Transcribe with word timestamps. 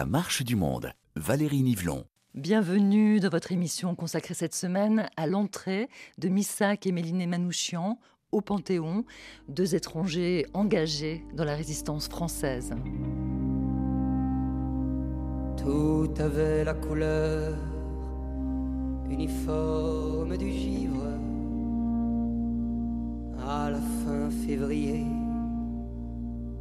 La 0.00 0.06
marche 0.06 0.42
du 0.42 0.56
monde, 0.56 0.94
Valérie 1.14 1.62
Nivelon. 1.62 2.06
Bienvenue 2.32 3.20
dans 3.20 3.28
votre 3.28 3.52
émission 3.52 3.94
consacrée 3.94 4.32
cette 4.32 4.54
semaine 4.54 5.10
à 5.18 5.26
l'entrée 5.26 5.90
de 6.16 6.30
Missak 6.30 6.86
et 6.86 6.92
Méliné 6.92 7.26
Manouchian 7.26 7.98
au 8.32 8.40
Panthéon, 8.40 9.04
deux 9.48 9.74
étrangers 9.74 10.46
engagés 10.54 11.22
dans 11.34 11.44
la 11.44 11.54
résistance 11.54 12.08
française. 12.08 12.74
Tout 15.58 16.14
avait 16.18 16.64
la 16.64 16.72
couleur 16.72 17.58
uniforme 19.10 20.34
du 20.38 20.50
givre 20.50 21.08
à 23.46 23.68
la 23.68 23.80
fin 24.02 24.30
février 24.30 25.04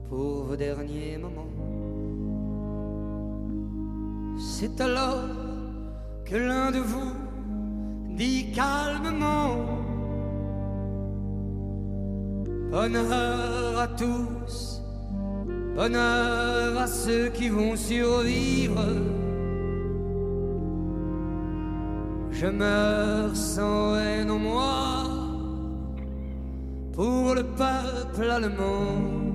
pour 0.10 0.44
vos 0.44 0.58
derniers 0.58 1.18
moments. 1.18 1.59
C'est 4.40 4.80
alors 4.80 5.26
que 6.26 6.36
l'un 6.38 6.72
de 6.72 6.80
vous 6.80 7.12
dit 8.16 8.54
calmement 8.54 9.58
Bonheur 12.72 13.80
à 13.80 13.88
tous, 13.88 14.82
bonheur 15.76 16.78
à 16.78 16.88
ceux 16.88 17.30
qui 17.30 17.50
vont 17.50 17.76
survivre. 17.76 18.86
Je 22.32 22.46
meurs 22.46 23.36
sans 23.36 23.96
haine 23.96 24.30
en 24.30 24.38
moi 24.38 25.04
pour 26.94 27.34
le 27.34 27.44
peuple 27.44 28.30
allemand. 28.30 29.29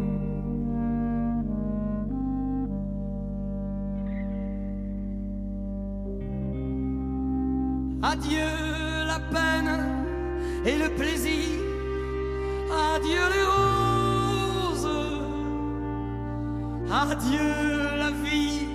Adieu 17.11 17.97
la 17.99 18.11
vie, 18.11 18.67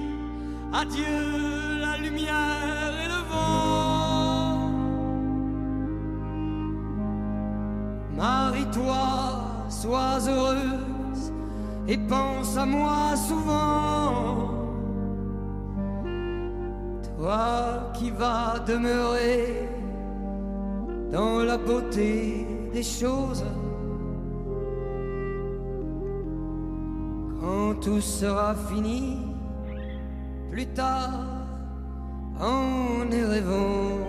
adieu 0.74 1.80
la 1.82 1.98
lumière 1.98 2.94
et 3.04 3.08
le 3.08 3.22
vent. 3.32 4.70
Marie-toi, 8.16 9.06
sois 9.70 10.20
heureuse 10.28 11.34
et 11.88 11.98
pense 11.98 12.58
à 12.58 12.66
moi 12.66 13.16
souvent. 13.16 14.50
Toi 17.18 17.92
qui 17.94 18.12
vas 18.12 18.60
demeurer 18.66 19.68
dans 21.12 21.40
la 21.40 21.58
beauté 21.58 22.46
des 22.74 22.84
choses. 22.84 23.44
Tout 27.74 28.02
sera 28.02 28.56
fini, 28.56 29.20
plus 30.52 30.68
tard, 30.68 31.26
en 32.40 33.10
est 33.12 33.26
rêvant. 33.26 34.00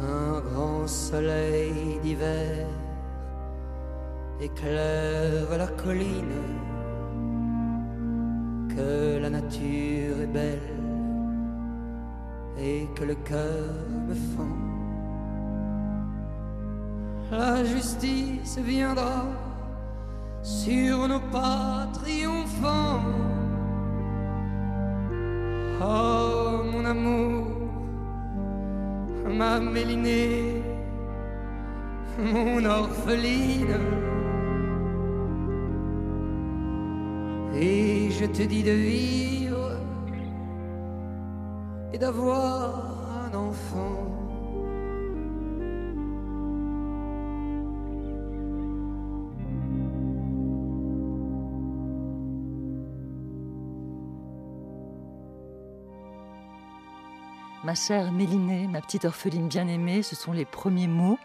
Un 0.00 0.40
grand 0.40 0.86
soleil 0.86 1.98
d'hiver 2.02 2.66
éclaire 4.40 5.58
la 5.58 5.66
colline, 5.66 6.42
que 8.68 9.18
la 9.20 9.30
nature 9.30 10.20
est 10.22 10.32
belle 10.32 10.78
et 12.60 12.88
que 12.94 13.04
le 13.04 13.14
cœur 13.16 13.74
me 14.08 14.14
fend 14.14 14.77
la 17.30 17.64
justice 17.64 18.58
viendra 18.58 19.26
sur 20.42 21.08
nos 21.08 21.20
pas 21.30 21.88
triomphants. 21.92 23.02
Oh 25.80 26.62
mon 26.72 26.84
amour, 26.84 27.46
ma 29.26 29.60
mélinée, 29.60 30.62
mon 32.18 32.64
orpheline. 32.64 33.78
Et 37.54 38.10
je 38.10 38.26
te 38.26 38.42
dis 38.42 38.62
de 38.62 38.70
vivre 38.70 39.72
et 41.92 41.98
d'avoir 41.98 43.24
un 43.24 43.36
enfant. 43.36 44.27
Ma 57.64 57.74
chère 57.74 58.12
Mélinée, 58.12 58.68
ma 58.68 58.80
petite 58.80 59.04
orpheline 59.04 59.48
bien-aimée, 59.48 60.04
ce 60.04 60.14
sont 60.14 60.32
les 60.32 60.44
premiers 60.44 60.86
mots 60.86 61.18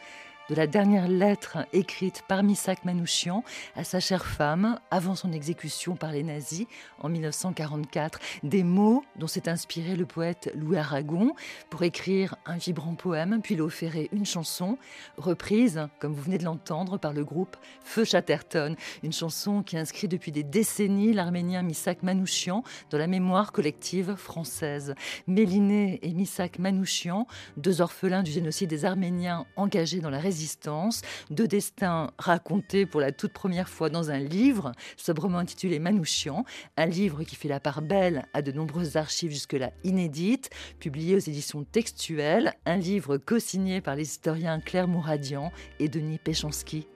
de 0.50 0.56
la 0.56 0.68
dernière 0.68 1.08
lettre 1.08 1.60
écrite 1.72 2.24
par 2.28 2.44
Missak 2.44 2.84
Manouchian 2.84 3.44
à 3.76 3.84
sa 3.84 4.02
chère 4.02 4.26
femme 4.26 4.78
avant 4.92 5.16
son 5.16 5.32
exécution 5.32 5.96
par 5.96 6.12
les 6.12 6.24
nazis 6.24 6.68
en 7.00 7.08
1944. 7.08 8.20
Des 8.44 8.64
mots 8.64 9.06
dont 9.16 9.28
s'est 9.28 9.48
inspiré 9.48 9.96
le 9.96 10.06
poète 10.06 10.52
Louis 10.56 10.78
Aragon 10.78 11.34
pour 11.70 11.84
écrire 11.84 12.36
un 12.46 12.58
vibrant 12.58 12.96
poème, 12.96 13.40
puis 13.42 13.56
l'offrir 13.56 13.94
une 14.12 14.26
chanson 14.26 14.78
reprise, 15.18 15.88
comme 16.00 16.14
vous 16.14 16.24
venez 16.24 16.38
de 16.38 16.44
l'entendre, 16.44 16.98
par 16.98 17.14
le 17.14 17.24
groupe 17.24 17.56
Feu 17.84 18.04
Chatterton. 18.04 18.76
Une 19.02 19.14
chanson 19.14 19.64
qui 19.64 19.78
inscrit 19.78 20.10
depuis 20.10 20.34
des 20.34 20.44
décennies 20.44 21.14
l'arménien 21.14 21.62
Missak 21.62 22.04
Manouchian 22.04 22.64
dans 22.90 22.98
la 22.98 23.08
mémoire 23.08 23.54
collective 23.54 24.16
française. 24.16 24.94
Méliné 25.28 26.00
et 26.02 26.14
Missak 26.14 26.60
Manouchian, 26.60 27.28
deux 27.56 27.80
orphelins 27.80 28.24
du 28.24 28.32
génocide 28.32 28.70
des 28.70 28.84
Arméniens 28.84 29.46
engagés 29.56 30.02
dans 30.02 30.10
la 30.10 30.20
résistance 30.20 30.33
résistance, 30.34 31.04
deux 31.30 31.48
destins 31.48 32.10
racontés 32.18 32.88
pour 32.88 33.00
la 33.00 33.12
toute 33.12 33.34
première 33.34 33.70
fois 33.70 33.90
dans 33.90 34.10
un 34.10 34.18
livre, 34.18 34.72
sobrement 34.98 35.38
intitulé 35.38 35.78
Manouchian, 35.78 36.44
un 36.76 36.88
livre 36.88 37.24
qui 37.24 37.36
fait 37.36 37.48
la 37.48 37.60
part 37.60 37.84
belle 37.84 38.26
à 38.34 38.42
de 38.42 38.52
nombreuses 38.52 38.98
archives 38.98 39.32
jusque-là 39.32 39.70
inédites, 39.84 40.50
publié 40.80 41.16
aux 41.16 41.20
éditions 41.20 41.64
textuelles, 41.64 42.54
un 42.66 42.78
livre 42.78 43.18
co-signé 43.18 43.80
par 43.80 43.96
les 43.96 44.10
historiens 44.10 44.60
Claire 44.60 44.88
Mouradian 44.88 45.52
et 45.80 45.88
Denis 45.88 46.18
Péchanski. 46.18 46.88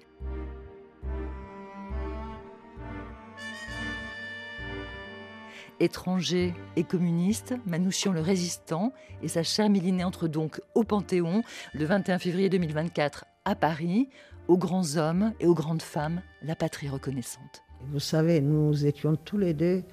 Étranger 5.79 6.53
et 6.75 6.83
communiste, 6.83 7.55
Manouchian 7.65 8.11
le 8.11 8.21
résistant 8.21 8.93
et 9.21 9.27
sa 9.27 9.43
chère 9.43 9.69
Mélinée 9.69 10.03
entrent 10.03 10.27
donc 10.27 10.61
au 10.75 10.83
Panthéon 10.83 11.43
le 11.73 11.85
21 11.85 12.19
février 12.19 12.49
2024 12.49 13.25
à 13.45 13.55
Paris, 13.55 14.09
aux 14.47 14.57
grands 14.57 14.97
hommes 14.97 15.33
et 15.39 15.45
aux 15.45 15.53
grandes 15.53 15.81
femmes, 15.81 16.21
la 16.41 16.55
patrie 16.55 16.89
reconnaissante. 16.89 17.63
Vous 17.91 17.99
savez, 17.99 18.41
nous 18.41 18.85
étions 18.85 19.15
tous 19.15 19.37
les 19.37 19.53
deux 19.53 19.83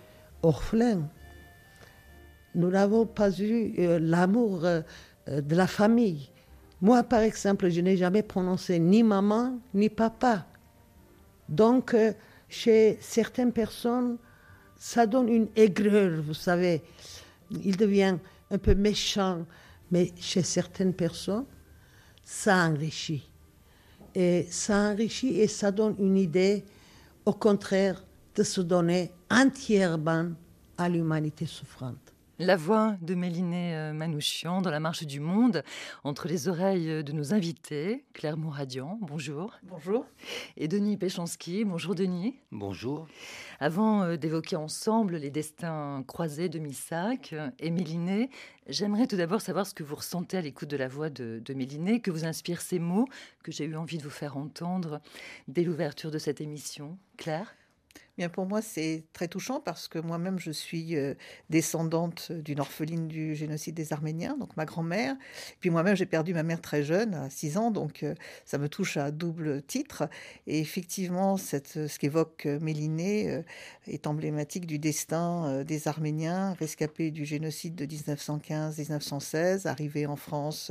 orphelins. 0.43 1.09
Nous 2.55 2.71
n'avons 2.71 3.07
pas 3.07 3.31
eu 3.31 3.75
euh, 3.79 3.99
l'amour 4.01 4.65
euh, 4.65 4.83
de 5.29 5.55
la 5.55 5.67
famille. 5.67 6.31
Moi, 6.81 7.03
par 7.03 7.21
exemple, 7.21 7.69
je 7.69 7.81
n'ai 7.81 7.97
jamais 7.97 8.23
prononcé 8.23 8.79
ni 8.79 9.03
maman 9.03 9.59
ni 9.75 9.89
papa. 9.89 10.47
Donc, 11.49 11.95
euh, 11.95 12.13
chez 12.49 12.99
certaines 13.01 13.53
personnes, 13.53 14.19
ça 14.77 15.07
donne 15.07 15.29
une 15.29 15.49
aigreur, 15.57 16.23
vous 16.23 16.35
savez. 16.35 16.83
Il 17.51 17.77
devient 17.77 18.17
un 18.51 18.59
peu 18.59 18.75
méchant, 18.75 19.47
mais 19.91 20.13
chez 20.19 20.43
certaines 20.43 20.95
personnes, 20.95 21.47
ça 22.23 22.67
enrichit. 22.67 23.29
Et 24.15 24.47
ça 24.51 24.93
enrichit 24.93 25.41
et 25.41 25.49
ça 25.49 25.71
donne 25.71 25.97
une 25.99 26.17
idée, 26.17 26.65
au 27.25 27.33
contraire, 27.33 28.03
de 28.35 28.43
se 28.43 28.61
donner 28.61 29.11
entièrement 29.31 30.31
à 30.77 30.89
l'humanité 30.89 31.47
souffrante. 31.47 32.04
La 32.41 32.57
voix 32.57 32.97
de 33.01 33.15
Méliné 33.15 33.77
euh, 33.77 33.93
Manouchian 33.93 34.61
dans 34.61 34.73
la 34.73 34.81
marche 34.81 35.05
du 35.05 35.21
monde, 35.21 35.63
entre 36.03 36.27
les 36.27 36.49
oreilles 36.49 37.05
de 37.05 37.13
nos 37.13 37.33
invités, 37.33 38.05
Claire 38.13 38.37
Mouradian, 38.37 38.99
bonjour. 39.03 39.55
Bonjour. 39.63 40.05
Et 40.57 40.67
Denis 40.67 40.97
Péchanski, 40.97 41.65
bonjour 41.65 41.95
Denis. 41.95 42.35
Bonjour. 42.51 43.07
Avant 43.61 44.03
euh, 44.03 44.17
d'évoquer 44.17 44.57
ensemble 44.57 45.15
les 45.15 45.31
destins 45.31 46.03
croisés 46.09 46.49
de 46.49 46.59
Missac 46.59 47.37
et 47.61 47.71
Méliné, 47.71 48.31
j'aimerais 48.69 49.07
tout 49.07 49.17
d'abord 49.17 49.41
savoir 49.41 49.65
ce 49.65 49.73
que 49.73 49.85
vous 49.85 49.95
ressentez 49.95 50.37
à 50.37 50.41
l'écoute 50.41 50.69
de 50.69 50.77
la 50.77 50.89
voix 50.89 51.11
de, 51.11 51.41
de 51.45 51.55
Méliné, 51.55 52.01
que 52.01 52.11
vous 52.11 52.25
inspirent 52.25 52.63
ces 52.63 52.81
mots 52.81 53.07
que 53.45 53.53
j'ai 53.53 53.65
eu 53.65 53.77
envie 53.77 53.99
de 53.99 54.03
vous 54.03 54.11
faire 54.11 54.37
entendre 54.37 55.01
dès 55.47 55.63
l'ouverture 55.63 56.11
de 56.11 56.19
cette 56.19 56.41
émission. 56.41 56.99
Claire? 57.17 57.55
Bien 58.17 58.29
pour 58.29 58.47
moi, 58.47 58.63
c'est 58.63 59.03
très 59.13 59.27
touchant 59.27 59.59
parce 59.59 59.89
que 59.89 59.99
moi-même, 59.99 60.39
je 60.39 60.53
suis 60.53 60.95
euh, 60.95 61.15
descendante 61.51 62.31
d'une 62.31 62.61
orpheline 62.61 63.09
du 63.09 63.35
génocide 63.35 63.75
des 63.75 63.93
Arméniens, 63.93 64.37
donc 64.39 64.57
ma 64.57 64.65
grand-mère. 64.65 65.17
Puis 65.59 65.69
moi-même, 65.69 65.97
j'ai 65.97 66.07
perdu 66.07 66.33
ma 66.33 66.45
mère 66.45 66.61
très 66.61 66.85
jeune, 66.85 67.15
à 67.15 67.29
6 67.29 67.57
ans, 67.57 67.73
donc 67.73 68.05
euh, 68.05 68.15
ça 68.45 68.57
me 68.59 68.69
touche 68.69 68.99
à 68.99 69.11
double 69.11 69.63
titre. 69.63 70.09
Et 70.47 70.61
effectivement, 70.61 71.37
cette, 71.37 71.89
ce 71.89 71.99
qu'évoque 71.99 72.47
euh, 72.47 72.61
Méliné 72.61 73.43
est 73.89 74.07
emblématique 74.07 74.67
du 74.67 74.79
destin 74.79 75.65
des 75.65 75.89
Arméniens 75.89 76.53
rescapés 76.55 77.11
du 77.11 77.25
génocide 77.25 77.75
de 77.75 77.85
1915-1916, 77.85 79.67
arrivés 79.67 80.07
en 80.07 80.15
France 80.15 80.71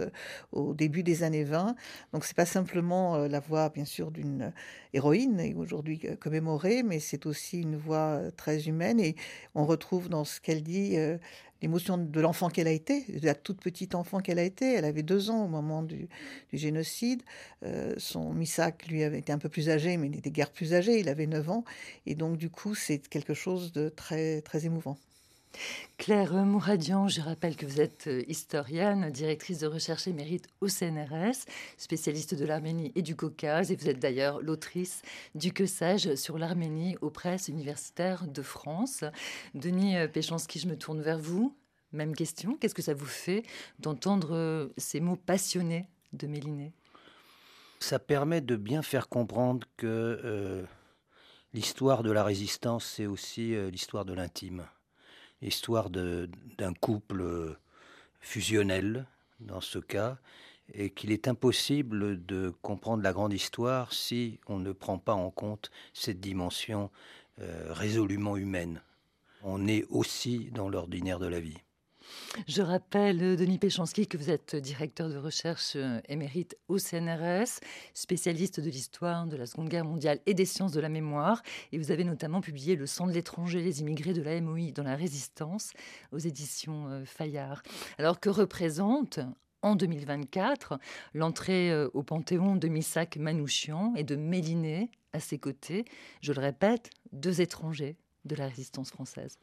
au 0.53 0.73
début 0.73 1.03
des 1.03 1.23
années 1.23 1.43
20. 1.43 1.75
Donc 2.13 2.23
c'est 2.23 2.37
pas 2.37 2.45
simplement 2.45 3.17
la 3.17 3.41
voix, 3.41 3.67
bien 3.67 3.85
sûr, 3.85 4.11
d'une 4.11 4.53
héroïne, 4.93 5.53
aujourd'hui 5.57 5.99
commémorée, 6.21 6.83
mais 6.83 6.99
c'est 6.99 7.25
aussi 7.25 7.32
une 7.53 7.77
voix 7.77 8.17
euh, 8.17 8.31
très 8.31 8.67
humaine 8.67 8.99
et 8.99 9.15
on 9.55 9.65
retrouve 9.65 10.09
dans 10.09 10.23
ce 10.23 10.39
qu'elle 10.39 10.63
dit 10.63 10.97
euh, 10.97 11.17
l'émotion 11.61 11.97
de 11.97 12.21
l'enfant 12.21 12.49
qu'elle 12.49 12.67
a 12.67 12.71
été, 12.71 13.05
de 13.09 13.25
la 13.25 13.35
toute 13.35 13.61
petite 13.61 13.95
enfant 13.95 14.19
qu'elle 14.19 14.39
a 14.39 14.43
été. 14.43 14.73
Elle 14.73 14.85
avait 14.85 15.03
deux 15.03 15.29
ans 15.29 15.45
au 15.45 15.47
moment 15.47 15.81
du, 15.81 16.09
génocide. 16.51 17.23
Euh, 17.63 17.93
son 17.97 18.33
Missak, 18.33 18.87
lui, 18.87 19.03
avait 19.03 19.19
été 19.19 19.31
un 19.31 19.37
peu 19.37 19.49
plus 19.49 19.69
âgé, 19.69 19.97
mais 19.97 20.09
n'était 20.09 20.31
guère 20.31 20.51
plus 20.51 20.73
âgé. 20.73 20.99
Il 20.99 21.09
avait 21.09 21.27
9 21.27 21.49
ans. 21.49 21.63
Et 22.05 22.15
donc, 22.15 22.37
du 22.37 22.49
coup, 22.49 22.75
c'est 22.75 22.99
quelque 23.07 23.33
chose 23.33 23.71
de 23.71 23.89
très, 23.89 24.41
très 24.41 24.65
émouvant. 24.65 24.97
Claire 25.97 26.33
Mouradian, 26.33 27.07
je 27.07 27.21
rappelle 27.21 27.55
que 27.55 27.65
vous 27.65 27.79
êtes 27.79 28.07
euh, 28.07 28.23
historienne, 28.27 29.09
directrice 29.11 29.59
de 29.59 29.67
recherche 29.67 30.07
émérite 30.07 30.47
au 30.59 30.67
CNRS, 30.67 31.45
spécialiste 31.77 32.35
de 32.35 32.45
l'Arménie 32.45 32.91
et 32.95 33.01
du 33.01 33.15
Caucase, 33.15 33.71
et 33.71 33.75
vous 33.75 33.87
êtes 33.87 33.99
d'ailleurs 33.99 34.41
l'autrice 34.41 35.01
du 35.35 35.53
Que 35.53 35.65
sais-je 35.65 36.15
sur 36.15 36.37
l'Arménie 36.37 36.97
aux 37.01 37.09
presses 37.09 37.47
universitaires 37.47 38.27
de 38.27 38.41
France. 38.41 39.03
Denis 39.53 39.95
euh, 39.97 40.07
Péchanski, 40.07 40.59
je 40.59 40.67
me 40.67 40.77
tourne 40.77 41.01
vers 41.01 41.19
vous. 41.19 41.55
Même 41.91 42.15
question, 42.15 42.57
qu'est-ce 42.57 42.75
que 42.75 42.81
ça 42.81 42.95
vous 42.95 43.05
fait 43.05 43.43
d'entendre 43.79 44.35
euh, 44.35 44.69
ces 44.77 44.99
mots 44.99 45.15
passionnés 45.15 45.87
de 46.11 46.27
Méliné 46.27 46.73
Ça 47.79 47.99
permet 47.99 48.41
de 48.41 48.55
bien 48.55 48.81
faire 48.81 49.09
comprendre 49.09 49.67
que 49.77 50.65
l'histoire 51.53 52.03
de 52.03 52.11
la 52.11 52.23
résistance, 52.23 52.85
c'est 52.85 53.05
aussi 53.05 53.55
l'histoire 53.71 54.05
de 54.05 54.13
l'intime 54.13 54.65
histoire 55.43 55.89
d'un 55.89 56.73
couple 56.79 57.57
fusionnel 58.19 59.05
dans 59.39 59.61
ce 59.61 59.79
cas, 59.79 60.17
et 60.73 60.89
qu'il 60.89 61.11
est 61.11 61.27
impossible 61.27 62.25
de 62.25 62.53
comprendre 62.61 63.03
la 63.03 63.11
grande 63.11 63.33
histoire 63.33 63.93
si 63.93 64.39
on 64.47 64.59
ne 64.59 64.71
prend 64.71 64.97
pas 64.97 65.13
en 65.13 65.29
compte 65.29 65.71
cette 65.93 66.19
dimension 66.19 66.89
euh, 67.41 67.67
résolument 67.71 68.37
humaine. 68.37 68.81
On 69.43 69.67
est 69.67 69.85
aussi 69.89 70.49
dans 70.51 70.69
l'ordinaire 70.69 71.19
de 71.19 71.27
la 71.27 71.39
vie. 71.39 71.57
Je 72.47 72.61
rappelle, 72.61 73.21
euh, 73.21 73.35
Denis 73.35 73.59
Péchanski, 73.59 74.07
que 74.07 74.17
vous 74.17 74.29
êtes 74.29 74.55
directeur 74.55 75.09
de 75.09 75.17
recherche 75.17 75.73
euh, 75.75 75.99
émérite 76.09 76.57
au 76.67 76.77
CNRS, 76.77 77.59
spécialiste 77.93 78.59
de 78.59 78.69
l'histoire 78.69 79.27
de 79.27 79.37
la 79.37 79.45
Seconde 79.45 79.69
Guerre 79.69 79.85
mondiale 79.85 80.19
et 80.25 80.33
des 80.33 80.45
sciences 80.45 80.71
de 80.71 80.81
la 80.81 80.89
mémoire. 80.89 81.41
Et 81.71 81.77
vous 81.77 81.91
avez 81.91 82.03
notamment 82.03 82.41
publié 82.41 82.75
Le 82.75 82.87
sang 82.87 83.07
de 83.07 83.11
l'étranger, 83.11 83.61
les 83.61 83.81
immigrés 83.81 84.13
de 84.13 84.21
la 84.21 84.39
MOI 84.41 84.71
dans 84.71 84.83
la 84.83 84.95
résistance 84.95 85.71
aux 86.11 86.17
éditions 86.17 86.87
euh, 86.89 87.05
Fayard. 87.05 87.61
Alors 87.97 88.19
que 88.19 88.29
représente 88.29 89.19
en 89.61 89.75
2024 89.75 90.79
l'entrée 91.13 91.85
au 91.93 92.03
Panthéon 92.03 92.57
de 92.57 92.67
Missak 92.67 93.15
Manouchian 93.15 93.93
et 93.95 94.03
de 94.03 94.17
Méliné 94.17 94.91
à 95.13 95.21
ses 95.21 95.37
côtés, 95.37 95.85
je 96.21 96.33
le 96.33 96.41
répète, 96.41 96.89
deux 97.13 97.39
étrangers 97.39 97.95
de 98.25 98.35
la 98.35 98.47
résistance 98.47 98.89
française? 98.89 99.37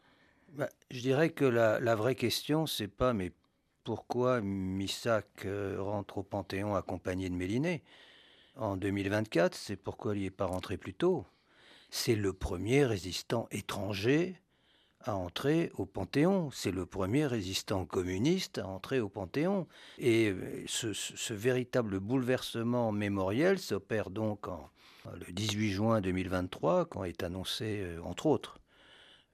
Bah, 0.55 0.69
je 0.91 1.01
dirais 1.01 1.31
que 1.31 1.45
la, 1.45 1.95
vraie 1.95 2.15
question, 2.15 2.67
c'est 2.67 2.89
pas 2.89 3.13
mais 3.13 3.33
pourquoi 3.85 4.41
Missak 4.41 5.47
euh, 5.47 5.77
rentre 5.81 6.19
au 6.19 6.23
Panthéon 6.23 6.75
accompagné 6.75 7.29
de 7.29 7.35
Méliné 7.35 7.83
en 8.57 8.77
2024, 8.77 9.55
c'est 9.55 9.77
pourquoi 9.77 10.15
il 10.15 10.21
n'y 10.21 10.27
est 10.27 10.31
pas 10.31 10.47
rentré 10.47 10.77
plus 10.77 10.95
tôt? 10.95 11.25
C'est 11.89 12.15
le 12.15 12.33
premier 12.33 12.85
résistant 12.85 13.49
étranger 13.51 14.41
à 15.03 15.17
entrer 15.17 15.71
au 15.77 15.87
Panthéon. 15.87 16.51
C'est 16.53 16.71
le 16.71 16.87
premier 16.87 17.27
résistant 17.27 17.85
communiste 17.87 18.59
à 18.59 18.67
entrer 18.67 19.01
au 19.01 19.09
Panthéon. 19.09 19.67
Et 19.99 20.29
euh, 20.29 20.65
ce, 20.67 21.33
véritable 21.33 22.01
bouleversement 22.01 22.93
mémoriel 22.93 23.59
s'opère 23.59 24.11
donc 24.11 24.49
en, 24.49 24.69
le 25.27 25.33
18 25.33 25.71
juin 25.71 26.01
2023, 26.01 26.87
quand 26.87 27.05
est 27.05 27.23
annoncé, 27.23 27.81
euh, 27.81 28.01
entre 28.03 28.27
autres, 28.27 28.59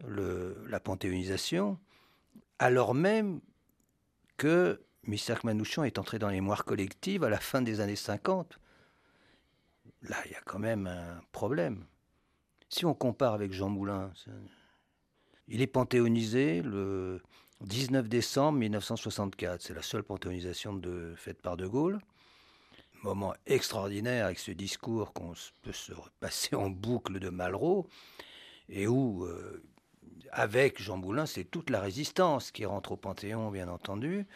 la 0.05 0.81
panthéonisation, 0.81 1.79
alors 2.59 2.95
même 2.95 3.41
que 4.37 4.81
Missak 5.05 5.45
Manouchian 5.45 5.85
est 5.85 5.99
entré 5.99 6.19
dans 6.19 6.29
les 6.29 6.37
mémoires 6.37 6.65
collectives 6.65 7.25
à 7.25 7.31
la 7.31 7.39
fin 7.39 7.63
des 7.63 7.81
années 7.81 7.97
50. 7.97 8.59
Là, 10.03 10.17
il 10.27 10.33
y 10.33 10.35
a 10.35 10.41
quand 10.45 10.59
même 10.59 10.87
un 10.87 11.21
problème. 11.33 11.85
Si 12.69 12.85
on 12.85 12.95
compare 12.95 13.33
avec 13.35 13.53
Jean 13.53 13.69
Moulin, 13.69 14.13
il 15.49 15.63
est 15.63 15.67
panthéonisé 15.67 16.63
le 16.63 17.23
19 17.63 18.09
décembre 18.09 18.59
1964. 18.59 19.63
C'est 19.63 19.75
la 19.75 19.83
seule 19.83 20.03
panthéonisation 20.03 20.75
de, 20.75 21.15
faite 21.17 21.41
par 21.41 21.57
De 21.57 21.67
Gaulle. 21.67 22.01
Moment 23.03 23.35
extraordinaire 23.47 24.27
avec 24.27 24.39
ce 24.39 24.51
discours 24.51 25.13
qu'on 25.13 25.35
peut 25.63 25.73
se 25.73 25.93
passer 26.19 26.57
en 26.57 26.71
boucle 26.71 27.21
de 27.21 27.29
Malraux 27.29 27.87
et 28.69 28.89
où 28.89 29.25
euh, 29.25 29.63
avec 30.31 30.81
Jean 30.81 30.97
Moulin, 30.97 31.27
c'est 31.27 31.45
toute 31.45 31.71
la 31.71 31.81
résistance 31.81 32.51
qui 32.51 32.65
rentre 32.65 32.93
au 32.93 32.97
Panthéon, 32.97 33.51
bien 33.51 33.69
entendu. 33.69 34.27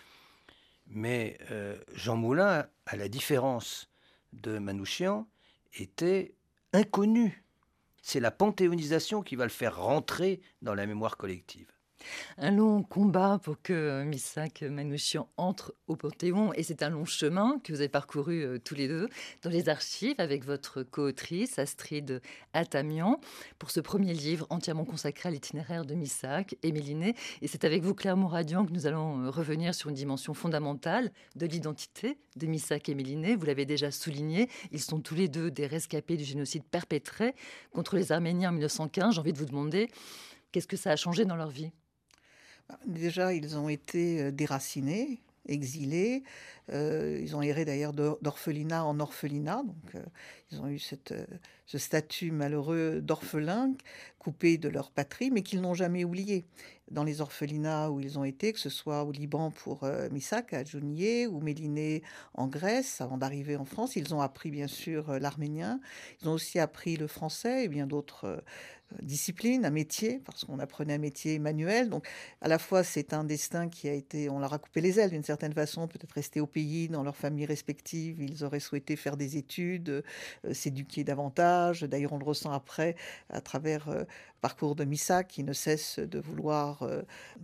Mais 0.87 1.39
euh, 1.51 1.79
Jean 1.95 2.17
Moulin, 2.17 2.67
à 2.87 2.97
la 2.97 3.09
différence 3.09 3.89
de 4.33 4.59
Manouchian, 4.59 5.29
était 5.75 6.35
inconnu. 6.73 7.45
C'est 8.03 8.21
la 8.21 8.31
panthéonisation 8.31 9.23
qui 9.23 9.37
va 9.37 9.45
le 9.45 9.51
faire 9.51 9.77
rentrer 9.81 10.41
dans 10.63 10.75
la 10.75 10.87
mémoire 10.87 11.17
collective. 11.17 11.71
Un 12.39 12.53
long 12.53 12.83
combat 12.83 13.39
pour 13.43 13.61
que 13.63 14.03
Missak 14.05 14.63
Manouchian 14.63 15.29
entre 15.37 15.75
au 15.87 15.97
Panthéon 15.97 16.53
et 16.55 16.63
c'est 16.63 16.83
un 16.83 16.91
long 16.91 17.05
chemin 17.05 17.59
que 17.63 17.73
vous 17.73 17.81
avez 17.81 17.89
parcouru 17.89 18.43
euh, 18.43 18.59
tous 18.59 18.75
les 18.75 18.89
deux 18.89 19.09
dans 19.43 19.51
les 19.51 19.69
archives 19.69 20.17
avec 20.19 20.45
votre 20.45 20.83
co-autrice 20.83 21.59
Astrid 21.59 22.21
Atamian 22.53 23.21
pour 23.59 23.71
ce 23.71 23.81
premier 23.81 24.15
livre 24.15 24.47
entièrement 24.51 24.85
consacré 24.85 25.29
à 25.29 25.33
l'itinéraire 25.33 25.85
de 25.85 25.95
Missak 25.95 26.57
et 26.63 26.73
Méliné. 26.73 27.15
Et 27.43 27.49
c'est 27.49 27.65
avec 27.65 27.83
vous, 27.83 27.95
Claire 27.95 28.17
Mouradian, 28.17 28.65
que 28.65 28.73
nous 28.73 28.87
allons 28.87 29.25
euh, 29.25 29.31
revenir 29.31 29.75
sur 29.75 29.91
une 29.91 29.97
dimension 29.97 30.35
fondamentale 30.35 31.13
de 31.37 31.47
l'identité 31.47 32.19
de 32.37 32.47
Missak 32.47 32.89
et 32.89 32.95
Méliné. 32.95 33.37
Vous 33.37 33.47
l'avez 33.47 33.67
déjà 33.67 33.91
souligné, 33.91 34.49
ils 34.73 34.81
sont 34.81 35.01
tous 35.01 35.15
les 35.15 35.29
deux 35.29 35.51
des 35.51 35.67
rescapés 35.67 36.17
du 36.17 36.25
génocide 36.25 36.65
perpétré 36.65 37.35
contre 37.73 37.97
les 37.97 38.13
Arméniens 38.13 38.51
en 38.51 38.53
1915. 38.53 39.15
J'ai 39.15 39.21
envie 39.21 39.33
de 39.33 39.39
vous 39.39 39.47
demander, 39.47 39.89
qu'est-ce 40.53 40.69
que 40.69 40.77
ça 40.77 40.91
a 40.91 40.97
changé 40.97 41.25
dans 41.25 41.37
leur 41.37 41.51
vie? 41.51 41.73
Déjà, 42.87 43.33
ils 43.33 43.57
ont 43.57 43.69
été 43.69 44.23
euh, 44.23 44.31
déracinés, 44.31 45.21
exilés. 45.47 46.23
Euh, 46.71 47.19
ils 47.21 47.35
ont 47.35 47.43
erré 47.43 47.65
d'ailleurs 47.65 47.93
d'orphelinat 47.93 48.85
en 48.85 49.01
orphelinat. 49.01 49.63
Donc, 49.65 49.95
euh, 49.95 50.05
ils 50.53 50.61
ont 50.61 50.69
eu 50.69 50.79
ce 50.79 51.79
statut 51.79 52.31
malheureux 52.31 53.01
d'orphelin, 53.01 53.73
coupé 54.19 54.59
de 54.59 54.69
leur 54.69 54.91
patrie, 54.91 55.31
mais 55.31 55.43
qu'ils 55.43 55.61
n'ont 55.61 55.75
jamais 55.75 56.05
oublié. 56.05 56.45
Dans 56.91 57.05
les 57.05 57.21
orphelinats 57.21 57.91
où 57.91 58.01
ils 58.01 58.19
ont 58.19 58.25
été, 58.25 58.53
que 58.53 58.59
ce 58.59 58.69
soit 58.69 59.05
au 59.05 59.13
Liban 59.13 59.53
pour 59.53 59.89
Missak, 60.11 60.53
à 60.53 60.65
Jounier, 60.65 61.29
ou 61.29 61.41
Méliné 61.41 62.03
en 62.35 62.49
Grèce, 62.49 63.01
avant 63.01 63.17
d'arriver 63.17 63.55
en 63.55 63.65
France, 63.65 63.95
ils 63.95 64.13
ont 64.13 64.21
appris 64.21 64.51
bien 64.51 64.67
sûr 64.67 65.21
l'arménien. 65.21 65.81
Ils 66.21 66.29
ont 66.29 66.33
aussi 66.33 66.59
appris 66.59 66.97
le 66.97 67.07
français 67.07 67.65
et 67.65 67.69
bien 67.69 67.87
d'autres 67.87 68.43
discipline, 69.03 69.65
un 69.65 69.71
métier, 69.71 70.21
parce 70.25 70.45
qu'on 70.45 70.59
apprenait 70.59 70.95
un 70.95 70.99
métier 70.99 71.39
manuel. 71.39 71.89
Donc, 71.89 72.07
à 72.41 72.49
la 72.49 72.59
fois, 72.59 72.85
c'est 72.85 73.13
un 73.13 73.25
destin 73.25 73.69
qui 73.69 73.89
a 73.89 73.93
été, 73.93 74.29
on 74.29 74.39
leur 74.39 74.53
a 74.53 74.59
coupé 74.59 74.81
les 74.81 74.99
ailes 74.99 75.11
d'une 75.11 75.25
certaine 75.25 75.53
façon, 75.53 75.87
peut-être 75.89 76.13
rester 76.13 76.41
au 76.41 76.47
pays 76.47 76.89
dans 76.89 77.03
leurs 77.03 77.17
familles 77.17 77.47
respectives, 77.47 78.21
ils 78.21 78.45
auraient 78.45 78.61
souhaité 78.61 78.97
faire 78.97 79.17
des 79.17 79.37
études, 79.37 80.03
s'éduquer 80.53 81.05
davantage. 81.05 81.83
D'ailleurs, 81.83 82.13
on 82.13 82.19
le 82.19 82.25
ressent 82.25 82.53
après 82.53 82.97
à 83.31 83.41
travers 83.41 83.91
le 83.91 84.07
parcours 84.41 84.75
de 84.75 84.85
Missa 84.85 85.23
qui 85.23 85.45
ne 85.45 85.53
cesse 85.53 85.99
de 85.99 86.19
vouloir 86.19 86.89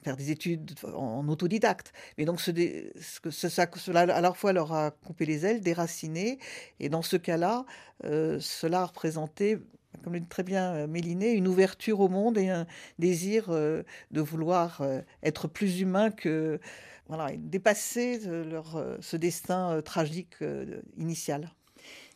faire 0.02 0.16
des 0.16 0.30
études 0.30 0.72
en, 0.94 1.28
autodidacte. 1.28 1.92
Mais 2.18 2.24
donc, 2.24 2.40
ce, 2.40 2.50
cela 3.30 4.00
à 4.00 4.20
la 4.20 4.32
fois 4.32 4.52
leur 4.52 4.72
a 4.72 4.90
coupé 4.90 5.26
les 5.26 5.46
ailes, 5.46 5.60
déraciné, 5.60 6.38
et 6.80 6.88
dans 6.88 7.02
ce 7.02 7.16
cas-là, 7.16 7.64
cela 8.02 8.82
a 8.82 8.86
représenté 8.86 9.58
comme 10.02 10.14
le 10.14 10.20
dit 10.20 10.26
très 10.26 10.42
bien 10.42 10.74
euh, 10.74 10.86
Méliné, 10.86 11.32
une 11.32 11.48
ouverture 11.48 12.00
au 12.00 12.08
monde 12.08 12.38
et 12.38 12.48
un 12.48 12.66
désir 12.98 13.46
euh, 13.48 13.82
de 14.10 14.20
vouloir 14.20 14.80
euh, 14.80 15.00
être 15.22 15.48
plus 15.48 15.80
humain 15.80 16.10
que 16.10 16.60
voilà, 17.08 17.30
dépasser 17.36 18.18
leur, 18.26 18.84
ce 19.00 19.16
destin 19.16 19.80
tragique 19.80 20.38
initial. 20.96 21.52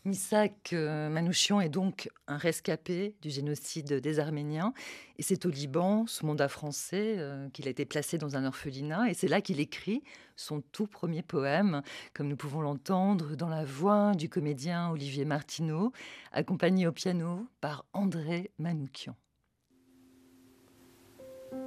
Misak 0.07 0.73
Manouchian 0.73 1.61
est 1.61 1.69
donc 1.69 2.09
un 2.27 2.39
rescapé 2.39 3.15
du 3.21 3.29
génocide 3.29 4.01
des 4.01 4.19
Arméniens. 4.19 4.73
Et 5.19 5.23
c'est 5.23 5.45
au 5.45 5.51
Liban, 5.51 6.07
sous 6.07 6.25
mandat 6.25 6.49
français, 6.49 7.19
qu'il 7.53 7.69
a 7.69 7.71
été 7.71 7.85
placé 7.85 8.17
dans 8.17 8.35
un 8.37 8.47
orphelinat. 8.47 9.11
Et 9.11 9.15
c'est 9.15 9.29
là 9.29 9.43
qu'il 9.43 9.61
écrit 9.61 10.03
son 10.37 10.63
tout 10.73 10.87
premier 10.87 11.23
poème, 11.23 11.83
comme 12.15 12.29
nous 12.29 12.37
pouvons 12.37 12.63
l'entendre 12.63 13.37
dans 13.37 13.51
la 13.51 13.65
voix 13.65 14.15
du 14.15 14.31
comédien 14.31 14.91
Olivier 14.91 15.27
Martineau, 15.27 15.93
accompagné 16.33 16.87
au 16.87 16.93
piano 16.93 17.47
par 17.61 17.85
André 17.93 18.53
Manoukian. 18.59 19.15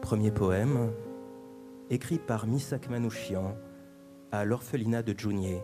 Premier 0.02 0.32
poème, 0.32 0.92
écrit 1.92 2.18
par 2.18 2.48
Misak 2.48 2.90
Manouchian 2.90 3.56
à 4.32 4.44
l'orphelinat 4.44 5.04
de 5.04 5.14
Djounier, 5.16 5.62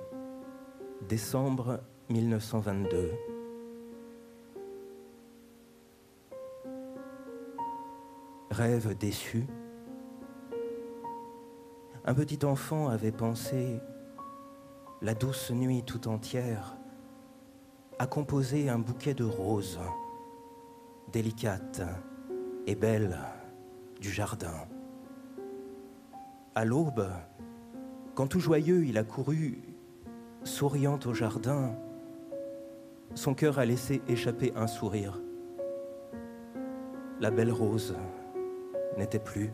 décembre 1.07 1.81
1922. 2.09 3.11
Rêve 8.49 8.97
déçu, 8.97 9.45
un 12.05 12.13
petit 12.15 12.43
enfant 12.45 12.89
avait 12.89 13.11
pensé, 13.11 13.79
la 15.03 15.13
douce 15.13 15.51
nuit 15.51 15.83
tout 15.83 16.07
entière, 16.07 16.75
à 17.99 18.07
composer 18.07 18.69
un 18.69 18.79
bouquet 18.79 19.13
de 19.13 19.23
roses, 19.23 19.79
délicates 21.11 21.83
et 22.65 22.73
belles 22.73 23.19
du 24.01 24.09
jardin. 24.09 24.67
À 26.55 26.65
l'aube, 26.65 27.07
quand 28.15 28.27
tout 28.27 28.39
joyeux 28.39 28.85
il 28.85 28.97
a 28.97 29.03
couru, 29.03 29.59
souriant 30.43 30.99
au 31.05 31.13
jardin, 31.13 31.75
son 33.15 33.33
cœur 33.33 33.59
a 33.59 33.65
laissé 33.65 34.01
échapper 34.07 34.53
un 34.55 34.67
sourire. 34.67 35.19
La 37.19 37.31
belle 37.31 37.51
rose 37.51 37.95
n'était 38.97 39.19
plus. 39.19 39.51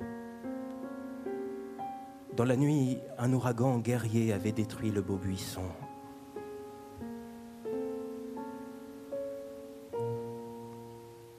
Dans 2.35 2.43
la 2.43 2.57
nuit, 2.57 2.99
un 3.17 3.31
ouragan 3.31 3.79
guerrier 3.79 4.33
avait 4.33 4.51
détruit 4.51 4.91
le 4.91 5.01
beau 5.01 5.17
buisson. 5.17 5.63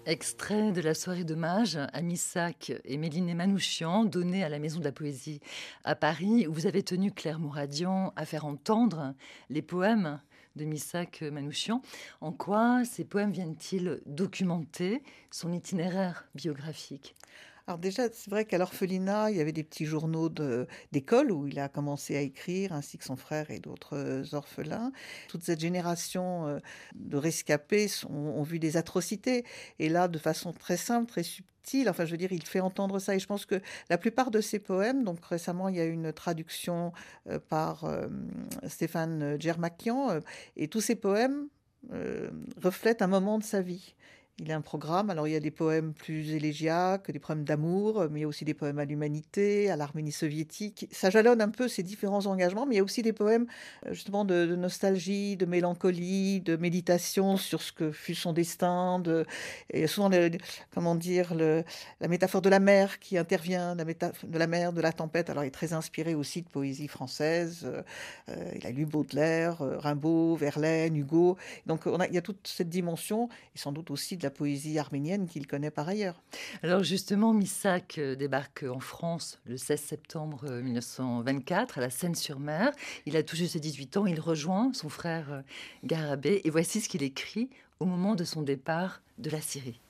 Extrait 0.06 0.70
de 0.70 0.80
la 0.80 0.94
soirée 0.94 1.24
d'hommage 1.24 1.78
à 1.92 2.00
Missac 2.00 2.72
et 2.84 2.96
Méline 2.96 3.34
Manouchian, 3.34 4.04
donnée 4.04 4.44
à 4.44 4.48
la 4.48 4.60
Maison 4.60 4.78
de 4.78 4.84
la 4.84 4.92
Poésie 4.92 5.40
à 5.82 5.96
Paris, 5.96 6.46
où 6.46 6.52
vous 6.52 6.68
avez 6.68 6.84
tenu 6.84 7.10
Claire 7.10 7.40
Mouradian 7.40 8.12
à 8.14 8.24
faire 8.24 8.46
entendre 8.46 9.14
les 9.50 9.62
poèmes 9.62 10.20
de 10.56 10.64
Missac 10.64 11.22
Manouchian. 11.22 11.82
En 12.20 12.32
quoi 12.32 12.84
ces 12.84 13.04
poèmes 13.04 13.32
viennent-ils 13.32 14.00
documenter 14.06 15.02
son 15.30 15.52
itinéraire 15.52 16.26
biographique? 16.34 17.14
Alors 17.68 17.78
déjà, 17.78 18.04
c'est 18.12 18.30
vrai 18.30 18.44
qu'à 18.44 18.58
l'orphelinat, 18.58 19.32
il 19.32 19.38
y 19.38 19.40
avait 19.40 19.52
des 19.52 19.64
petits 19.64 19.86
journaux 19.86 20.28
d'école 20.92 21.32
où 21.32 21.48
il 21.48 21.58
a 21.58 21.68
commencé 21.68 22.16
à 22.16 22.20
écrire, 22.20 22.72
ainsi 22.72 22.96
que 22.96 23.02
son 23.02 23.16
frère 23.16 23.50
et 23.50 23.58
d'autres 23.58 23.96
euh, 23.96 24.24
orphelins. 24.32 24.92
Toute 25.28 25.42
cette 25.42 25.58
génération 25.58 26.46
euh, 26.46 26.58
de 26.94 27.16
rescapés 27.16 27.88
ont, 28.08 28.42
vu 28.44 28.60
des 28.60 28.76
atrocités. 28.76 29.44
Et 29.80 29.88
là, 29.88 30.06
de 30.06 30.18
façon 30.18 30.52
très 30.52 30.76
simple, 30.76 31.10
très 31.10 31.24
subtile, 31.24 31.90
enfin 31.90 32.04
je 32.04 32.12
veux 32.12 32.16
dire, 32.16 32.30
il 32.30 32.46
fait 32.46 32.60
entendre 32.60 33.00
ça. 33.00 33.16
Et 33.16 33.18
je 33.18 33.26
pense 33.26 33.46
que 33.46 33.60
la 33.90 33.98
plupart 33.98 34.30
de 34.30 34.40
ses 34.40 34.60
poèmes, 34.60 35.02
donc 35.02 35.24
récemment, 35.24 35.68
il 35.68 35.74
y 35.74 35.80
a 35.80 35.86
une 35.86 36.12
traduction 36.12 36.92
euh, 37.28 37.40
par 37.40 37.84
Stéphane 38.68 39.40
Djermakian, 39.40 40.20
et 40.56 40.68
tous 40.68 40.80
ces 40.80 40.94
poèmes 40.94 41.48
reflètent 42.62 43.02
un 43.02 43.08
moment 43.08 43.38
de 43.38 43.44
sa 43.44 43.60
vie. 43.60 43.96
Il 44.38 44.52
a 44.52 44.56
un 44.56 44.60
programme. 44.60 45.08
Alors, 45.08 45.26
il 45.26 45.32
y 45.32 45.36
a 45.36 45.40
des 45.40 45.50
poèmes 45.50 45.94
plus 45.94 46.32
élégiaques, 46.34 47.10
des 47.10 47.18
poèmes 47.18 47.44
d'amour, 47.44 48.06
mais 48.10 48.20
il 48.20 48.22
y 48.22 48.24
a 48.26 48.28
aussi 48.28 48.44
des 48.44 48.52
poèmes 48.52 48.78
à 48.78 48.84
l'humanité, 48.84 49.70
à 49.70 49.76
l'Arménie 49.76 50.12
soviétique. 50.12 50.86
Ça 50.92 51.08
jalonne 51.08 51.40
un 51.40 51.48
peu 51.48 51.68
ces 51.68 51.82
différents 51.82 52.26
engagements, 52.26 52.66
mais 52.66 52.74
il 52.74 52.78
y 52.78 52.80
a 52.82 52.84
aussi 52.84 53.00
des 53.00 53.14
poèmes, 53.14 53.46
euh, 53.86 53.94
justement, 53.94 54.26
de, 54.26 54.54
nostalgie, 54.54 55.38
de 55.38 55.46
mélancolie, 55.46 56.42
de 56.42 56.56
méditation 56.56 57.38
sur 57.38 57.62
ce 57.62 57.72
que 57.72 57.90
fut 57.92 58.14
son 58.14 58.34
destin. 58.34 58.98
De, 58.98 59.24
et 59.70 59.86
souvent, 59.86 60.10
comment 60.70 60.96
dire, 60.96 61.32
la 61.34 62.08
métaphore 62.08 62.42
de 62.42 62.50
la 62.50 62.60
mer 62.60 62.98
qui 62.98 63.16
intervient, 63.16 63.74
la 63.74 63.86
métaphore 63.86 64.28
de 64.28 64.38
la 64.38 64.46
mer, 64.46 64.74
de 64.74 64.82
la 64.82 64.92
tempête. 64.92 65.30
Alors, 65.30 65.44
il 65.44 65.46
est 65.46 65.50
très 65.50 65.72
inspiré 65.72 66.14
aussi 66.14 66.42
de 66.42 66.48
poésie 66.48 66.88
française. 66.88 67.62
Euh, 67.64 67.82
euh, 68.28 68.52
il 68.54 68.66
a 68.66 68.70
lu 68.70 68.84
Baudelaire, 68.84 69.60
Rimbaud, 69.60 70.36
Verlaine, 70.36 70.94
Hugo. 70.94 71.38
Donc, 71.64 71.84
il 71.86 72.14
y 72.14 72.18
a 72.18 72.22
toute 72.22 72.46
cette 72.46 72.68
dimension, 72.68 73.30
et 73.54 73.58
sans 73.58 73.72
doute 73.72 73.90
aussi 73.90 74.18
de 74.18 74.25
la 74.26 74.30
poésie 74.30 74.76
arménienne 74.80 75.28
qu'il 75.28 75.46
connaît 75.46 75.70
par 75.70 75.86
ailleurs. 75.86 76.20
Alors 76.64 76.82
justement, 76.82 77.32
Missak 77.32 77.98
euh, 77.98 78.16
débarque 78.16 78.64
en 78.68 78.80
France 78.80 79.38
le 79.46 79.56
16 79.56 79.80
septembre 79.80 80.50
1924 80.50 81.78
euh, 81.78 81.80
à 81.80 81.84
la 81.84 81.90
Seine-sur-Mer. 81.90 82.72
Il 83.06 83.16
a 83.16 83.22
tout 83.22 83.36
juste 83.36 83.56
18 83.56 83.98
ans, 83.98 84.06
il 84.06 84.18
rejoint 84.18 84.72
son 84.72 84.88
frère 84.88 85.32
euh, 85.32 85.42
Garabé 85.84 86.40
et 86.42 86.50
voici 86.50 86.80
ce 86.80 86.88
qu'il 86.88 87.04
écrit 87.04 87.50
au 87.78 87.84
moment 87.84 88.16
de 88.16 88.24
son 88.24 88.42
départ 88.42 89.00
de 89.18 89.30
la 89.30 89.40
Syrie. 89.40 89.80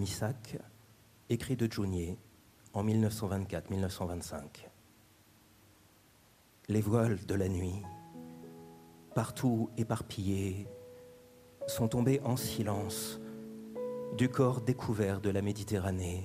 Missac, 0.00 0.56
écrit 1.28 1.56
de 1.56 1.70
Junier 1.70 2.16
en 2.72 2.82
1924-1925. 2.84 4.40
Les 6.68 6.80
voiles 6.80 7.26
de 7.26 7.34
la 7.34 7.48
nuit, 7.48 7.82
partout 9.14 9.68
éparpillés, 9.76 10.66
sont 11.66 11.88
tombés 11.88 12.22
en 12.24 12.38
silence 12.38 13.20
du 14.16 14.30
corps 14.30 14.62
découvert 14.62 15.20
de 15.20 15.28
la 15.28 15.42
Méditerranée, 15.42 16.24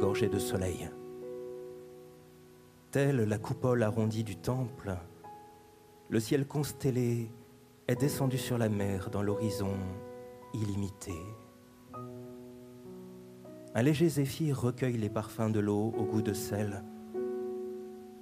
gorgé 0.00 0.30
de 0.30 0.38
soleil. 0.38 0.88
Telle 2.92 3.24
la 3.28 3.36
coupole 3.36 3.82
arrondie 3.82 4.24
du 4.24 4.36
temple, 4.36 4.96
le 6.08 6.18
ciel 6.18 6.46
constellé 6.46 7.30
est 7.88 8.00
descendu 8.00 8.38
sur 8.38 8.56
la 8.56 8.70
mer 8.70 9.10
dans 9.10 9.22
l'horizon 9.22 9.76
illimité. 10.54 11.12
Un 13.76 13.82
léger 13.82 14.08
zéphyr 14.08 14.60
recueille 14.60 14.96
les 14.96 15.08
parfums 15.08 15.50
de 15.50 15.58
l'eau 15.58 15.92
au 15.98 16.04
goût 16.04 16.22
de 16.22 16.32
sel 16.32 16.84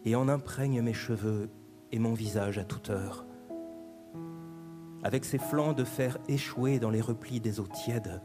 et 0.06 0.16
en 0.16 0.26
imprègne 0.28 0.80
mes 0.80 0.94
cheveux 0.94 1.50
et 1.92 1.98
mon 1.98 2.14
visage 2.14 2.56
à 2.56 2.64
toute 2.64 2.88
heure. 2.88 3.26
Avec 5.02 5.26
ses 5.26 5.36
flancs 5.36 5.74
de 5.74 5.84
fer 5.84 6.16
échoués 6.26 6.78
dans 6.78 6.88
les 6.88 7.02
replis 7.02 7.38
des 7.38 7.60
eaux 7.60 7.66
tièdes, 7.66 8.22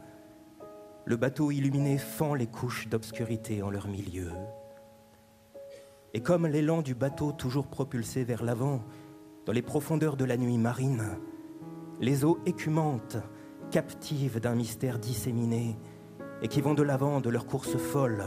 le 1.04 1.16
bateau 1.16 1.50
illuminé 1.50 1.98
fend 1.98 2.32
les 2.32 2.46
couches 2.46 2.88
d'obscurité 2.88 3.62
en 3.62 3.68
leur 3.68 3.88
milieu. 3.88 4.30
Et 6.14 6.22
comme 6.22 6.46
l'élan 6.46 6.80
du 6.80 6.94
bateau 6.94 7.32
toujours 7.32 7.66
propulsé 7.66 8.24
vers 8.24 8.42
l'avant, 8.42 8.82
dans 9.44 9.52
les 9.52 9.60
profondeurs 9.60 10.16
de 10.16 10.24
la 10.24 10.38
nuit 10.38 10.56
marine, 10.56 11.18
les 12.00 12.24
eaux 12.24 12.38
écumantes 12.46 13.18
captives 13.70 14.40
d'un 14.40 14.54
mystère 14.54 14.98
disséminé 14.98 15.76
et 16.42 16.48
qui 16.48 16.60
vont 16.60 16.74
de 16.74 16.82
l'avant 16.82 17.20
de 17.20 17.30
leur 17.30 17.46
course 17.46 17.76
folle. 17.76 18.24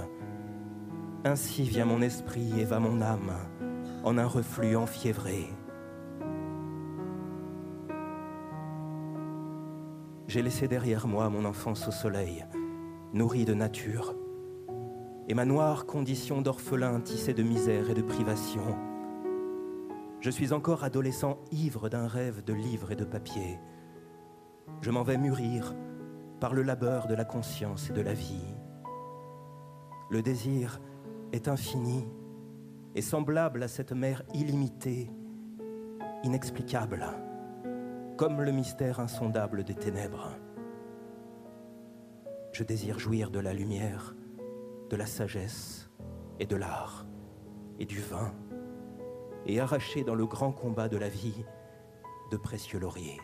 Ainsi 1.23 1.63
vient 1.63 1.85
mon 1.85 2.01
esprit 2.01 2.59
et 2.59 2.65
va 2.65 2.79
mon 2.79 3.01
âme 3.01 3.31
en 4.03 4.17
un 4.17 4.25
reflux 4.25 4.75
enfiévré. 4.75 5.49
J'ai 10.27 10.41
laissé 10.41 10.67
derrière 10.67 11.07
moi 11.07 11.29
mon 11.29 11.45
enfance 11.45 11.87
au 11.87 11.91
soleil, 11.91 12.45
nourrie 13.13 13.45
de 13.45 13.53
nature. 13.53 14.15
et 15.27 15.33
ma 15.33 15.45
noire 15.45 15.85
condition 15.85 16.41
d'orphelin 16.41 16.99
tissée 16.99 17.33
de 17.33 17.43
misère 17.43 17.89
et 17.89 17.93
de 17.93 18.01
privation. 18.01 18.75
Je 20.19 20.29
suis 20.29 20.51
encore 20.51 20.83
adolescent 20.83 21.37
ivre 21.51 21.89
d'un 21.89 22.07
rêve 22.07 22.43
de 22.43 22.53
livres 22.53 22.91
et 22.91 22.95
de 22.95 23.05
papier. 23.05 23.59
Je 24.81 24.91
m'en 24.91 25.03
vais 25.03 25.17
mûrir 25.17 25.73
par 26.41 26.55
le 26.55 26.63
labeur 26.63 27.07
de 27.07 27.13
la 27.13 27.23
conscience 27.23 27.91
et 27.91 27.93
de 27.93 28.01
la 28.01 28.13
vie. 28.13 28.55
Le 30.09 30.23
désir 30.23 30.81
est 31.31 31.47
infini 31.47 32.05
et 32.95 33.01
semblable 33.03 33.61
à 33.61 33.67
cette 33.67 33.91
mer 33.91 34.23
illimitée, 34.33 35.11
inexplicable, 36.23 37.05
comme 38.17 38.41
le 38.41 38.51
mystère 38.51 38.99
insondable 38.99 39.63
des 39.63 39.75
ténèbres. 39.75 40.31
Je 42.53 42.63
désire 42.63 42.97
jouir 42.97 43.29
de 43.29 43.39
la 43.39 43.53
lumière, 43.53 44.15
de 44.89 44.95
la 44.95 45.05
sagesse 45.05 45.91
et 46.39 46.47
de 46.47 46.55
l'art 46.55 47.05
et 47.79 47.85
du 47.85 47.99
vin 47.99 48.33
et 49.45 49.59
arracher 49.59 50.03
dans 50.03 50.15
le 50.15 50.25
grand 50.25 50.51
combat 50.51 50.89
de 50.89 50.97
la 50.97 51.07
vie 51.07 51.45
de 52.31 52.37
précieux 52.37 52.79
lauriers. 52.79 53.19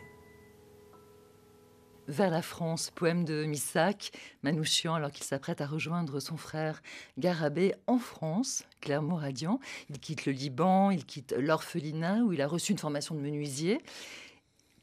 Vers 2.08 2.30
la 2.30 2.40
France, 2.40 2.90
poème 2.90 3.26
de 3.26 3.44
Missac, 3.44 4.12
Manouchian, 4.42 4.94
alors 4.94 5.10
qu'il 5.10 5.24
s'apprête 5.24 5.60
à 5.60 5.66
rejoindre 5.66 6.20
son 6.20 6.38
frère 6.38 6.80
Garabé 7.18 7.74
en 7.86 7.98
France, 7.98 8.64
Clermont-Radian. 8.80 9.60
Il 9.90 9.98
quitte 9.98 10.24
le 10.24 10.32
Liban, 10.32 10.90
il 10.90 11.04
quitte 11.04 11.34
l'orphelinat 11.38 12.22
où 12.22 12.32
il 12.32 12.40
a 12.40 12.46
reçu 12.46 12.72
une 12.72 12.78
formation 12.78 13.14
de 13.14 13.20
menuisier. 13.20 13.82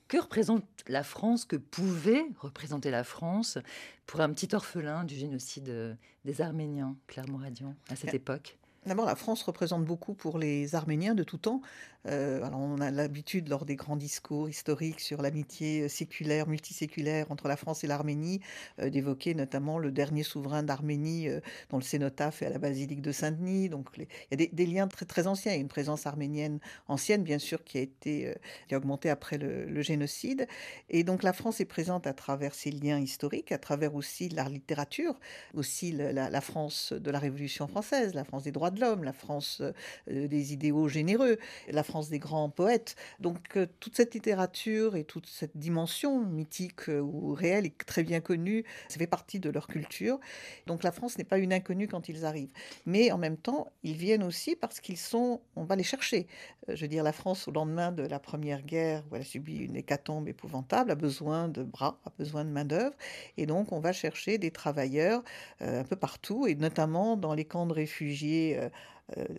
Que 0.07 0.17
représente 0.17 0.65
la 0.87 1.01
France, 1.01 1.45
que 1.45 1.55
pouvait 1.55 2.27
représenter 2.37 2.91
la 2.91 3.03
France 3.03 3.57
pour 4.05 4.21
un 4.21 4.31
petit 4.31 4.53
orphelin 4.53 5.03
du 5.03 5.15
génocide 5.15 5.97
des 6.25 6.41
Arméniens, 6.41 6.95
Clermont-Radian, 7.07 7.73
à 7.89 7.95
cette 7.95 8.13
époque? 8.13 8.55
D'abord, 8.85 9.07
la 9.07 9.15
France 9.15 9.41
représente 9.41 9.83
beaucoup 9.83 10.13
pour 10.13 10.37
les 10.37 10.75
Arméniens 10.75 11.15
de 11.15 11.23
tout 11.23 11.39
temps. 11.39 11.61
Euh, 12.07 12.47
on 12.53 12.79
a 12.81 12.91
l'habitude, 12.91 13.49
lors 13.49 13.65
des 13.65 13.75
grands 13.75 13.95
discours 13.95 14.47
historiques 14.47 14.99
sur 14.99 15.21
l'amitié 15.21 15.81
euh, 15.81 15.87
séculaire, 15.87 16.47
multiséculaire 16.47 17.31
entre 17.31 17.47
la 17.47 17.55
France 17.55 17.83
et 17.83 17.87
l'Arménie, 17.87 18.41
euh, 18.79 18.89
d'évoquer 18.89 19.33
notamment 19.33 19.79
le 19.79 19.91
dernier 19.91 20.23
souverain 20.23 20.63
d'Arménie 20.63 21.27
dont 21.69 21.77
le 21.77 21.83
cénotaphe 21.83 22.41
est 22.41 22.45
à 22.45 22.49
la 22.49 22.59
basilique 22.59 23.01
de 23.01 23.11
Saint-Denis. 23.11 23.69
Donc 23.69 23.89
il 23.97 24.07
y 24.31 24.43
a 24.43 24.47
des, 24.51 24.65
liens 24.65 24.87
très, 24.87 25.05
très 25.05 25.27
anciens. 25.27 25.51
Il 25.53 25.55
y 25.55 25.57
a 25.57 25.61
une 25.61 25.67
présence 25.67 26.05
arménienne 26.05 26.59
ancienne, 26.87 27.23
bien 27.23 27.39
sûr, 27.39 27.63
qui 27.63 27.77
a 27.77 27.81
été 27.81 28.33
qui 28.67 28.75
a 28.75 28.77
augmenté 28.77 29.09
après 29.09 29.37
le, 29.37 29.81
génocide. 29.81 30.47
Et 30.89 31.03
donc 31.03 31.23
la 31.23 31.33
France 31.33 31.59
est 31.59 31.65
présente 31.65 32.07
à 32.07 32.13
travers 32.13 32.55
ces 32.55 32.71
liens 32.71 32.99
historiques, 32.99 33.51
à 33.51 33.57
travers 33.57 33.95
aussi 33.95 34.29
la 34.29 34.47
littérature, 34.49 35.19
aussi 35.53 35.91
la, 35.91 36.29
la 36.29 36.41
France 36.41 36.93
de 36.93 37.11
la 37.11 37.19
Révolution 37.19 37.67
française, 37.67 38.13
la 38.13 38.23
France 38.23 38.43
des 38.43 38.51
droits 38.51 38.71
de 38.71 38.79
l'homme, 38.79 39.03
la 39.03 39.13
France 39.13 39.61
des 40.07 40.53
idéaux 40.53 40.87
généreux, 40.87 41.37
la 41.69 41.83
France 41.83 41.94
des 42.03 42.19
grands 42.19 42.49
poètes. 42.49 42.95
Donc 43.19 43.57
euh, 43.57 43.65
toute 43.79 43.95
cette 43.95 44.13
littérature 44.13 44.95
et 44.95 45.03
toute 45.03 45.27
cette 45.27 45.55
dimension 45.57 46.23
mythique 46.25 46.89
euh, 46.89 46.99
ou 46.99 47.33
réelle 47.33 47.65
est 47.65 47.77
très 47.85 48.03
bien 48.03 48.19
connue, 48.19 48.63
ça 48.87 48.97
fait 48.97 49.07
partie 49.07 49.39
de 49.39 49.49
leur 49.49 49.67
culture. 49.67 50.19
Donc 50.67 50.83
la 50.83 50.91
France 50.91 51.17
n'est 51.17 51.23
pas 51.23 51.37
une 51.37 51.53
inconnue 51.53 51.87
quand 51.87 52.09
ils 52.09 52.25
arrivent. 52.25 52.51
Mais 52.85 53.11
en 53.11 53.17
même 53.17 53.37
temps, 53.37 53.71
ils 53.83 53.95
viennent 53.95 54.23
aussi 54.23 54.55
parce 54.55 54.79
qu'ils 54.79 54.97
sont, 54.97 55.41
on 55.55 55.63
va 55.63 55.75
les 55.75 55.83
chercher. 55.83 56.27
Euh, 56.69 56.75
je 56.75 56.81
veux 56.81 56.87
dire, 56.87 57.03
la 57.03 57.13
France, 57.13 57.47
au 57.47 57.51
lendemain 57.51 57.91
de 57.91 58.03
la 58.03 58.19
Première 58.19 58.61
Guerre, 58.61 59.03
où 59.09 59.15
elle 59.15 59.21
a 59.21 59.25
subi 59.25 59.57
une 59.57 59.75
hécatombe 59.75 60.27
épouvantable, 60.27 60.91
a 60.91 60.95
besoin 60.95 61.47
de 61.47 61.63
bras, 61.63 61.99
a 62.05 62.11
besoin 62.17 62.43
de 62.45 62.49
main-d'œuvre. 62.49 62.95
Et 63.37 63.45
donc, 63.45 63.71
on 63.71 63.79
va 63.79 63.93
chercher 63.93 64.37
des 64.37 64.51
travailleurs 64.51 65.23
un 65.59 65.83
peu 65.83 65.95
partout, 65.95 66.47
et 66.47 66.55
notamment 66.55 67.17
dans 67.17 67.33
les 67.33 67.45
camps 67.45 67.65
de 67.65 67.73
réfugiés 67.73 68.59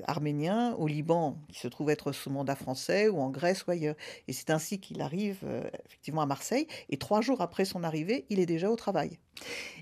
arménien 0.04 0.75
au 0.75 0.87
Liban, 0.87 1.38
qui 1.49 1.58
se 1.58 1.68
trouve 1.68 1.90
être 1.90 2.12
sous 2.12 2.30
mandat 2.30 2.56
français, 2.56 3.08
ou 3.08 3.18
en 3.20 3.30
Grèce 3.30 3.66
ou 3.66 3.70
ailleurs. 3.70 3.96
Et 4.28 4.32
c'est 4.32 4.50
ainsi 4.50 4.80
qu'il 4.80 5.00
arrive 5.00 5.38
euh, 5.44 5.68
effectivement 5.87 6.23
à 6.23 6.26
Marseille. 6.26 6.66
Et 6.88 6.99
trois 6.99 7.20
jours 7.20 7.40
après 7.40 7.64
son 7.64 7.85
arrivée, 7.85 8.26
il 8.30 8.40
est 8.40 8.46
déjà 8.46 8.70
au 8.70 8.76
travail. 8.76 9.18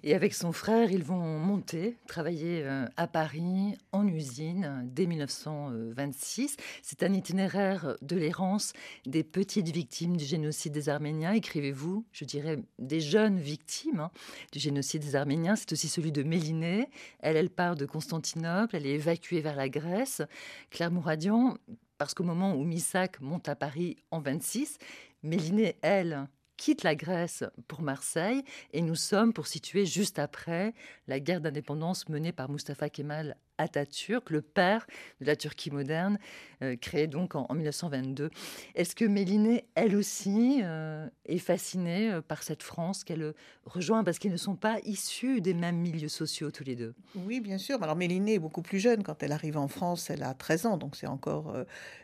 Et 0.02 0.14
avec 0.14 0.34
son 0.34 0.52
frère, 0.52 0.90
ils 0.90 1.02
vont 1.02 1.38
monter, 1.38 1.96
travailler 2.06 2.62
euh, 2.62 2.86
à 2.96 3.06
Paris, 3.06 3.76
en 3.92 4.06
usine, 4.06 4.82
dès 4.84 5.06
1926. 5.06 6.56
C'est 6.82 7.02
un 7.02 7.12
itinéraire 7.12 7.96
de 8.02 8.16
l'errance 8.16 8.74
des 9.06 9.24
petites 9.24 9.70
victimes 9.70 10.16
du 10.16 10.24
génocide 10.24 10.72
des 10.72 10.88
Arméniens. 10.88 11.32
Écrivez-vous, 11.32 12.04
je 12.12 12.24
dirais, 12.24 12.58
des 12.78 13.00
jeunes 13.00 13.38
victimes 13.38 14.00
hein, 14.00 14.10
du 14.52 14.58
génocide 14.58 15.02
des 15.02 15.16
Arméniens. 15.16 15.56
C'est 15.56 15.72
aussi 15.72 15.88
celui 15.88 16.12
de 16.12 16.22
Mélinée. 16.22 16.90
Elle, 17.20 17.36
elle 17.36 17.50
part 17.50 17.76
de 17.76 17.86
Constantinople, 17.86 18.76
elle 18.76 18.86
est 18.86 18.94
évacuée 18.94 19.40
vers 19.40 19.56
la 19.56 19.68
Grèce. 19.68 20.22
Claire 20.70 20.90
Mouradian, 20.90 21.56
parce 21.98 22.14
qu'au 22.14 22.24
moment 22.24 22.54
où 22.54 22.64
Missac 22.64 23.20
monte 23.20 23.48
à 23.48 23.56
Paris 23.56 23.96
en 24.10 24.20
26, 24.20 24.78
Mélinée, 25.22 25.76
elle, 25.80 26.28
quitte 26.56 26.82
la 26.82 26.94
Grèce 26.94 27.44
pour 27.68 27.82
Marseille 27.82 28.42
et 28.72 28.82
nous 28.82 28.94
sommes 28.94 29.32
pour 29.32 29.46
situer 29.46 29.86
juste 29.86 30.18
après 30.18 30.74
la 31.06 31.20
guerre 31.20 31.40
d'indépendance 31.40 32.08
menée 32.08 32.32
par 32.32 32.48
Mustafa 32.50 32.88
Kemal 32.88 33.36
Atatürk, 33.58 34.30
le 34.30 34.42
père 34.42 34.86
de 35.20 35.26
la 35.26 35.36
Turquie 35.36 35.70
moderne, 35.70 36.18
euh, 36.62 36.76
créé 36.76 37.06
donc 37.06 37.34
en, 37.34 37.46
1922. 37.52 38.30
Est-ce 38.74 38.94
que 38.94 39.04
Mélinée, 39.04 39.64
elle 39.74 39.96
aussi, 39.96 40.60
euh, 40.62 41.06
est 41.26 41.38
fascinée 41.38 42.10
euh, 42.10 42.20
par 42.20 42.42
cette 42.42 42.62
France 42.62 43.04
qu'elle 43.04 43.34
rejoint 43.64 44.04
parce 44.04 44.18
qu'ils 44.18 44.32
ne 44.32 44.36
sont 44.36 44.56
pas 44.56 44.78
issus 44.84 45.40
des 45.40 45.54
mêmes 45.54 45.76
milieux 45.76 46.08
sociaux 46.08 46.50
tous 46.50 46.64
les 46.64 46.76
deux? 46.76 46.94
Oui, 47.14 47.40
bien 47.40 47.58
sûr. 47.58 47.82
Alors 47.82 47.96
Mélinée 47.96 48.34
est 48.34 48.38
beaucoup 48.38 48.62
plus 48.62 48.78
jeune. 48.78 49.02
Quand 49.02 49.22
elle 49.22 49.32
arrive 49.32 49.56
en 49.56 49.68
France, 49.68 50.10
elle 50.10 50.22
a 50.22 50.34
13 50.34 50.66
ans, 50.66 50.76
donc 50.76 50.96
c'est 50.96 51.06
encore 51.06 51.54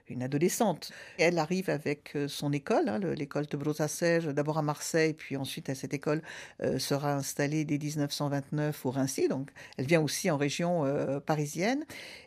une 0.08 0.22
adolescente. 0.22 0.92
Elle 1.18 1.38
arrive 1.38 1.70
avec 1.70 2.16
son 2.28 2.52
école, 2.52 2.88
hein, 2.88 2.98
l'école 2.98 3.46
de 3.46 3.56
Brosassège, 3.56 4.26
d'abord 4.26 4.58
à 4.58 4.62
Marseille, 4.62 5.14
puis 5.14 5.36
ensuite 5.36 5.68
à 5.68 5.74
cette 5.74 5.94
école 5.94 6.22
sera 6.78 7.14
installée 7.14 7.64
dès 7.64 7.78
1929 7.78 8.86
au 8.86 8.90
Rincy. 8.90 9.28
Donc 9.28 9.50
elle 9.76 9.86
vient 9.86 10.00
aussi 10.00 10.30
en 10.30 10.36
région 10.36 10.84
parisienne 11.26 11.39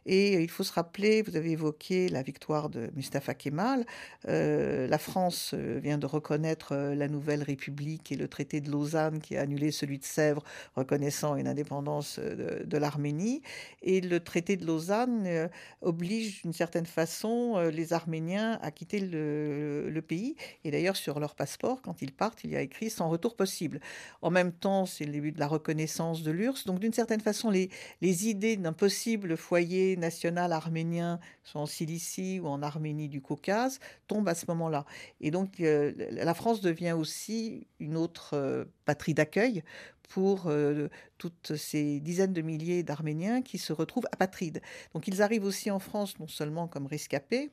et 0.06 0.34
il 0.42 0.50
faut 0.50 0.64
se 0.64 0.74
rappeler, 0.74 1.22
vous 1.22 1.36
avez 1.36 1.52
évoqué 1.52 2.10
la 2.10 2.22
victoire 2.22 2.70
de 2.70 2.90
Mustafa 2.96 3.34
Kemal. 3.34 3.86
Euh, 4.28 4.88
la 4.88 4.98
France 4.98 5.52
euh, 5.54 5.80
vient 5.82 5.98
de 5.98 6.06
reconnaître 6.06 6.74
euh, 6.74 6.96
la 6.96 7.08
nouvelle 7.08 7.44
République 7.44 8.12
et 8.12 8.16
le 8.16 8.28
traité 8.28 8.60
de 8.60 8.70
Lausanne 8.70 9.20
qui 9.20 9.38
a 9.38 9.42
annulé 9.42 9.72
celui 9.72 10.00
de 10.00 10.04
Sèvres, 10.04 10.44
reconnaissant 10.76 11.36
une 11.36 11.48
indépendance 11.48 12.20
de, 12.20 12.78
l'Arménie. 12.78 13.42
Et 13.82 14.02
le 14.02 14.20
traité 14.20 14.58
de 14.58 14.66
Lausanne 14.66 15.50
oblige 15.82 16.42
d'une 16.42 16.54
certaine 16.54 16.86
façon 16.86 17.60
les 17.70 17.94
Arméniens 17.94 18.60
à 18.62 18.72
quitter 18.72 19.00
le, 19.00 20.02
pays. 20.06 20.36
Et 20.66 20.72
d'ailleurs, 20.72 20.98
sur 20.98 21.20
leur 21.20 21.36
passeport, 21.36 21.82
quand 21.82 22.02
ils 22.02 22.12
partent, 22.12 22.44
il 22.44 22.50
y 22.50 22.58
a 22.58 22.62
écrit 22.62 22.90
sans 22.90 23.10
retour 23.10 23.36
possible. 23.36 23.80
En 24.22 24.32
même 24.32 24.52
temps, 24.52 24.86
c'est 24.86 25.06
le 25.06 25.12
début 25.12 25.32
de 25.32 25.40
la 25.40 25.48
reconnaissance 25.48 26.24
de 26.24 26.32
l'URSS. 26.32 26.66
Donc, 26.66 26.80
d'une 26.80 26.92
certaine 26.94 27.22
façon, 27.22 27.50
les, 27.50 27.70
les 28.02 28.28
idées 28.28 28.58
d'un 28.58 28.74
foyer 29.36 29.98
national 29.98 30.52
arménien, 30.52 31.20
soit 31.44 31.62
en 31.62 31.66
Cilicie 31.66 32.40
ou 32.40 32.48
en 32.48 32.62
Arménie 32.62 33.10
du 33.10 33.22
Caucase, 33.22 33.80
tombe 34.08 34.28
à 34.28 34.36
ce 34.36 34.46
moment-là. 34.50 34.86
Et 35.22 35.32
donc 35.32 35.60
euh, 35.60 35.94
la 36.12 36.34
France 36.34 36.62
devient 36.62 36.94
aussi 36.94 37.68
une 37.80 37.98
autre 37.98 38.32
euh, 38.34 38.66
patrie 38.86 39.14
d'accueil 39.14 39.64
pour 40.10 40.48
euh, 40.48 40.90
toutes 41.18 41.56
ces 41.56 42.00
dizaines 42.00 42.34
de 42.34 42.42
milliers 42.42 42.84
d'Arméniens 42.84 43.42
qui 43.42 43.58
se 43.58 43.74
retrouvent 43.74 44.08
apatrides. 44.12 44.62
Donc 44.94 45.08
ils 45.08 45.22
arrivent 45.22 45.46
aussi 45.46 45.72
en 45.72 45.80
France 45.80 46.20
non 46.20 46.28
seulement 46.28 46.68
comme 46.68 46.86
rescapés, 46.86 47.52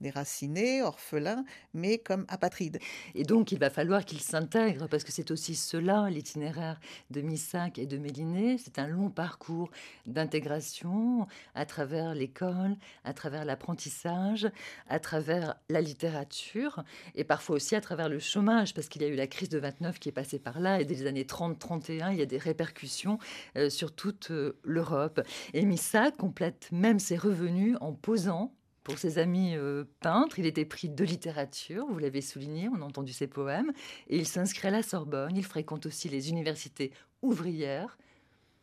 déracinés, 0.00 0.82
orphelins, 0.82 1.44
mais 1.74 1.98
comme 1.98 2.24
apatrides. 2.28 2.78
Et 3.14 3.24
donc, 3.24 3.52
il 3.52 3.58
va 3.58 3.70
falloir 3.70 4.04
qu'ils 4.04 4.20
s'intègrent, 4.20 4.88
parce 4.88 5.04
que 5.04 5.12
c'est 5.12 5.30
aussi 5.30 5.54
cela, 5.54 6.08
l'itinéraire 6.10 6.80
de 7.10 7.20
Missac 7.20 7.78
et 7.78 7.86
de 7.86 7.98
Méliné. 7.98 8.58
C'est 8.58 8.78
un 8.78 8.86
long 8.86 9.10
parcours 9.10 9.70
d'intégration 10.06 11.26
à 11.54 11.66
travers 11.66 12.14
l'école, 12.14 12.76
à 13.04 13.12
travers 13.12 13.44
l'apprentissage, 13.44 14.50
à 14.88 14.98
travers 14.98 15.56
la 15.68 15.80
littérature, 15.80 16.82
et 17.14 17.24
parfois 17.24 17.56
aussi 17.56 17.74
à 17.74 17.80
travers 17.80 18.08
le 18.08 18.18
chômage, 18.18 18.74
parce 18.74 18.88
qu'il 18.88 19.02
y 19.02 19.04
a 19.04 19.08
eu 19.08 19.16
la 19.16 19.26
crise 19.26 19.48
de 19.48 19.58
29 19.58 19.98
qui 19.98 20.08
est 20.08 20.12
passée 20.12 20.38
par 20.38 20.60
là, 20.60 20.80
et 20.80 20.84
dès 20.84 20.94
les 20.94 21.06
années 21.06 21.24
30-31, 21.24 22.12
il 22.12 22.18
y 22.18 22.22
a 22.22 22.26
des 22.26 22.38
répercussions 22.38 23.18
euh, 23.56 23.70
sur 23.70 23.94
toute 23.94 24.30
euh, 24.30 24.58
l'Europe. 24.64 25.20
Et 25.54 25.64
Missac 25.64 26.16
complète 26.16 26.68
même 26.72 26.98
ses 26.98 27.16
revenus 27.16 27.76
en 27.80 27.92
posant 27.92 28.52
pour 28.82 28.98
ses 28.98 29.18
amis 29.18 29.54
euh, 29.56 29.84
peintres, 30.00 30.38
il 30.38 30.46
était 30.46 30.64
pris 30.64 30.88
de 30.88 31.04
littérature, 31.04 31.86
vous 31.86 31.98
l'avez 31.98 32.22
souligné, 32.22 32.68
on 32.68 32.80
a 32.80 32.84
entendu 32.84 33.12
ses 33.12 33.26
poèmes, 33.26 33.72
et 34.08 34.16
il 34.16 34.26
s'inscrit 34.26 34.68
à 34.68 34.70
la 34.70 34.82
Sorbonne, 34.82 35.36
il 35.36 35.44
fréquente 35.44 35.86
aussi 35.86 36.08
les 36.08 36.30
universités 36.30 36.92
ouvrières. 37.22 37.98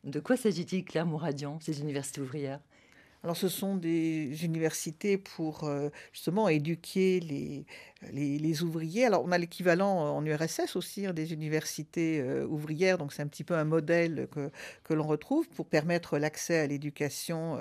De 0.04 0.20
quoi 0.20 0.38
s'agit-il, 0.38 0.86
Claire 0.86 1.06
Mouradian, 1.06 1.60
ces 1.60 1.82
universités 1.82 2.22
ouvrières? 2.22 2.62
Alors 3.24 3.36
ce 3.36 3.50
sont 3.50 3.76
des 3.76 4.46
universités 4.46 5.18
pour 5.18 5.64
euh, 5.64 5.90
justement 6.14 6.48
éduquer 6.48 7.20
les, 7.20 7.66
les, 8.12 8.64
ouvriers. 8.64 9.06
Alors, 9.06 9.24
on 9.26 9.32
a 9.32 9.38
l'équivalent 9.38 10.16
en 10.16 10.26
URSS 10.26 10.76
aussi 10.76 11.06
hein, 11.06 11.14
des 11.14 11.34
universités 11.34 12.24
ouvrières, 12.44 12.98
donc 12.98 13.14
c'est 13.14 13.22
un 13.22 13.28
petit 13.28 13.44
peu 13.44 13.56
un 13.56 13.64
modèle 13.64 14.28
que, 14.32 14.50
que 14.84 14.94
l'on 14.94 15.06
retrouve 15.06 15.48
pour 15.50 15.68
permettre 15.68 16.18
l'accès 16.18 16.60
à 16.60 16.68
l'éducation 16.68 17.60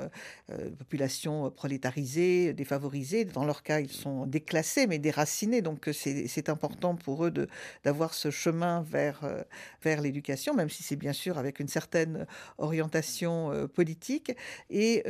de 0.48 0.68
populations 0.70 1.50
prolétarisées, 1.50 2.52
défavorisées. 2.52 3.24
Dans 3.24 3.44
leur 3.44 3.62
cas, 3.62 3.80
ils 3.80 3.90
sont 3.90 4.26
déclassés, 4.26 4.86
mais 4.86 4.98
déracinés, 4.98 5.62
donc 5.62 5.88
c'est 5.92 6.48
important 6.48 6.94
pour 6.94 7.26
eux 7.26 7.32
d'avoir 7.84 8.14
ce 8.14 8.30
chemin 8.30 8.82
vers, 8.82 9.20
vers 9.82 10.00
l'éducation, 10.00 10.54
même 10.54 10.70
si 10.70 10.82
c'est 10.82 10.96
bien 10.96 11.12
sûr 11.12 11.38
avec 11.38 11.60
une 11.60 11.68
certaine 11.68 12.26
orientation 12.58 13.68
politique. 13.74 14.32
Et 14.70 15.02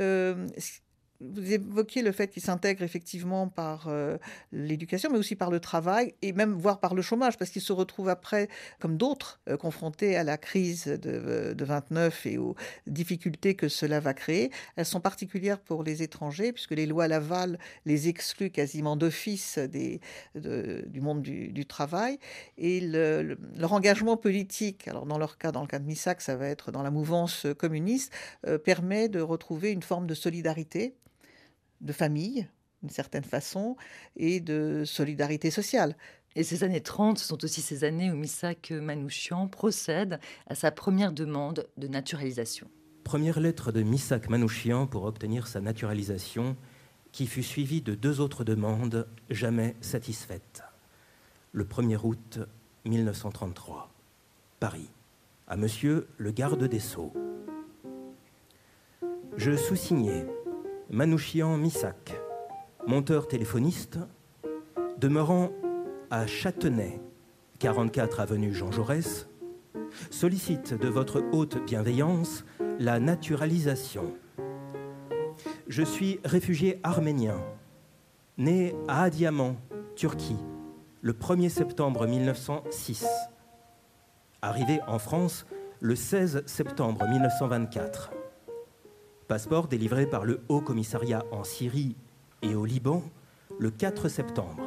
vous 1.21 1.53
évoquiez 1.53 2.03
le 2.03 2.13
fait 2.13 2.29
qu'il 2.29 2.43
s'intègre 2.43 2.83
effectivement 2.83 3.49
par 3.49 3.89
euh, 3.89 4.19
l'éducation, 4.53 5.11
mais 5.11 5.19
aussi 5.19 5.37
par 5.37 5.51
le 5.51 5.61
travail 5.61 6.15
et 6.23 6.33
même 6.33 6.55
voire 6.55 6.81
par 6.81 6.95
le 6.95 7.03
chômage, 7.03 7.37
parce 7.37 7.51
qu'il 7.51 7.63
se 7.63 7.73
retrouve 7.73 8.09
après, 8.09 8.49
comme 8.81 8.97
d'autres, 8.97 9.41
euh, 9.49 9.57
confrontés 9.57 10.17
à 10.17 10.25
la 10.25 10.37
crise 10.37 10.87
de, 10.87 11.55
de, 11.55 11.65
29 11.65 12.27
et 12.27 12.39
aux 12.39 12.55
difficultés 12.87 13.55
que 13.55 13.69
cela 13.69 14.01
va 14.01 14.15
créer. 14.15 14.51
Elles 14.77 14.87
sont 14.87 15.01
particulières 15.01 15.59
pour 15.61 15.83
les 15.83 16.03
étrangers, 16.03 16.53
puisque 16.53 16.73
les 16.73 16.87
lois 16.87 17.09
Laval 17.09 17.59
les 17.85 18.09
excluent 18.09 18.51
quasiment 18.51 18.97
d'office 18.97 19.59
du 20.35 21.01
monde 21.01 21.23
du, 21.23 21.67
travail. 21.67 22.19
Et 22.59 22.81
leur 22.81 23.73
engagement 23.73 24.17
politique, 24.17 24.87
alors 24.89 25.07
dans 25.07 25.19
leur 25.19 25.39
cas, 25.39 25.53
dans 25.53 25.63
le 25.63 25.67
cas 25.67 25.79
de 25.79 25.85
Missac, 25.85 26.21
ça 26.21 26.37
va 26.37 26.49
être 26.49 26.71
dans 26.71 26.83
la 26.83 26.91
mouvance 26.91 27.47
communiste, 27.59 28.13
euh, 28.47 28.59
permet 28.59 29.09
de 29.09 29.21
retrouver 29.21 29.73
une 29.73 29.83
forme 29.83 30.07
de 30.07 30.15
solidarité 30.15 30.95
de 31.81 31.93
famille, 31.93 32.49
d'une 32.83 32.91
certaine 32.91 33.25
façon, 33.25 33.77
et 34.17 34.41
de 34.41 34.85
solidarité 34.85 35.51
sociale. 35.51 35.97
Et 36.35 36.45
ces 36.45 36.65
années 36.65 36.83
30 36.83 37.19
sont 37.19 37.43
aussi 37.45 37.62
ces 37.62 37.85
années 37.85 38.11
où 38.11 38.15
Missak 38.15 38.71
Manouchian 38.71 39.49
procède 39.49 40.21
à 40.47 40.55
sa 40.55 40.71
première 40.71 41.12
demande 41.12 41.67
de 41.79 41.89
naturalisation. 41.89 42.69
Première 43.05 43.41
lettre 43.41 43.73
de 43.73 43.83
Missak 43.83 44.29
Manouchian 44.29 44.87
pour 44.87 45.05
obtenir 45.05 45.47
sa 45.47 45.61
naturalisation, 45.61 46.57
qui 47.12 47.27
fut 47.27 47.43
suivie 47.43 47.81
de 47.81 47.95
deux 47.95 48.21
autres 48.21 48.45
demandes 48.45 49.09
jamais 49.31 49.75
satisfaites. 49.81 50.62
Le 51.53 51.65
1er 51.65 51.99
août 52.05 52.41
1933, 52.85 53.91
Paris, 54.61 54.91
à 55.49 55.57
Monsieur 55.57 56.09
le 56.19 56.33
garde 56.33 56.65
des 56.65 56.81
Sceaux. 56.81 57.15
Je 59.39 59.57
sous-signais 59.57 60.27
Manouchian 60.88 61.57
Missac, 61.59 62.14
monteur 62.87 63.27
téléphoniste, 63.27 63.99
demeurant 64.99 65.51
à 66.12 66.29
Châtenay, 66.29 67.01
44 67.59 68.20
avenue 68.20 68.55
Jean 68.55 68.70
Jaurès, 68.70 69.29
sollicite 70.11 70.75
de 70.75 70.87
votre 70.87 71.25
haute 71.33 71.59
bienveillance 71.64 72.44
la 72.79 73.01
naturalisation. 73.01 74.14
Je 75.66 75.83
suis 75.83 76.20
réfugié 76.25 76.79
arménien, 76.85 77.40
né 78.38 78.72
à 78.87 79.03
Adiaman, 79.03 79.57
Turquie, 79.96 80.38
le 81.03 81.14
1er 81.14 81.49
septembre 81.49 82.07
1906. 82.07 83.07
Arrivé 84.40 84.79
en 84.87 85.01
France 85.01 85.46
le 85.81 85.96
16 85.96 86.44
septembre 86.46 87.09
1924. 87.09 88.16
Passeport 89.29 89.67
délivré 89.67 90.07
par 90.07 90.25
le 90.25 90.41
Haut 90.49 90.61
Commissariat 90.61 91.25
en 91.33 91.43
Syrie 91.43 91.97
et 92.43 92.55
au 92.55 92.65
Liban 92.65 93.03
le 93.59 93.71
4 93.71 94.09
septembre 94.09 94.62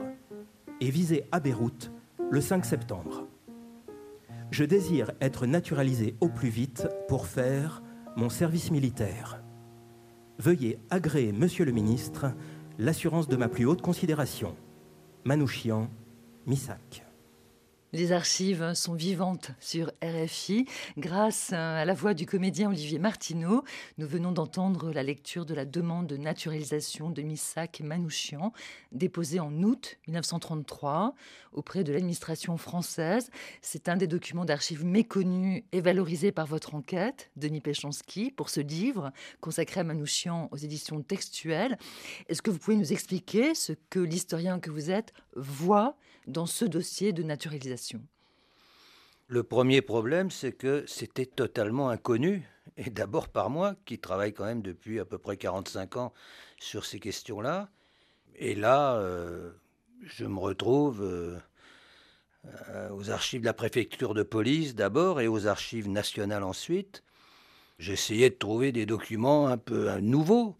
et 0.81 0.89
visé 0.89 1.25
à 1.31 1.39
Beyrouth 1.39 1.91
le 2.29 2.41
5 2.41 2.65
septembre. 2.65 3.25
Je 4.51 4.65
désire 4.65 5.11
être 5.21 5.45
naturalisé 5.45 6.15
au 6.19 6.27
plus 6.27 6.49
vite 6.49 6.89
pour 7.07 7.25
faire 7.25 7.81
mon 8.17 8.29
service 8.29 8.69
militaire. 8.71 9.41
Veuillez 10.39 10.77
agréer, 10.89 11.31
Monsieur 11.31 11.63
le 11.63 11.71
ministre, 11.71 12.33
l'assurance 12.77 13.29
de 13.29 13.37
ma 13.37 13.47
plus 13.47 13.65
haute 13.65 13.81
considération. 13.81 14.55
Manouchian, 15.23 15.89
Missac. 16.47 17.08
Les 17.91 18.11
archives 18.11 18.75
sont 18.75 18.93
vivantes 18.93 19.49
sur 19.59 19.91
RFI. 20.03 20.67
Grâce 20.99 21.53
à 21.53 21.85
la 21.85 21.95
voix 21.95 22.13
du 22.13 22.27
comédien 22.27 22.69
Olivier 22.69 22.99
Martineau, 22.99 23.63
nous 23.97 24.07
venons 24.07 24.31
d'entendre 24.31 24.91
la 24.91 25.01
lecture 25.01 25.43
de 25.43 25.55
la 25.55 25.65
demande 25.65 26.05
de 26.05 26.15
naturalisation 26.15 27.09
de 27.09 27.23
Missak 27.23 27.79
Manouchian, 27.79 28.53
déposée 28.91 29.39
en 29.39 29.63
août 29.63 29.97
1933 30.07 31.15
auprès 31.51 31.83
de 31.83 31.91
l'administration 31.91 32.57
française. 32.57 33.31
C'est 33.63 33.89
un 33.89 33.97
des 33.97 34.05
documents 34.05 34.45
d'archives 34.45 34.85
méconnus 34.85 35.63
et 35.71 35.81
valorisés 35.81 36.31
par 36.31 36.45
votre 36.45 36.75
enquête, 36.75 37.31
Denis 37.37 37.61
Péchanski, 37.61 38.29
pour 38.29 38.51
ce 38.51 38.59
livre 38.59 39.11
consacré 39.41 39.79
à 39.79 39.83
Manouchian 39.83 40.47
aux 40.51 40.57
éditions 40.57 41.01
textuelles. 41.01 41.75
Est-ce 42.27 42.43
que 42.43 42.51
vous 42.51 42.59
pouvez 42.59 42.77
nous 42.77 42.93
expliquer 42.93 43.55
ce 43.55 43.73
que 43.89 43.99
l'historien 43.99 44.59
que 44.59 44.69
vous 44.69 44.91
êtes 44.91 45.11
voit 45.35 45.97
dans 46.29 46.45
ce 46.45 46.65
dossier 46.65 47.11
de 47.11 47.23
naturalisation 47.23 48.01
Le 49.27 49.43
premier 49.43 49.81
problème, 49.81 50.31
c'est 50.31 50.53
que 50.53 50.83
c'était 50.87 51.25
totalement 51.25 51.89
inconnu, 51.89 52.47
et 52.77 52.89
d'abord 52.89 53.29
par 53.29 53.49
moi, 53.49 53.75
qui 53.85 53.99
travaille 53.99 54.33
quand 54.33 54.45
même 54.45 54.61
depuis 54.61 54.99
à 54.99 55.05
peu 55.05 55.17
près 55.17 55.37
45 55.37 55.97
ans 55.97 56.13
sur 56.59 56.85
ces 56.85 56.99
questions-là. 56.99 57.69
Et 58.35 58.55
là, 58.55 58.95
euh, 58.95 59.51
je 60.03 60.25
me 60.25 60.39
retrouve 60.39 61.01
euh, 61.03 61.37
euh, 62.69 62.89
aux 62.91 63.09
archives 63.09 63.41
de 63.41 63.45
la 63.45 63.53
préfecture 63.53 64.13
de 64.13 64.23
police 64.23 64.75
d'abord 64.75 65.19
et 65.19 65.27
aux 65.27 65.47
archives 65.47 65.89
nationales 65.89 66.43
ensuite. 66.43 67.03
J'essayais 67.79 68.29
de 68.29 68.35
trouver 68.35 68.71
des 68.71 68.85
documents 68.85 69.47
un 69.47 69.57
peu 69.57 69.99
nouveaux. 69.99 70.57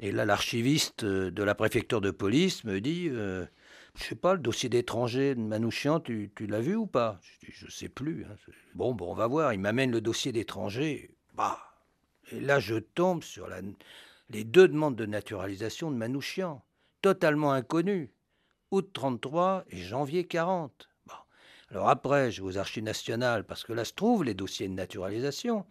Et 0.00 0.12
là, 0.12 0.24
l'archiviste 0.24 1.04
de 1.04 1.42
la 1.42 1.54
préfecture 1.54 2.00
de 2.00 2.10
police 2.10 2.64
me 2.64 2.80
dit 2.80 3.10
je 3.96 4.04
sais 4.04 4.14
pas, 4.14 4.34
le 4.34 4.40
dossier 4.40 4.68
d'étranger 4.68 5.34
de 5.34 5.40
Manouchian, 5.40 6.00
tu, 6.00 6.30
l'as 6.40 6.60
vu 6.60 6.76
ou 6.76 6.86
pas? 6.86 7.18
Je 7.22 7.46
dis, 7.46 7.52
je 7.52 7.70
sais 7.70 7.88
plus. 7.88 8.24
Hein. 8.24 8.36
Bon, 8.74 8.94
bon, 8.94 9.10
on 9.10 9.14
va 9.14 9.26
voir. 9.26 9.52
Il 9.52 9.60
m'amène 9.60 9.90
le 9.90 10.00
dossier 10.00 10.32
d'étranger. 10.32 11.16
Bah, 11.34 11.58
et 12.30 12.40
là, 12.40 12.60
je 12.60 12.76
tombe 12.76 13.22
sur 13.22 13.48
les 14.30 14.44
deux 14.44 14.68
demandes 14.68 14.96
de 14.96 15.06
naturalisation 15.06 15.90
de 15.90 15.96
Manouchian, 15.96 16.62
totalement 17.02 17.52
inconnues. 17.52 18.12
Août 18.72 18.90
33 18.92 19.64
et 19.70 19.76
janvier 19.76 20.24
40. 20.24 20.88
Alors 21.70 21.88
après, 21.88 22.30
je 22.30 22.42
vais 22.42 22.48
aux 22.48 22.58
archives 22.58 22.84
nationales, 22.84 23.44
parce 23.44 23.64
que 23.64 23.72
là 23.72 23.84
se 23.84 23.92
trouvent 23.92 24.24
les 24.24 24.34
dossiers 24.34 24.68
de 24.68 24.74
naturalisation, 24.74 25.66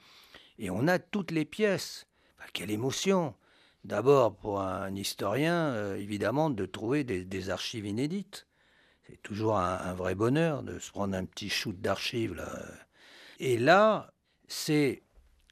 et 0.60 0.70
on 0.70 0.88
a 0.88 1.00
toutes 1.00 1.32
les 1.32 1.46
pièces. 1.46 2.08
quelle 2.54 2.72
émotion 2.72 3.34
D'abord, 3.86 4.36
pour 4.36 4.62
un 4.62 4.96
historien, 4.96 5.68
euh, 5.68 5.96
évidemment, 5.98 6.50
de 6.50 6.66
trouver 6.66 7.04
des, 7.04 7.50
archives 7.52 7.86
inédites. 7.86 8.48
C'est 9.06 9.22
toujours 9.22 9.60
un, 9.60 9.94
vrai 9.94 10.16
bonheur 10.16 10.64
de 10.64 10.80
se 10.80 10.90
prendre 10.90 11.16
un 11.16 11.24
petit 11.24 11.50
shoot 11.50 11.80
d'archives. 11.80 12.34
Là. 12.34 12.50
Et 13.40 13.60
là, 13.60 14.12
c'est 14.48 15.04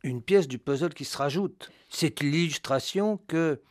une 0.02 0.24
pièce 0.24 0.48
du 0.48 0.58
puzzle 0.58 0.96
qui 0.96 1.06
se 1.06 1.16
rajoute. 1.16 1.70
C'est 1.90 2.22
l'illustration 2.22 3.18
que 3.28 3.62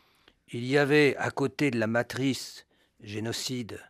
il 0.53 0.65
y 0.65 0.79
avait 0.79 1.17
à 1.17 1.33
côté 1.33 1.73
de 1.73 1.81
la 1.81 1.89
matrice 1.89 2.65
génocide 3.01 3.81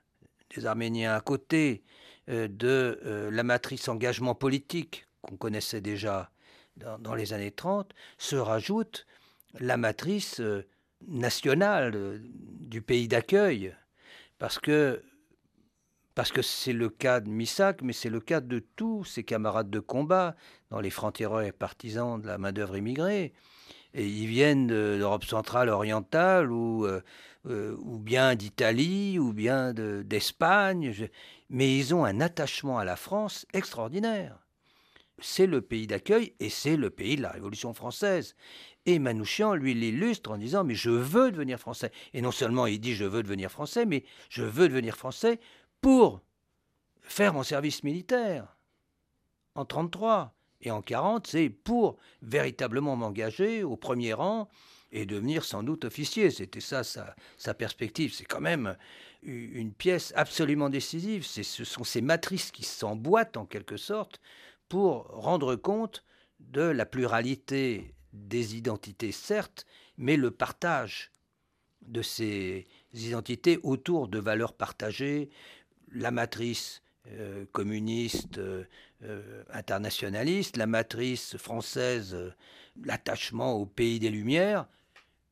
des 0.56 0.64
Arméniens, 0.64 1.14
à 1.14 1.20
côté 1.20 1.82
euh, 2.30 2.48
de 2.48 2.98
euh, 3.04 3.30
la 3.30 3.42
matrice 3.42 3.88
engagement 3.88 4.34
politique 4.34 5.06
qu'on 5.20 5.36
connaissait 5.36 5.82
déjà 5.82 6.30
dans, 6.78 6.98
dans, 6.98 7.14
les 7.14 7.34
années 7.34 7.50
30, 7.50 7.92
se 8.16 8.36
rajoute 8.36 9.06
la 9.58 9.76
matrice 9.76 10.40
euh, 10.40 10.66
nationale 11.06 11.92
euh, 11.94 12.18
du 12.60 12.82
pays 12.82 13.08
d'accueil, 13.08 13.74
parce 14.38 14.58
que 14.58 15.02
parce 16.14 16.30
que 16.30 16.42
c'est 16.42 16.74
le 16.74 16.90
cas 16.90 17.20
de 17.20 17.30
Missac, 17.30 17.80
mais 17.80 17.94
c'est 17.94 18.10
le 18.10 18.20
cas 18.20 18.42
de 18.42 18.58
tous 18.58 19.04
ses 19.04 19.24
camarades 19.24 19.70
de 19.70 19.80
combat 19.80 20.36
dans 20.68 20.78
les 20.78 20.90
francs-tireurs 20.90 21.40
et 21.40 21.52
partisans 21.52 22.20
de 22.20 22.26
la 22.26 22.36
main-d'œuvre 22.36 22.76
immigrée. 22.76 23.32
Et 23.94 24.06
ils 24.06 24.26
viennent 24.26 24.66
d'Europe 24.66 25.24
centrale 25.24 25.70
orientale 25.70 26.52
ou, 26.52 26.86
euh, 27.46 27.76
ou 27.78 27.98
bien 27.98 28.34
d'Italie 28.34 29.18
ou 29.18 29.32
bien 29.32 29.72
d'Espagne, 29.72 31.08
mais 31.48 31.78
ils 31.78 31.94
ont 31.94 32.04
un 32.04 32.20
attachement 32.20 32.78
à 32.78 32.84
la 32.84 32.96
France 32.96 33.46
extraordinaire. 33.54 34.38
C'est 35.18 35.46
le 35.46 35.60
pays 35.60 35.86
d'accueil 35.86 36.34
et 36.40 36.50
c'est 36.50 36.76
le 36.76 36.90
pays 36.90 37.16
de 37.16 37.22
la 37.22 37.30
Révolution 37.30 37.74
française. 37.74 38.34
Et 38.84 38.98
Manouchian, 38.98 39.54
lui, 39.54 39.74
l'illustre 39.74 40.32
en 40.32 40.38
disant 40.38 40.64
Mais 40.64 40.74
je 40.74 40.90
veux 40.90 41.30
devenir 41.30 41.58
français. 41.58 41.92
Et 42.14 42.20
non 42.20 42.32
seulement 42.32 42.66
il 42.66 42.80
dit 42.80 42.94
Je 42.94 43.04
veux 43.04 43.22
devenir 43.22 43.50
français, 43.50 43.86
mais 43.86 44.04
je 44.28 44.42
veux 44.42 44.68
devenir 44.68 44.96
français 44.96 45.38
pour 45.80 46.20
faire 47.02 47.34
mon 47.34 47.42
service 47.42 47.84
militaire. 47.84 48.56
En 49.54 49.64
33 49.64 50.34
et 50.62 50.70
en 50.70 50.82
40, 50.82 51.26
c'est 51.26 51.50
pour 51.50 51.96
véritablement 52.22 52.96
m'engager 52.96 53.62
au 53.62 53.76
premier 53.76 54.14
rang 54.14 54.48
et 54.90 55.06
devenir 55.06 55.44
sans 55.44 55.62
doute 55.62 55.84
officier. 55.84 56.30
C'était 56.30 56.60
ça 56.60 56.84
sa, 56.84 57.14
sa 57.36 57.54
perspective. 57.54 58.14
C'est 58.14 58.24
quand 58.24 58.40
même 58.40 58.76
une 59.22 59.72
pièce 59.72 60.12
absolument 60.16 60.70
décisive. 60.70 61.24
Ce 61.24 61.64
sont 61.64 61.84
ces 61.84 62.00
matrices 62.00 62.50
qui 62.50 62.64
s'emboîtent 62.64 63.36
en 63.36 63.46
quelque 63.46 63.76
sorte 63.76 64.20
pour 64.68 65.04
rendre 65.08 65.54
compte 65.54 66.04
de 66.40 66.62
la 66.62 66.86
pluralité 66.86 67.94
des 68.12 68.56
identités, 68.56 69.12
certes, 69.12 69.66
mais 69.96 70.16
le 70.16 70.30
partage 70.30 71.10
de 71.82 72.02
ces 72.02 72.66
identités 72.92 73.58
autour 73.62 74.08
de 74.08 74.18
valeurs 74.18 74.54
partagées, 74.54 75.30
la 75.92 76.10
matrice 76.10 76.82
euh, 77.08 77.46
communiste 77.50 78.38
euh, 78.38 78.64
euh, 79.02 79.42
internationaliste, 79.50 80.56
la 80.56 80.68
matrice 80.68 81.36
française, 81.36 82.16
l'attachement 82.84 83.54
au 83.54 83.66
pays 83.66 83.98
des 83.98 84.10
Lumières, 84.10 84.68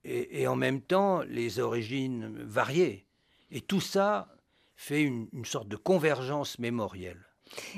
et, 0.03 0.47
en 0.47 0.57
même 0.57 0.81
temps 0.81 1.23
les 1.23 1.61
origines 1.61 2.27
variées. 2.43 3.07
Et 3.51 3.61
tout 3.61 3.81
ça 3.81 4.35
fait 4.75 5.03
une, 5.03 5.29
sorte 5.45 5.69
de 5.69 5.77
convergence 5.77 6.59
mémorielle. 6.59 7.30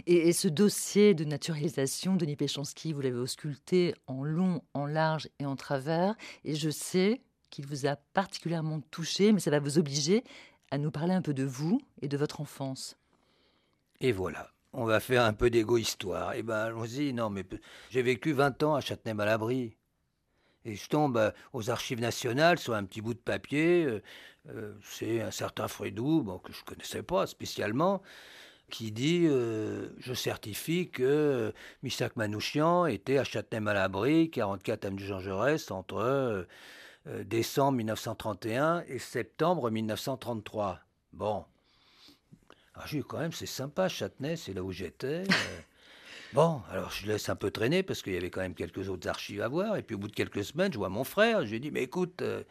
Et, 0.07 0.33
ce 0.33 0.49
dossier 0.49 1.15
de 1.15 1.25
naturalisation, 1.25 2.17
Denis 2.17 2.37
Péchanski, 2.37 2.93
vous 2.93 3.01
l'avez 3.01 3.19
ausculté 3.19 3.95
en 4.07 4.25
long, 4.25 4.63
en 4.75 4.87
large 4.87 5.29
et 5.39 5.47
en 5.47 5.57
travers. 5.57 6.15
Et 6.45 6.55
je 6.55 6.71
sais 6.71 7.21
qu'il 7.51 7.67
vous 7.67 7.87
a 7.87 7.97
particulièrement 7.97 8.81
touché, 8.91 9.33
mais 9.33 9.41
ça 9.41 9.51
va 9.51 9.61
vous 9.61 9.79
obliger 9.79 10.25
à 10.71 10.79
nous 10.79 10.91
parler 10.91 11.15
un 11.15 11.23
peu 11.23 11.35
de 11.35 11.45
vous 11.45 11.81
et 12.01 12.09
de 12.09 12.17
votre 12.17 12.41
enfance. 12.41 12.97
Et 14.01 14.13
voilà, 14.13 14.51
on 14.73 14.85
va 14.85 15.01
faire 15.01 15.25
un 15.25 15.33
peu 15.33 15.51
d'égo-histoire. 15.51 16.33
Eh 16.35 16.43
ben, 16.43 16.57
allons-y. 16.57 17.13
Non, 17.13 17.31
mais 17.31 17.45
j'ai 17.91 18.03
vécu 18.03 18.33
20 18.33 18.63
ans 18.63 18.75
à 18.75 18.81
Châtenay-Malabry. 18.81 19.77
Et 20.65 20.77
je 20.77 20.89
tombe 20.89 21.17
euh, 21.17 21.31
aux 21.53 21.71
archives 21.71 22.01
nationales 22.01 22.59
sur 22.59 22.75
un 22.75 22.85
petit 22.85 23.01
bout 23.01 23.15
de 23.15 23.19
papier. 23.19 23.85
Euh, 23.85 24.03
euh, 24.49 24.75
c'est 24.83 25.21
un 25.21 25.31
certain 25.31 25.69
Frédou, 25.69 26.23
bon, 26.23 26.39
que 26.39 26.53
je 26.53 26.61
ne 26.61 26.65
connaissais 26.65 27.03
pas 27.03 27.27
spécialement, 27.27 28.03
qui 28.73 28.91
dit 28.91 29.27
Je 29.27 30.15
certifie 30.15 30.89
que 30.89 31.53
Missak 31.85 32.17
Manouchian 32.17 32.87
était 32.87 33.19
à 33.19 33.25
Châtenay-Malabry, 33.25 34.31
44 34.31 34.87
avenue 34.87 35.05
Jean 35.05 35.21
Jaurès, 35.21 35.71
entre 35.71 36.47
décembre 37.07 37.79
1931 37.79 38.83
et 38.89 38.99
septembre 38.99 39.71
1933. 39.71 40.81
Bon. 41.13 41.45
Ah, 42.75 42.85
j'ai 42.87 43.03
quand 43.03 43.19
même, 43.19 43.33
c'est 43.33 43.47
sympa, 43.47 43.89
Châtenay, 43.89 44.37
c'est 44.37 44.55
là 44.55 44.63
où 44.63 44.73
j'étais. 44.73 45.25
Bon, 46.33 46.63
alors 46.71 46.91
je 46.91 47.07
laisse 47.07 47.29
un 47.29 47.37
peu 47.37 47.51
traîner 47.51 47.83
parce 47.83 48.01
qu'il 48.01 48.15
y 48.15 48.17
avait 48.17 48.31
quand 48.31 48.41
même 48.41 48.55
quelques 48.55 48.89
autres 48.89 49.07
archives 49.07 49.43
à 49.43 49.49
voir. 49.49 49.77
Et 49.77 49.83
puis 49.83 49.97
au 49.97 49.99
bout 49.99 50.09
de 50.09 50.15
quelques 50.15 50.45
semaines, 50.45 50.73
je 50.73 50.79
vois 50.79 50.89
mon 50.89 51.05
frère. 51.05 51.45
Je 51.45 51.51
lui 51.51 51.61
dis, 51.61 51.71
mais 51.71 51.83
écoute, 51.83 52.23
euh, 52.23 52.43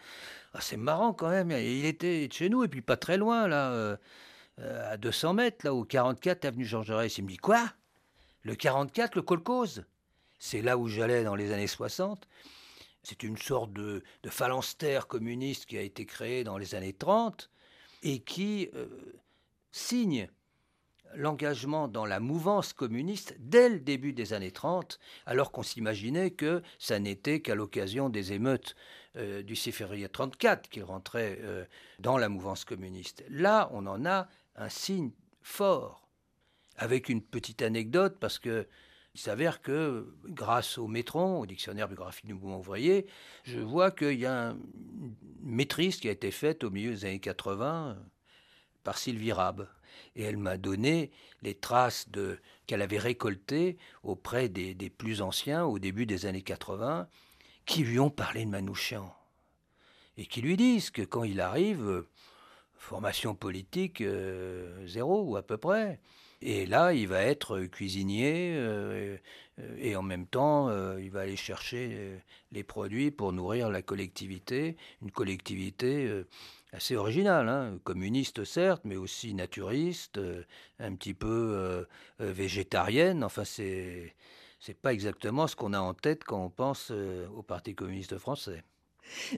ah, 0.53 0.61
c'est 0.61 0.77
marrant 0.77 1.13
quand 1.13 1.29
même. 1.29 1.49
Il 1.49 1.85
était 1.85 2.29
chez 2.31 2.49
nous 2.49 2.63
et 2.63 2.67
puis 2.67 2.81
pas 2.81 2.95
très 2.95 3.17
loin, 3.17 3.47
là, 3.47 3.71
euh, 3.71 3.97
euh, 4.59 4.93
à 4.93 4.97
200 4.97 5.33
mètres, 5.33 5.65
là, 5.65 5.73
au 5.73 5.83
44 5.83 6.45
avenue 6.45 6.65
Jean 6.65 6.83
Jaurès. 6.83 7.17
Il 7.17 7.23
me 7.23 7.29
dit, 7.29 7.37
quoi? 7.37 7.71
Le 8.43 8.55
44, 8.55 9.15
le 9.15 9.21
Colcose 9.21 9.85
C'est 10.39 10.61
là 10.61 10.77
où 10.77 10.87
j'allais 10.87 11.23
dans 11.23 11.35
les 11.35 11.51
années 11.51 11.67
60. 11.67 12.27
C'est 13.03 13.23
une 13.23 13.37
sorte 13.37 13.73
de, 13.73 14.03
de 14.23 14.29
phalanstère 14.29 15.07
communiste 15.07 15.65
qui 15.65 15.77
a 15.77 15.81
été 15.81 16.05
créé 16.05 16.43
dans 16.43 16.57
les 16.57 16.75
années 16.75 16.93
30 16.93 17.49
et 18.03 18.19
qui 18.19 18.69
signe 19.71 20.27
l'engagement 21.15 21.87
dans 21.87 22.05
la 22.05 22.19
mouvance 22.19 22.73
communiste 22.73 23.35
dès 23.39 23.69
le 23.69 23.79
début 23.79 24.13
des 24.13 24.33
années 24.33 24.51
30, 24.51 24.99
alors 25.25 25.51
qu'on 25.51 25.63
s'imaginait 25.63 26.31
que 26.31 26.61
ça 26.79 26.99
n'était 26.99 27.41
qu'à 27.41 27.55
l'occasion 27.55 28.09
des 28.09 28.33
émeutes 28.33 28.75
euh, 29.17 29.43
du 29.43 29.55
6 29.55 29.71
février 29.71 30.07
34 30.07 30.69
qu'il 30.69 30.83
rentrait 30.83 31.39
euh, 31.41 31.65
dans 31.99 32.17
la 32.17 32.29
mouvance 32.29 32.65
communiste. 32.65 33.23
Là, 33.29 33.69
on 33.73 33.85
en 33.87 34.05
a 34.05 34.27
un 34.55 34.69
signe 34.69 35.11
fort, 35.41 36.07
avec 36.77 37.09
une 37.09 37.21
petite 37.21 37.61
anecdote, 37.61 38.17
parce 38.19 38.39
que 38.39 38.67
il 39.13 39.19
s'avère 39.19 39.61
que, 39.61 40.15
grâce 40.25 40.77
au 40.77 40.87
Métron, 40.87 41.41
au 41.41 41.45
dictionnaire 41.45 41.87
biographique 41.87 42.25
du 42.25 42.33
mouvement 42.33 42.59
ouvrier, 42.59 43.07
je 43.43 43.59
vois 43.59 43.91
qu'il 43.91 44.17
y 44.17 44.25
a 44.25 44.51
une 44.51 45.15
maîtrise 45.41 45.97
qui 45.97 46.07
a 46.07 46.11
été 46.11 46.31
faite 46.31 46.63
au 46.63 46.69
milieu 46.69 46.91
des 46.91 47.05
années 47.05 47.19
80 47.19 47.97
par 48.83 48.97
Sylvie 48.97 49.33
Rabe. 49.33 49.67
Et 50.15 50.23
elle 50.23 50.37
m'a 50.37 50.57
donné 50.57 51.11
les 51.41 51.55
traces 51.55 52.07
qu'elle 52.67 52.81
avait 52.81 52.97
récoltées 52.97 53.77
auprès 54.03 54.47
des, 54.47 54.73
plus 54.89 55.21
anciens 55.21 55.65
au 55.65 55.77
début 55.77 56.05
des 56.05 56.25
années 56.25 56.41
80 56.41 57.07
qui 57.65 57.83
lui 57.83 57.99
ont 57.99 58.09
parlé 58.09 58.45
de 58.45 58.49
Manouchian. 58.49 59.13
Et 60.17 60.25
qui 60.25 60.41
lui 60.41 60.55
disent 60.55 60.89
que 60.89 61.01
quand 61.01 61.23
il 61.23 61.41
arrive, 61.41 61.87
euh, 61.87 62.09
formation 62.81 63.35
politique 63.35 64.01
euh, 64.01 64.85
zéro 64.87 65.23
ou 65.23 65.37
à 65.37 65.43
peu 65.43 65.57
près. 65.57 65.99
Et 66.41 66.65
là, 66.65 66.93
il 66.93 67.07
va 67.07 67.21
être 67.21 67.61
cuisinier 67.61 68.53
euh, 68.55 69.17
et 69.77 69.95
en 69.95 70.01
même 70.01 70.25
temps, 70.25 70.71
il 70.97 71.11
va 71.11 71.21
aller 71.21 71.35
chercher 71.35 72.19
les 72.51 72.63
produits 72.63 73.11
pour 73.11 73.31
nourrir 73.31 73.69
la 73.69 73.83
collectivité, 73.83 74.75
une 75.03 75.11
collectivité 75.11 76.23
assez 76.73 76.95
original, 76.95 77.49
hein. 77.49 77.79
communiste 77.83 78.43
certes, 78.43 78.83
mais 78.85 78.95
aussi 78.95 79.33
naturiste, 79.33 80.17
euh, 80.17 80.43
un 80.79 80.95
petit 80.95 81.13
peu 81.13 81.27
euh, 81.27 81.83
euh, 82.21 82.31
végétarienne. 82.31 83.23
Enfin, 83.23 83.43
c'est 83.43 84.15
c'est 84.59 84.79
pas 84.79 84.93
exactement 84.93 85.47
ce 85.47 85.55
qu'on 85.55 85.73
a 85.73 85.79
en 85.79 85.95
tête 85.95 86.23
quand 86.23 86.45
on 86.45 86.51
pense 86.51 86.91
au 86.91 87.41
Parti 87.41 87.73
communiste 87.73 88.19
français. 88.19 88.63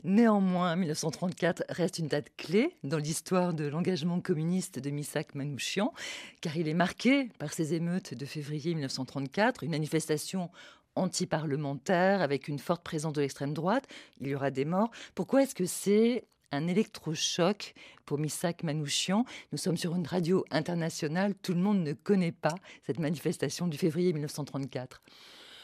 Néanmoins, 0.03 0.75
1934 0.75 1.63
reste 1.69 1.99
une 1.99 2.07
date 2.07 2.27
clé 2.37 2.75
dans 2.83 2.97
l'histoire 2.97 3.53
de 3.53 3.65
l'engagement 3.65 4.21
communiste 4.21 4.79
de 4.79 4.89
Misak 4.89 5.35
Manouchian, 5.35 5.93
car 6.41 6.57
il 6.57 6.67
est 6.67 6.73
marqué 6.73 7.29
par 7.39 7.53
ces 7.53 7.73
émeutes 7.73 8.13
de 8.13 8.25
février 8.25 8.73
1934, 8.73 9.63
une 9.63 9.71
manifestation 9.71 10.49
anti-parlementaire 10.95 12.21
avec 12.21 12.47
une 12.47 12.59
forte 12.59 12.83
présence 12.83 13.13
de 13.13 13.21
l'extrême 13.21 13.53
droite. 13.53 13.87
Il 14.21 14.27
y 14.27 14.35
aura 14.35 14.51
des 14.51 14.65
morts. 14.65 14.91
Pourquoi 15.15 15.43
est-ce 15.43 15.55
que 15.55 15.65
c'est 15.65 16.25
un 16.51 16.67
électrochoc 16.67 17.73
pour 18.05 18.19
Misak 18.19 18.63
Manouchian? 18.63 19.25
Nous 19.51 19.57
sommes 19.57 19.77
sur 19.77 19.95
une 19.95 20.05
radio 20.05 20.45
internationale, 20.51 21.33
tout 21.41 21.53
le 21.53 21.59
monde 21.59 21.83
ne 21.83 21.93
connaît 21.93 22.31
pas 22.31 22.55
cette 22.85 22.99
manifestation 22.99 23.67
du 23.67 23.77
février 23.77 24.13
1934. 24.13 25.01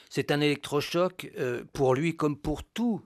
C'est 0.09 0.31
un 0.31 0.41
électrochoc 0.41 1.31
euh, 1.37 1.63
pour 1.71 1.93
lui 1.93 2.15
comme 2.15 2.35
pour 2.35 2.63
tous 2.63 2.99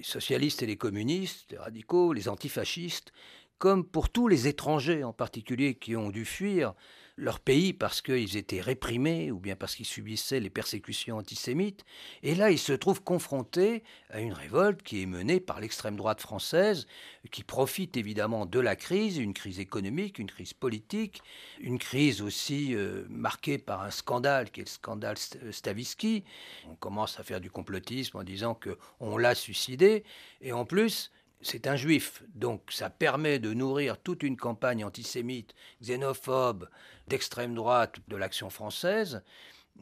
les 0.00 0.04
socialistes 0.04 0.62
et 0.62 0.66
les 0.66 0.78
communistes, 0.78 1.50
les 1.50 1.58
radicaux, 1.58 2.14
les 2.14 2.30
antifascistes, 2.30 3.12
comme 3.58 3.84
pour 3.84 4.08
tous 4.08 4.28
les 4.28 4.48
étrangers 4.48 5.04
en 5.04 5.12
particulier 5.12 5.74
qui 5.74 5.94
ont 5.94 6.08
dû 6.08 6.24
fuir 6.24 6.72
leur 7.20 7.38
pays 7.38 7.72
parce 7.72 8.00
qu'ils 8.00 8.36
étaient 8.36 8.60
réprimés 8.60 9.30
ou 9.30 9.38
bien 9.38 9.54
parce 9.54 9.74
qu'ils 9.74 9.86
subissaient 9.86 10.40
les 10.40 10.50
persécutions 10.50 11.18
antisémites. 11.18 11.84
Et 12.22 12.34
là, 12.34 12.50
ils 12.50 12.58
se 12.58 12.72
trouvent 12.72 13.02
confrontés 13.02 13.84
à 14.08 14.20
une 14.20 14.32
révolte 14.32 14.82
qui 14.82 15.02
est 15.02 15.06
menée 15.06 15.38
par 15.38 15.60
l'extrême 15.60 15.96
droite 15.96 16.20
française, 16.20 16.86
qui 17.30 17.44
profite 17.44 17.96
évidemment 17.96 18.46
de 18.46 18.58
la 18.58 18.74
crise, 18.74 19.18
une 19.18 19.34
crise 19.34 19.60
économique, 19.60 20.18
une 20.18 20.30
crise 20.30 20.54
politique, 20.54 21.22
une 21.60 21.78
crise 21.78 22.22
aussi 22.22 22.74
euh, 22.74 23.04
marquée 23.10 23.58
par 23.58 23.82
un 23.82 23.90
scandale 23.90 24.50
qui 24.50 24.60
est 24.60 24.64
le 24.64 24.70
scandale 24.70 25.16
Stavisky. 25.50 26.24
On 26.68 26.74
commence 26.74 27.20
à 27.20 27.22
faire 27.22 27.40
du 27.40 27.50
complotisme 27.50 28.16
en 28.16 28.24
disant 28.24 28.58
qu'on 28.58 29.18
l'a 29.18 29.34
suicidé. 29.34 30.04
Et 30.40 30.52
en 30.52 30.64
plus, 30.64 31.10
c'est 31.42 31.66
un 31.66 31.76
juif, 31.76 32.22
donc 32.34 32.70
ça 32.70 32.90
permet 32.90 33.38
de 33.38 33.54
nourrir 33.54 33.98
toute 33.98 34.22
une 34.22 34.36
campagne 34.36 34.84
antisémite, 34.84 35.54
xénophobe, 35.82 36.68
d'extrême 37.08 37.54
droite 37.54 37.96
de 38.08 38.16
l'action 38.16 38.50
française, 38.50 39.22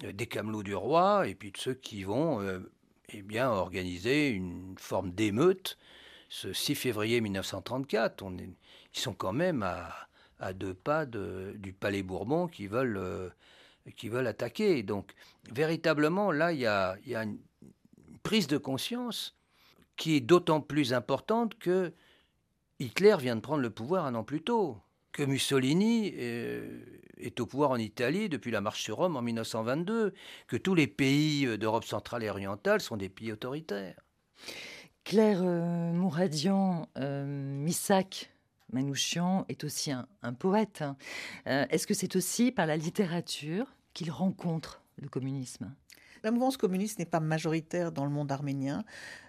euh, 0.05 0.13
des 0.13 0.27
camelots 0.27 0.63
du 0.63 0.75
roi, 0.75 1.27
et 1.27 1.35
puis 1.35 1.51
de 1.51 1.57
ceux 1.57 1.75
qui 1.75 2.05
vont 2.05 2.41
euh, 2.41 2.61
eh 3.13 3.23
bien, 3.23 3.51
organiser 3.51 4.29
une 4.29 4.77
forme 4.79 5.11
d'émeute. 5.11 5.79
Ce 6.29 6.53
6 6.53 6.75
février 6.75 7.21
1934, 7.21 8.23
on 8.23 8.37
est, 8.39 8.49
ils 8.95 9.01
sont 9.01 9.15
quand 9.15 9.33
même 9.33 9.63
à, 9.63 10.53
deux 10.53 10.75
pas 10.75 11.07
du 11.07 11.73
palais 11.73 12.03
Bourbon 12.03 12.47
qui 12.47 12.69
veulent, 12.69 12.99
euh, 12.99 13.31
qui 13.97 14.09
veulent 14.09 14.27
attaquer. 14.27 14.83
Donc, 14.85 15.13
véritablement, 15.51 16.31
là, 16.31 16.53
il 16.53 16.61
y 16.61 16.67
a, 16.67 16.97
y 17.07 17.17
a 17.17 17.25
une 17.25 17.39
prise 18.23 18.47
de 18.47 18.59
conscience 18.59 19.38
qui 19.99 20.17
est 20.17 20.21
d'autant 20.21 20.63
plus 20.63 20.95
importante 20.95 21.59
que 21.59 21.93
Hitler 22.79 23.17
vient 23.21 23.37
de 23.37 23.41
prendre 23.41 23.61
le 23.61 23.71
pouvoir 23.71 24.07
un 24.07 24.15
an 24.15 24.25
plus 24.25 24.41
tôt, 24.41 24.79
que 25.13 25.25
Mussolini 25.25 26.15
euh, 26.17 26.81
est 27.19 27.41
au 27.41 27.47
pouvoir 27.47 27.73
en 27.73 27.77
Italie 27.77 28.29
depuis 28.29 28.53
la 28.53 28.61
marche 28.61 28.83
sur 28.83 28.97
Rome 28.97 29.17
en 29.17 29.23
1922, 29.23 30.15
que 30.47 30.57
tous 30.57 30.77
les 30.77 30.87
pays 30.87 31.45
euh, 31.45 31.59
d'Europe 31.59 31.85
centrale 31.85 32.23
et 32.23 32.31
orientale 32.31 32.81
sont 32.81 32.97
des 32.97 33.09
pays 33.09 33.33
autoritaires. 33.33 34.01
Claire 35.03 35.41
euh, 35.43 35.93
Mouradian, 35.93 36.89
Missak 36.97 38.31
Manouchian 38.73 39.45
est 39.49 39.65
aussi 39.65 39.91
un, 39.91 40.33
poète. 40.35 40.85
Est-ce 41.47 41.87
que 41.87 41.95
c'est 41.95 42.15
aussi 42.15 42.53
par 42.53 42.67
la 42.67 42.77
littérature 42.77 43.67
qu'il 43.95 44.11
rencontre 44.11 44.83
le 44.97 45.09
communisme? 45.09 45.75
La 46.23 46.31
mouvance 46.31 46.57
communiste 46.57 46.99
n'est 46.99 47.07
pas 47.07 47.21
majoritaire 47.21 47.93
dans 47.93 48.05
le 48.05 48.11
monde 48.11 48.31
arménien. 48.31 48.85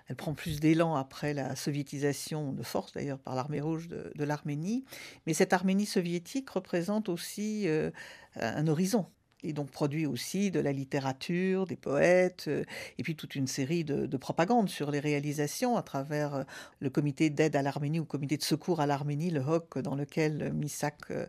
Elle 0.10 0.16
prend 0.16 0.34
plus 0.34 0.60
d'élan 0.60 0.96
après 0.96 1.36
la 1.36 1.56
soviétisation 1.56 2.52
de 2.52 2.64
force, 2.64 2.94
d'ailleurs, 2.94 3.20
par 3.20 3.36
l'armée 3.36 3.62
rouge 3.62 3.88
de, 3.88 4.24
l'Arménie. 4.24 4.84
Mais 5.28 5.36
cette 5.36 5.54
Arménie 5.54 5.86
soviétique 5.86 6.50
représente 6.50 7.10
aussi 7.10 7.68
euh, 7.68 7.92
un 8.36 8.68
horizon 8.68 9.06
et 9.44 9.54
donc 9.54 9.72
produit 9.72 10.06
aussi 10.06 10.52
de 10.52 10.60
la 10.60 10.74
littérature, 10.74 11.66
des 11.66 11.78
poètes, 11.78 12.46
euh, 12.48 12.64
et 12.98 13.04
puis 13.04 13.16
toute 13.16 13.36
une 13.36 13.48
série 13.48 13.84
de, 13.84 14.06
de 14.06 14.18
propagandes 14.18 14.70
sur 14.70 14.92
les 14.92 15.00
réalisations 15.00 15.78
à 15.78 15.82
travers 15.82 16.36
euh, 16.36 16.44
le 16.80 16.90
comité 16.90 17.30
d'aide 17.30 17.56
à 17.56 17.62
l'Arménie 17.62 18.00
ou 18.00 18.06
comité 18.06 18.36
de 18.36 18.44
secours 18.44 18.82
à 18.82 18.86
l'Arménie, 18.86 19.32
le 19.32 19.40
HOC, 19.40 19.80
dans 19.80 19.96
lequel 19.96 20.52
Missak 20.54 20.96
euh, 21.12 21.26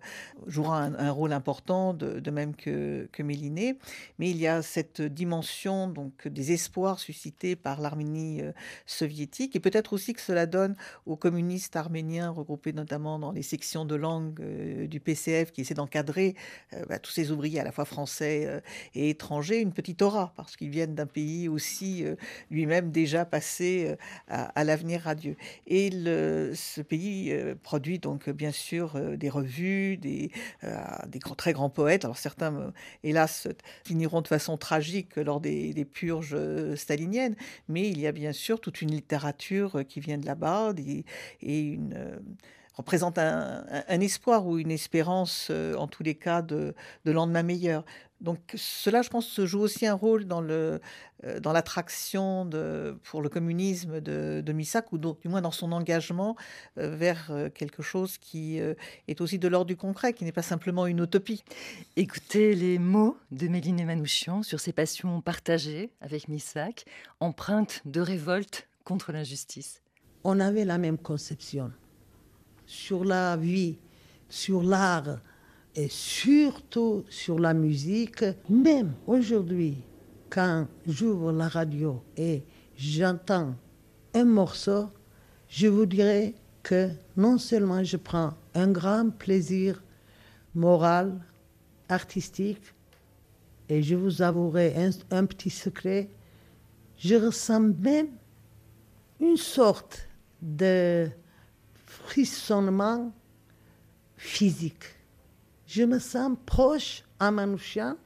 jouera 0.46 0.82
un, 0.82 1.10
rôle 1.10 1.32
important, 1.32 1.94
de, 1.94 2.30
même 2.30 2.54
que, 2.54 3.08
que 3.12 3.22
Méliné. 3.22 3.76
Mais 4.18 4.30
il 4.30 4.36
y 4.36 4.46
a 4.46 4.62
cette 4.62 5.02
dimension 5.02 5.88
donc 5.88 6.28
des 6.28 6.52
espoirs 6.52 6.98
suscités 6.98 7.56
par 7.56 7.80
l'Arménie 7.80 8.42
soviétique, 8.86 9.56
et 9.56 9.60
peut-être 9.60 9.92
aussi 9.92 10.12
que 10.14 10.20
cela 10.20 10.46
donne 10.46 10.76
aux 11.06 11.16
communistes 11.16 11.76
arméniens 11.76 12.30
regroupés 12.30 12.72
notamment 12.72 13.18
dans 13.18 13.32
les 13.32 13.42
sections 13.42 13.84
de 13.84 13.94
langue 13.96 14.40
du 14.86 15.00
PCF 15.00 15.50
qui 15.52 15.62
essaient 15.62 15.74
d'encadrer 15.74 16.34
bah, 16.88 16.98
tous 16.98 17.10
ces 17.10 17.32
ouvriers 17.32 17.60
à 17.60 17.64
la 17.64 17.72
fois 17.72 17.84
français 17.84 17.99
euh, 18.22 18.60
et 18.94 19.10
étrangers 19.10 19.60
une 19.60 19.72
petite 19.72 20.02
aura, 20.02 20.32
parce 20.36 20.56
qu'ils 20.56 20.70
viennent 20.70 20.94
d'un 20.94 21.06
pays 21.06 21.48
aussi 21.48 22.04
euh, 22.04 22.16
lui-même 22.50 22.90
déjà 22.90 23.24
passé 23.24 23.86
euh, 23.88 23.96
à, 24.28 24.64
l'avenir 24.64 25.02
radieux. 25.02 25.36
Et 25.66 25.90
le, 25.90 26.52
ce 26.54 26.80
pays 26.80 27.34
produit 27.62 27.98
donc 27.98 28.28
bien 28.30 28.52
sûr 28.52 29.00
des 29.16 29.28
revues, 29.28 29.96
des, 29.96 30.30
des 31.08 31.18
très 31.36 31.52
grands 31.52 31.70
poètes. 31.70 32.04
Alors 32.04 32.18
certains, 32.18 32.72
hélas, 33.02 33.48
finiront 33.84 34.20
de 34.22 34.28
façon 34.28 34.56
tragique 34.56 35.16
lors 35.16 35.40
des, 35.40 35.72
des, 35.72 35.84
purges 35.84 36.36
staliniennes, 36.74 37.36
mais 37.68 37.88
il 37.88 37.98
y 37.98 38.06
a 38.06 38.12
bien 38.12 38.32
sûr 38.32 38.60
toute 38.60 38.82
une 38.82 38.90
littérature 38.90 39.84
qui 39.88 40.00
vient 40.00 40.18
de 40.18 40.26
là-bas 40.26 40.72
et 41.42 41.60
une 41.60 42.20
représente 42.80 43.18
un, 43.18 44.00
espoir 44.00 44.46
ou 44.46 44.58
une 44.58 44.70
espérance, 44.70 45.48
euh, 45.50 45.74
en 45.74 45.86
tous 45.86 46.02
les 46.02 46.14
cas, 46.14 46.42
de, 46.42 46.74
lendemain 47.04 47.42
meilleur. 47.42 47.84
Donc 48.20 48.38
cela, 48.54 49.02
je 49.02 49.08
pense, 49.08 49.26
se 49.26 49.46
joue 49.46 49.60
aussi 49.60 49.86
un 49.86 49.94
rôle 49.94 50.24
dans, 50.24 50.40
le, 50.40 50.80
euh, 51.24 51.40
dans 51.40 51.52
l'attraction 51.52 52.44
de, 52.44 52.98
pour 53.04 53.22
le 53.22 53.28
communisme 53.28 54.00
de, 54.00 54.42
de 54.44 54.52
Missak, 54.52 54.92
ou 54.92 54.98
du 54.98 55.28
moins 55.28 55.40
dans 55.40 55.50
son 55.50 55.72
engagement 55.72 56.36
euh, 56.78 56.94
vers 56.94 57.30
quelque 57.54 57.82
chose 57.82 58.18
qui 58.18 58.58
est 58.58 59.20
aussi 59.20 59.38
de 59.38 59.48
l'ordre 59.48 59.66
du 59.66 59.76
concret, 59.76 60.12
qui 60.12 60.24
n'est 60.24 60.32
pas 60.32 60.42
simplement 60.42 60.86
une 60.86 61.02
utopie. 61.02 61.44
Écoutez 61.96 62.54
les 62.54 62.78
mots 62.78 63.16
de 63.30 63.48
Méline 63.48 63.84
Manouchian 63.84 64.42
sur 64.42 64.60
ses 64.60 64.72
passions 64.72 65.20
partagées 65.20 65.90
avec 66.00 66.28
Missak, 66.28 66.84
empreintes 67.20 67.82
de 67.84 68.00
révolte 68.00 68.68
contre 68.84 69.12
l'injustice. 69.12 69.82
On 70.24 70.40
avait 70.40 70.64
la 70.64 70.76
même 70.78 70.98
conception 70.98 71.72
sur 72.70 73.04
la 73.04 73.36
vie, 73.36 73.76
sur 74.28 74.62
l'art 74.62 75.18
et 75.74 75.88
surtout 75.88 77.04
sur 77.08 77.40
la 77.40 77.52
musique. 77.52 78.24
Même 78.48 78.92
aujourd'hui, 79.08 79.78
quand 80.30 80.68
j'ouvre 80.86 81.32
la 81.32 81.48
radio 81.48 82.00
et 82.16 82.44
j'entends 82.76 83.56
un 84.14 84.24
morceau, 84.24 84.88
je 85.48 85.66
vous 85.66 85.84
dirais 85.84 86.34
que 86.62 86.90
non 87.16 87.38
seulement 87.38 87.82
je 87.82 87.96
prends 87.96 88.34
un 88.54 88.70
grand 88.70 89.10
plaisir 89.10 89.82
moral, 90.54 91.20
artistique, 91.88 92.62
et 93.68 93.82
je 93.82 93.96
vous 93.96 94.22
avouerai 94.22 94.76
un, 94.76 94.90
un 95.10 95.24
petit 95.26 95.50
secret, 95.50 96.08
je 96.98 97.16
ressens 97.16 97.72
même 97.80 98.10
une 99.18 99.36
sorte 99.36 100.08
de 100.40 101.10
frissonnement 102.04 103.12
physique. 104.16 104.84
Je 105.66 105.84
me 105.84 105.98
sens 105.98 106.36
proche 106.46 107.04
à 107.18 107.30
Manouchian 107.30 107.96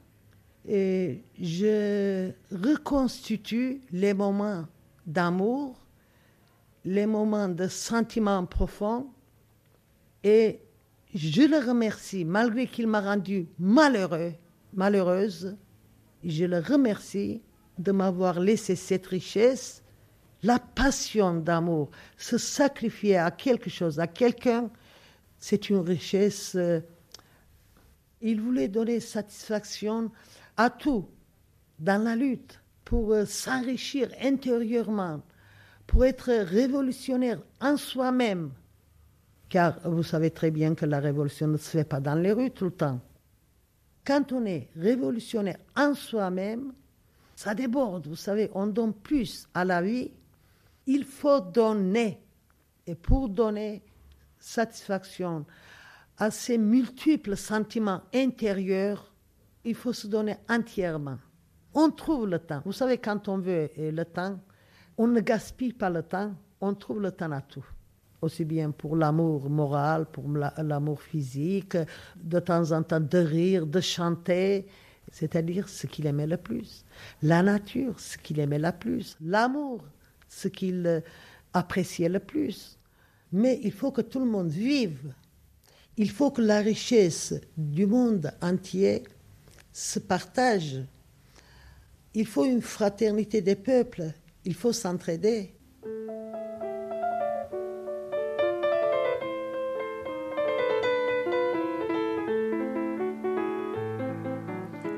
et 0.67 1.23
je 1.39 2.31
reconstitue 2.51 3.81
les 3.91 4.13
moments 4.13 4.65
d'amour, 5.05 5.75
les 6.83 7.05
moments 7.05 7.49
de 7.49 7.67
sentiments 7.67 8.45
profonds 8.45 9.07
et 10.23 10.59
je 11.13 11.43
le 11.43 11.65
remercie, 11.65 12.25
malgré 12.25 12.67
qu'il 12.67 12.87
m'a 12.87 13.01
rendu 13.01 13.47
malheureux, 13.57 14.33
malheureuse, 14.73 15.55
je 16.23 16.45
le 16.45 16.59
remercie 16.59 17.41
de 17.77 17.91
m'avoir 17.91 18.39
laissé 18.39 18.75
cette 18.75 19.07
richesse 19.07 19.83
la 20.43 20.59
passion 20.59 21.35
d'amour, 21.35 21.89
se 22.17 22.37
sacrifier 22.37 23.17
à 23.17 23.31
quelque 23.31 23.69
chose, 23.69 23.99
à 23.99 24.07
quelqu'un, 24.07 24.69
c'est 25.37 25.69
une 25.69 25.79
richesse. 25.79 26.55
Euh, 26.55 26.81
il 28.21 28.41
voulait 28.41 28.67
donner 28.67 28.99
satisfaction 28.99 30.11
à 30.57 30.69
tout 30.69 31.07
dans 31.79 32.03
la 32.03 32.15
lutte 32.15 32.61
pour 32.83 33.13
euh, 33.13 33.25
s'enrichir 33.25 34.09
intérieurement, 34.21 35.21
pour 35.87 36.05
être 36.05 36.31
révolutionnaire 36.31 37.39
en 37.61 37.77
soi-même. 37.77 38.51
Car 39.49 39.79
vous 39.83 40.03
savez 40.03 40.31
très 40.31 40.51
bien 40.51 40.75
que 40.75 40.85
la 40.85 40.99
révolution 40.99 41.47
ne 41.47 41.57
se 41.57 41.69
fait 41.69 41.83
pas 41.83 41.99
dans 41.99 42.15
les 42.15 42.31
rues 42.31 42.51
tout 42.51 42.65
le 42.65 42.71
temps. 42.71 42.99
Quand 44.05 44.31
on 44.31 44.45
est 44.45 44.69
révolutionnaire 44.75 45.57
en 45.75 45.93
soi-même, 45.93 46.73
ça 47.35 47.53
déborde, 47.53 48.07
vous 48.07 48.15
savez, 48.15 48.49
on 48.53 48.67
donne 48.67 48.93
plus 48.93 49.47
à 49.53 49.65
la 49.65 49.81
vie 49.81 50.11
il 50.85 51.03
faut 51.03 51.39
donner. 51.41 52.21
Et 52.87 52.95
pour 52.95 53.29
donner 53.29 53.81
satisfaction 54.37 55.45
à 56.17 56.31
ces 56.31 56.57
multiples 56.57 57.35
sentiments 57.35 58.01
intérieurs, 58.13 59.11
il 59.63 59.75
faut 59.75 59.93
se 59.93 60.07
donner 60.07 60.37
entièrement. 60.49 61.17
On 61.73 61.89
trouve 61.89 62.27
le 62.27 62.39
temps. 62.39 62.61
Vous 62.63 62.71
savez, 62.71 62.97
quand 62.99 63.27
on 63.27 63.39
veut 63.39 63.69
le 63.77 64.03
temps, 64.03 64.39
on 64.97 65.07
ne 65.07 65.19
gaspille 65.19 65.73
pas 65.73 65.89
le 65.89 66.03
temps, 66.03 66.33
on 66.61 66.73
trouve 66.73 67.01
le 67.01 67.11
temps 67.11 67.31
à 67.31 67.41
tout. 67.41 67.65
Aussi 68.21 68.45
bien 68.45 68.71
pour 68.71 68.95
l'amour 68.95 69.49
moral, 69.49 70.05
pour 70.05 70.29
l'amour 70.29 71.01
physique, 71.01 71.77
de 72.15 72.39
temps 72.39 72.71
en 72.71 72.81
temps 72.81 73.01
de 73.01 73.17
rire, 73.17 73.67
de 73.67 73.81
chanter, 73.81 74.67
c'est-à-dire 75.11 75.67
ce 75.67 75.85
qu'il 75.87 76.07
aimait 76.07 76.27
le 76.27 76.37
plus. 76.37 76.85
La 77.21 77.43
nature, 77.43 77.99
ce 77.99 78.17
qu'il 78.17 78.39
aimait 78.39 78.59
le 78.59 78.71
plus. 78.71 79.17
L'amour, 79.21 79.83
ce 80.29 80.47
qu'il 80.47 81.03
appréciait 81.53 82.09
le 82.09 82.19
plus. 82.19 82.77
Mais 83.31 83.59
il 83.63 83.71
faut 83.71 83.91
que 83.91 84.01
tout 84.01 84.19
le 84.19 84.25
monde 84.25 84.49
vive. 84.49 85.13
Il 85.97 86.09
faut 86.09 86.31
que 86.31 86.41
la 86.41 86.59
richesse 86.59 87.33
du 87.57 87.85
monde 87.85 88.31
entier 88.41 89.03
se 89.71 89.99
partage. 89.99 90.81
Il 92.13 92.27
faut 92.27 92.45
une 92.45 92.61
fraternité 92.61 93.41
des 93.41 93.55
peuples. 93.55 94.11
Il 94.43 94.53
faut 94.53 94.73
s'entraider. 94.73 95.54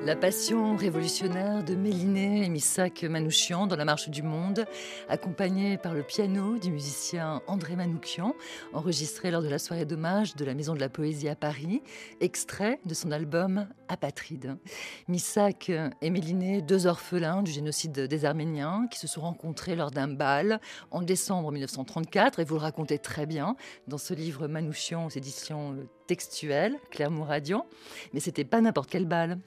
La 0.08 0.16
passion 0.16 0.78
révolutionnaire 0.78 1.66
de 1.66 1.76
Méliné 1.76 2.46
et 2.46 2.48
Missak 2.48 3.04
Manouchian 3.04 3.68
dans 3.68 3.76
la 3.76 3.84
Marche 3.84 4.08
du 4.08 4.24
Monde, 4.24 4.64
accompagnée 5.10 5.78
par 5.78 5.94
le 5.94 6.02
piano 6.02 6.58
du 6.58 6.72
musicien 6.72 7.42
André 7.46 7.76
Manoukian, 7.76 8.34
enregistré 8.72 9.32
lors 9.32 9.42
de 9.42 9.50
la 9.50 9.60
soirée 9.60 9.84
d'hommage 9.84 10.38
de 10.38 10.46
la 10.46 10.54
Maison 10.54 10.76
de 10.76 10.80
la 10.80 10.88
Poésie 10.88 11.28
à 11.28 11.36
Paris, 11.36 11.82
extrait 12.22 12.80
de 12.86 12.94
son 12.94 13.12
album 13.12 13.68
Apatride. 13.90 14.56
Missak 15.10 15.74
et 16.02 16.10
Méliné, 16.10 16.62
deux 16.62 16.88
orphelins 16.88 17.44
du 17.44 17.52
génocide 17.52 18.08
des 18.08 18.24
Arméniens, 18.24 18.88
qui 18.90 19.00
se 19.00 19.08
sont 19.08 19.20
rencontrés 19.20 19.76
lors 19.76 19.92
d'un 19.92 20.08
bal 20.08 20.62
en 20.90 21.02
décembre 21.02 21.52
1934, 21.52 22.40
et 22.40 22.46
vous 22.46 22.56
le 22.56 22.62
racontez 22.62 22.98
très 22.98 23.26
bien 23.26 23.58
dans 23.90 23.98
ce 23.98 24.14
livre 24.14 24.48
Manouchian 24.48 25.08
aux 25.08 25.10
éditions 25.10 25.76
textuelles, 26.08 26.78
Claire 26.92 27.12
Mouradian. 27.12 27.66
Mais 28.14 28.22
c'était 28.22 28.46
pas 28.46 28.62
n'importe 28.62 28.90
quel 28.90 29.06
bal. 29.06 29.38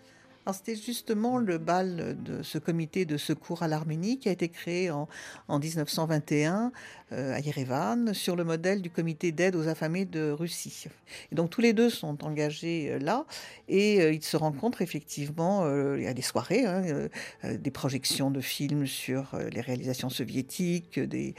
C'était 0.53 0.75
justement 0.75 1.39
le 1.39 1.59
bal 1.59 2.17
de 2.23 2.43
ce 2.43 2.59
comité 2.59 3.05
de 3.05 3.17
secours 3.17 3.63
à 3.63 3.69
l'Arménie 3.69 4.19
qui 4.19 4.29
a 4.29 4.33
été 4.33 4.49
créé 4.49 4.91
en, 4.91 5.09
en 5.47 5.59
1921 5.59 6.67
euh, 6.67 6.71
à 7.13 7.41
Yerevan 7.41 8.15
sur 8.15 8.37
le 8.37 8.45
modèle 8.45 8.83
du 8.83 8.91
comité 8.91 9.33
d'aide 9.33 9.57
aux 9.57 9.69
affamés 9.69 10.05
de 10.05 10.31
Russie. 10.31 10.87
Et 11.31 11.35
donc 11.35 11.51
tous 11.51 11.61
les 11.61 11.73
deux 11.73 11.91
sont 11.91 12.25
engagés 12.25 12.91
euh, 12.91 12.99
là 12.99 13.25
et 13.69 14.01
euh, 14.01 14.13
ils 14.13 14.23
se 14.23 14.37
rencontrent 14.37 14.83
effectivement. 14.83 15.65
a 15.65 16.15
des 16.15 16.23
soirées, 16.23 16.65
hein, 16.65 17.09
des 17.45 17.71
projections 17.71 18.31
de 18.31 18.41
films 18.41 18.87
sur 18.87 19.39
les 19.53 19.61
réalisations 19.61 20.11
soviétiques, 20.11 20.99
des, 20.99 21.35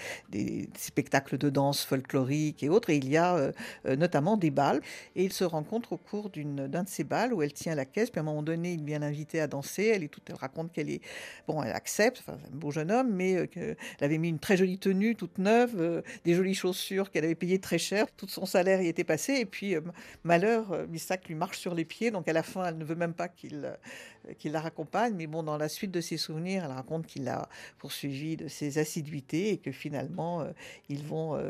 spectacles 0.77 1.37
de 1.37 1.49
danse 1.49 1.83
folklorique 1.83 2.63
et 2.63 2.69
autres. 2.69 2.89
Et 2.89 2.97
il 2.97 3.09
y 3.09 3.17
a 3.17 3.51
notamment 3.85 4.37
des 4.37 4.51
bals. 4.51 4.81
Et 5.15 5.25
ils 5.25 5.33
se 5.33 5.43
rencontrent 5.43 5.93
au 5.93 5.97
cours 5.97 6.29
d'un 6.29 6.83
de 6.83 6.89
ces 6.89 7.03
bals 7.03 7.33
où 7.33 7.41
elle 7.41 7.53
tient 7.53 7.75
la 7.75 7.85
caisse. 7.85 8.09
Puis 8.09 8.19
à 8.19 8.21
un 8.21 8.25
moment 8.25 8.43
donné, 8.43 8.73
il 8.73 8.83
bien 8.83 8.99
l'inviter 8.99 9.41
à 9.41 9.47
danser. 9.47 9.91
Elle, 9.93 10.03
est 10.03 10.07
toute, 10.07 10.29
elle 10.29 10.35
raconte 10.35 10.71
qu'elle 10.71 10.89
est. 10.89 11.01
Bon, 11.47 11.61
elle 11.63 11.73
accepte, 11.73 12.23
un 12.27 12.55
beau 12.55 12.71
jeune 12.71 12.91
homme, 12.91 13.11
mais 13.11 13.47
qu'elle 13.47 13.75
avait 13.99 14.17
mis 14.17 14.29
une 14.29 14.39
très 14.39 14.57
jolie 14.57 14.77
tenue, 14.77 15.15
toute 15.15 15.37
neuve, 15.37 15.60
des 15.67 16.33
jolies 16.33 16.55
chaussures 16.55 17.11
qu'elle 17.11 17.25
avait 17.25 17.35
payées 17.35 17.59
très 17.59 17.77
cher. 17.77 18.07
Tout 18.15 18.27
son 18.27 18.45
salaire 18.45 18.81
y 18.81 18.87
était 18.87 19.03
passé. 19.03 19.33
Et 19.35 19.45
puis, 19.45 19.75
malheur, 20.23 20.87
Missak 20.89 21.27
lui 21.27 21.35
marche 21.35 21.59
sur 21.59 21.75
les 21.75 21.85
pieds. 21.85 22.11
Donc, 22.11 22.27
à 22.27 22.33
la 22.33 22.43
fin, 22.43 22.65
elle 22.65 22.77
ne 22.77 22.85
veut 22.85 22.95
même 22.95 23.13
pas 23.13 23.27
qu'il 23.27 23.71
qu'il 24.37 24.51
la 24.51 24.61
raccompagne. 24.61 25.13
Mais 25.15 25.27
bon, 25.27 25.43
dans 25.43 25.57
la 25.57 25.69
suite 25.69 25.91
de 25.91 26.01
ses 26.01 26.17
souvenirs, 26.17 26.63
elle 26.65 26.71
raconte 26.71 27.07
qu'il 27.07 27.23
l'a 27.23 27.47
poursuivi 27.77 28.37
de 28.37 28.47
ses 28.47 28.77
assiduités 28.77 29.49
et 29.51 29.57
que 29.57 29.71
finalement, 29.71 30.45
ils 30.89 31.03
vont 31.03 31.41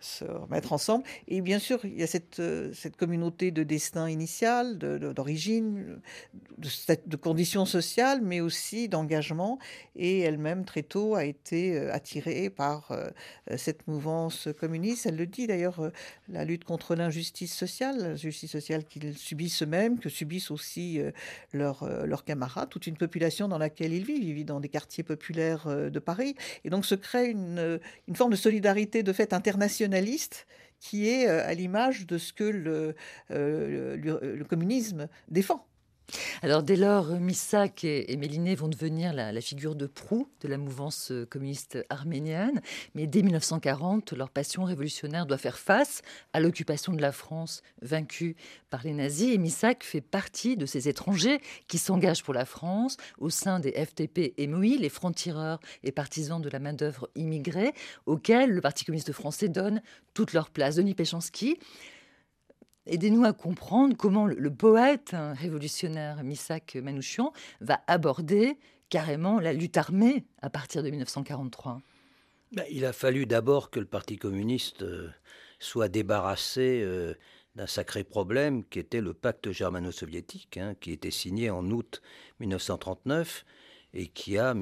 se 0.00 0.24
remettre 0.24 0.72
ensemble. 0.72 1.04
Et 1.28 1.40
bien 1.40 1.58
sûr, 1.58 1.84
il 1.84 1.98
y 1.98 2.02
a 2.02 2.06
cette, 2.06 2.42
cette 2.72 2.96
communauté 2.96 3.50
de 3.50 3.62
destin 3.62 4.08
initial, 4.08 4.78
d'origine, 4.78 6.00
de, 6.58 7.16
conditions 7.16 7.64
sociales, 7.64 8.20
mais 8.22 8.40
aussi 8.40 8.88
d'engagement. 8.88 9.58
Et 9.96 10.20
elle-même, 10.20 10.64
très 10.64 10.82
tôt, 10.82 11.14
a 11.14 11.24
été 11.24 11.76
euh, 11.76 11.92
attirée 11.92 12.50
par 12.50 12.90
euh, 12.90 13.10
cette 13.56 13.86
mouvance 13.86 14.48
communiste. 14.58 15.06
Elle 15.06 15.16
le 15.16 15.26
dit 15.26 15.46
d'ailleurs, 15.46 15.80
euh, 15.80 15.90
la 16.28 16.44
lutte 16.44 16.64
contre 16.64 16.94
l'injustice 16.94 17.54
sociale, 17.54 17.98
l'injustice 17.98 18.50
sociale 18.50 18.84
qu'ils 18.84 19.16
subissent 19.16 19.62
eux-mêmes, 19.62 19.98
que 19.98 20.08
subissent 20.08 20.50
aussi 20.50 21.00
leurs, 21.52 22.13
leurs 22.14 22.24
camarades, 22.24 22.68
toute 22.70 22.86
une 22.86 22.96
population 22.96 23.48
dans 23.48 23.58
laquelle 23.58 23.92
ils 23.92 24.04
vivent. 24.04 24.22
Ils 24.22 24.34
vivent 24.34 24.46
dans 24.46 24.60
des 24.60 24.68
quartiers 24.68 25.04
populaires 25.04 25.66
de 25.66 25.98
Paris. 25.98 26.36
Et 26.64 26.70
donc 26.70 26.86
se 26.86 26.94
crée 26.94 27.26
une, 27.28 27.80
une 28.08 28.16
forme 28.16 28.30
de 28.30 28.36
solidarité 28.36 29.02
de 29.02 29.12
fait 29.12 29.32
internationaliste 29.32 30.46
qui 30.78 31.08
est 31.08 31.26
à 31.26 31.52
l'image 31.54 32.06
de 32.06 32.18
ce 32.18 32.32
que 32.32 32.44
le 33.30 34.44
communisme 34.44 35.08
défend. 35.28 35.66
Alors 36.42 36.62
dès 36.62 36.76
lors, 36.76 37.08
Missak 37.18 37.84
et, 37.84 38.16
Méliné 38.16 38.54
vont 38.54 38.68
devenir 38.68 39.12
la, 39.12 39.40
figure 39.40 39.74
de 39.74 39.86
proue 39.86 40.28
de 40.40 40.48
la 40.48 40.58
mouvance 40.58 41.12
communiste 41.30 41.84
arménienne, 41.88 42.60
mais 42.94 43.06
dès 43.06 43.22
1940, 43.22 44.12
leur 44.12 44.30
passion 44.30 44.64
révolutionnaire 44.64 45.26
doit 45.26 45.38
faire 45.38 45.58
face 45.58 46.02
à 46.32 46.40
l'occupation 46.40 46.92
de 46.92 47.00
la 47.00 47.12
France 47.12 47.62
vaincue 47.82 48.36
par 48.70 48.82
les 48.84 48.92
nazis, 48.92 49.34
et 49.34 49.38
Missak 49.38 49.84
fait 49.84 50.00
partie 50.00 50.56
de 50.56 50.66
ces 50.66 50.88
étrangers 50.88 51.40
qui 51.68 51.78
s'engagent 51.78 52.22
pour 52.22 52.34
la 52.34 52.44
France 52.44 52.96
au 53.18 53.30
sein 53.30 53.60
des 53.60 53.72
FTP 53.72 54.34
et 54.36 54.46
MOI, 54.46 54.76
les 54.78 54.88
francs-tireurs 54.88 55.60
et 55.82 55.92
partisans 55.92 56.40
de 56.40 56.48
la 56.48 56.58
main-d'œuvre 56.58 57.08
immigrée, 57.14 57.72
auxquels 58.06 58.50
le 58.50 58.60
Parti 58.60 58.84
communiste 58.84 59.12
français 59.12 59.48
donne 59.48 59.82
toute 60.12 60.32
leur 60.32 60.50
place. 60.50 60.76
Denis 60.76 60.94
Péchanski, 60.94 61.58
Aidez-nous 62.86 63.24
à 63.24 63.32
comprendre 63.32 63.96
comment 63.96 64.26
le, 64.26 64.50
poète 64.50 65.14
hein, 65.14 65.32
révolutionnaire 65.32 66.22
Misak 66.22 66.76
Manouchian 66.76 67.32
va 67.60 67.80
aborder 67.86 68.58
carrément 68.90 69.40
la 69.40 69.52
lutte 69.52 69.78
armée 69.78 70.24
à 70.42 70.50
partir 70.50 70.82
de 70.82 70.90
1943. 70.90 71.80
Ben, 72.52 72.64
il 72.70 72.84
a 72.84 72.92
fallu 72.92 73.26
d'abord 73.26 73.70
que 73.70 73.80
le 73.80 73.86
Parti 73.86 74.16
communiste 74.16 74.82
euh, 74.82 75.08
soit 75.58 75.88
débarrassé 75.88 76.82
euh, 76.84 77.14
d'un 77.56 77.66
sacré 77.66 78.04
problème 78.04 78.64
qui 78.64 78.78
était 78.78 79.00
le 79.00 79.14
pacte 79.14 79.50
germano-soviétique, 79.50 80.58
hein, 80.58 80.74
qui 80.78 80.92
était 80.92 81.10
signé 81.10 81.50
en 81.50 81.68
août 81.70 82.02
1939 82.40 83.44
et 83.94 84.08
qui 84.08 84.38
a 84.38 84.54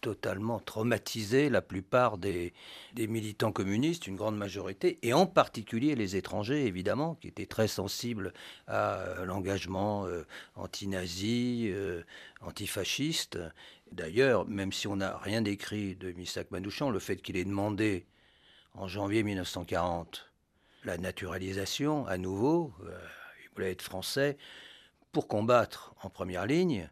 totalement 0.00 0.60
traumatisé 0.60 1.48
la 1.48 1.62
plupart 1.62 2.18
des, 2.18 2.52
militants 2.96 3.52
communistes, 3.52 4.06
une 4.06 4.16
grande 4.16 4.36
majorité, 4.36 4.98
et 5.02 5.12
en 5.12 5.26
particulier 5.26 5.94
les 5.94 6.16
étrangers, 6.16 6.66
évidemment, 6.66 7.14
qui 7.16 7.28
étaient 7.28 7.46
très 7.46 7.68
sensibles 7.68 8.32
à 8.66 9.24
l'engagement 9.24 10.06
euh, 10.06 10.24
anti-nazi, 10.56 11.68
euh, 11.72 12.02
antifasciste. 12.40 13.38
D'ailleurs, 13.92 14.46
même 14.46 14.72
si 14.72 14.86
on 14.86 14.96
n'a 14.96 15.16
rien 15.18 15.44
écrit 15.44 15.94
de 15.96 16.12
Misak 16.12 16.50
Manouchian, 16.50 16.90
le 16.90 16.98
fait 16.98 17.16
qu'il 17.16 17.36
ait 17.36 17.44
demandé 17.44 18.06
en 18.74 18.86
janvier 18.86 19.22
1940 19.22 20.30
la 20.84 20.98
naturalisation 20.98 22.06
à 22.06 22.18
nouveau, 22.18 22.72
euh, 22.84 22.98
il 23.42 23.50
voulait 23.54 23.72
être 23.72 23.82
français, 23.82 24.36
pour 25.12 25.26
combattre 25.26 25.94
en 26.02 26.10
première 26.10 26.46
ligne, 26.46 26.88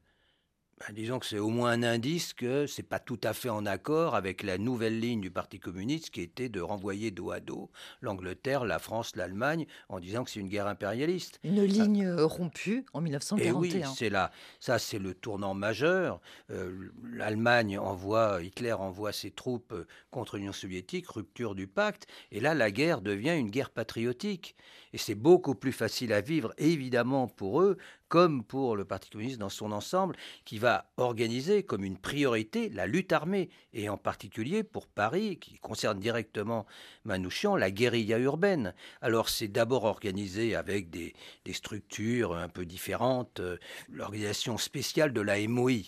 ben, 0.78 0.94
disons 0.94 1.18
que 1.18 1.24
c'est 1.24 1.38
au 1.38 1.48
moins 1.48 1.70
un 1.70 1.82
indice 1.82 2.34
que 2.34 2.66
c'est 2.66 2.82
pas 2.82 2.98
tout 2.98 3.18
à 3.22 3.32
fait 3.32 3.48
en 3.48 3.64
accord 3.64 4.14
avec 4.14 4.42
la 4.42 4.58
nouvelle 4.58 5.00
ligne 5.00 5.22
du 5.22 5.30
Parti 5.30 5.58
communiste 5.58 6.10
qui 6.10 6.20
était 6.20 6.50
de 6.50 6.60
renvoyer 6.60 7.10
dos 7.10 7.30
à 7.30 7.40
dos 7.40 7.70
l'Angleterre, 8.02 8.66
la 8.66 8.78
France, 8.78 9.16
l'Allemagne 9.16 9.66
en 9.88 10.00
disant 10.00 10.22
que 10.22 10.30
c'est 10.30 10.40
une 10.40 10.48
guerre 10.48 10.66
impérialiste. 10.66 11.40
Une 11.44 11.64
ligne 11.64 12.06
ah. 12.06 12.24
rompue 12.24 12.84
en 12.92 13.00
1941. 13.00 13.48
Et 13.48 13.56
oui, 13.56 13.82
c'est 13.96 14.10
là. 14.10 14.30
Ça, 14.60 14.78
c'est 14.78 14.98
le 14.98 15.14
tournant 15.14 15.54
majeur. 15.54 16.20
Euh, 16.50 16.90
L'Allemagne 17.10 17.78
envoie, 17.78 18.42
Hitler 18.42 18.74
envoie 18.74 19.12
ses 19.12 19.30
troupes 19.30 19.74
contre 20.10 20.36
l'Union 20.36 20.52
soviétique, 20.52 21.08
rupture 21.08 21.54
du 21.54 21.66
pacte. 21.66 22.06
Et 22.32 22.40
là, 22.40 22.54
la 22.54 22.70
guerre 22.70 23.00
devient 23.00 23.34
une 23.38 23.50
guerre 23.50 23.70
patriotique. 23.70 24.56
Et 24.92 24.98
c'est 24.98 25.14
beaucoup 25.14 25.54
plus 25.54 25.72
facile 25.72 26.12
à 26.12 26.20
vivre, 26.20 26.52
évidemment, 26.58 27.28
pour 27.28 27.62
eux 27.62 27.78
comme 28.08 28.44
pour 28.44 28.76
le 28.76 28.84
Parti 28.84 29.10
communiste 29.10 29.38
dans 29.38 29.48
son 29.48 29.72
ensemble, 29.72 30.16
qui 30.44 30.58
va 30.58 30.90
organiser 30.96 31.62
comme 31.62 31.84
une 31.84 31.98
priorité 31.98 32.68
la 32.68 32.86
lutte 32.86 33.12
armée, 33.12 33.50
et 33.72 33.88
en 33.88 33.96
particulier 33.96 34.62
pour 34.62 34.86
Paris, 34.86 35.38
qui 35.38 35.58
concerne 35.58 35.98
directement 35.98 36.66
Manouchian, 37.04 37.56
la 37.56 37.70
guérilla 37.70 38.18
urbaine. 38.18 38.74
Alors 39.00 39.28
c'est 39.28 39.48
d'abord 39.48 39.84
organisé 39.84 40.54
avec 40.54 40.90
des, 40.90 41.14
structures 41.52 42.34
un 42.36 42.48
peu 42.48 42.66
différentes, 42.66 43.40
euh, 43.40 43.56
l'organisation 43.88 44.58
spéciale 44.58 45.12
de 45.12 45.20
la 45.20 45.46
MOI, 45.48 45.82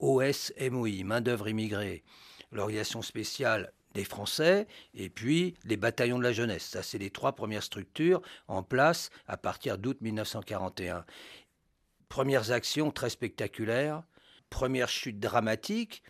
OS-MOI, 0.00 1.04
main-d'œuvre 1.04 1.48
immigrée, 1.48 2.02
l'organisation 2.50 3.02
spéciale 3.02 3.72
des 3.94 4.04
Français 4.04 4.66
et 4.94 5.08
puis 5.08 5.54
les 5.64 5.76
bataillons 5.76 6.18
de 6.18 6.22
la 6.22 6.32
jeunesse. 6.32 6.64
Ça, 6.64 6.82
c'est 6.82 6.98
les 6.98 7.10
trois 7.10 7.32
premières 7.32 7.62
structures 7.62 8.22
en 8.48 8.62
place 8.62 9.10
à 9.26 9.36
partir 9.36 9.78
d'août 9.78 9.98
1941. 10.00 11.04
Premières 12.08 12.52
actions 12.52 12.90
très 12.90 13.10
spectaculaires, 13.10 14.02
première 14.50 14.88
chute 14.88 15.18
dramatique. 15.18 16.02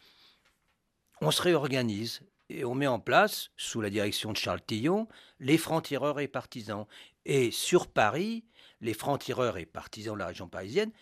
On 1.21 1.31
se 1.31 1.43
réorganise 1.43 2.23
et 2.49 2.65
on 2.65 2.75
met 2.75 2.87
en 2.87 3.01
place, 3.01 3.51
sous 3.57 3.81
la 3.81 3.89
direction 3.89 4.33
de 4.33 4.37
Charles 4.37 4.61
Tillon, 4.67 5.09
les 5.39 5.59
francs-tireurs 5.59 6.21
et 6.21 6.29
partisans. 6.29 6.87
Et 7.25 7.51
sur 7.51 7.87
Paris, 7.87 8.45
les 8.81 8.95
francs-tireurs 8.95 9.57
et 9.59 9.65
partisans 9.65 10.15
de 10.15 10.19
la 10.19 10.27
région 10.27 10.49
parisienne 10.49 10.93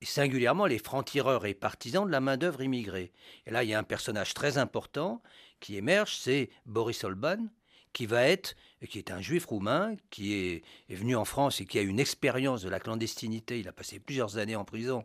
et 0.00 0.06
singulièrement 0.06 0.66
les 0.66 0.78
francs-tireurs 0.78 1.46
et 1.46 1.54
partisans 1.54 2.06
de 2.06 2.12
la 2.12 2.20
main-d'œuvre 2.20 2.62
immigrée. 2.62 3.12
Et 3.46 3.50
là, 3.50 3.64
il 3.64 3.70
y 3.70 3.74
a 3.74 3.78
un 3.78 3.84
personnage 3.84 4.34
très 4.34 4.58
important 4.58 5.22
qui 5.60 5.76
émerge, 5.76 6.16
c'est 6.16 6.50
Boris 6.64 7.04
Olban, 7.04 7.48
qui 7.96 8.04
va 8.04 8.28
être, 8.28 8.56
qui 8.90 8.98
est 8.98 9.10
un 9.10 9.22
juif 9.22 9.46
roumain, 9.46 9.96
qui 10.10 10.34
est, 10.34 10.62
venu 10.90 11.16
en 11.16 11.24
France 11.24 11.62
et 11.62 11.64
qui 11.64 11.78
a 11.78 11.80
une 11.80 11.98
expérience 11.98 12.60
de 12.60 12.68
la 12.68 12.78
clandestinité, 12.78 13.58
il 13.58 13.68
a 13.68 13.72
passé 13.72 13.98
plusieurs 13.98 14.36
années 14.36 14.54
en 14.54 14.66
prison, 14.66 15.02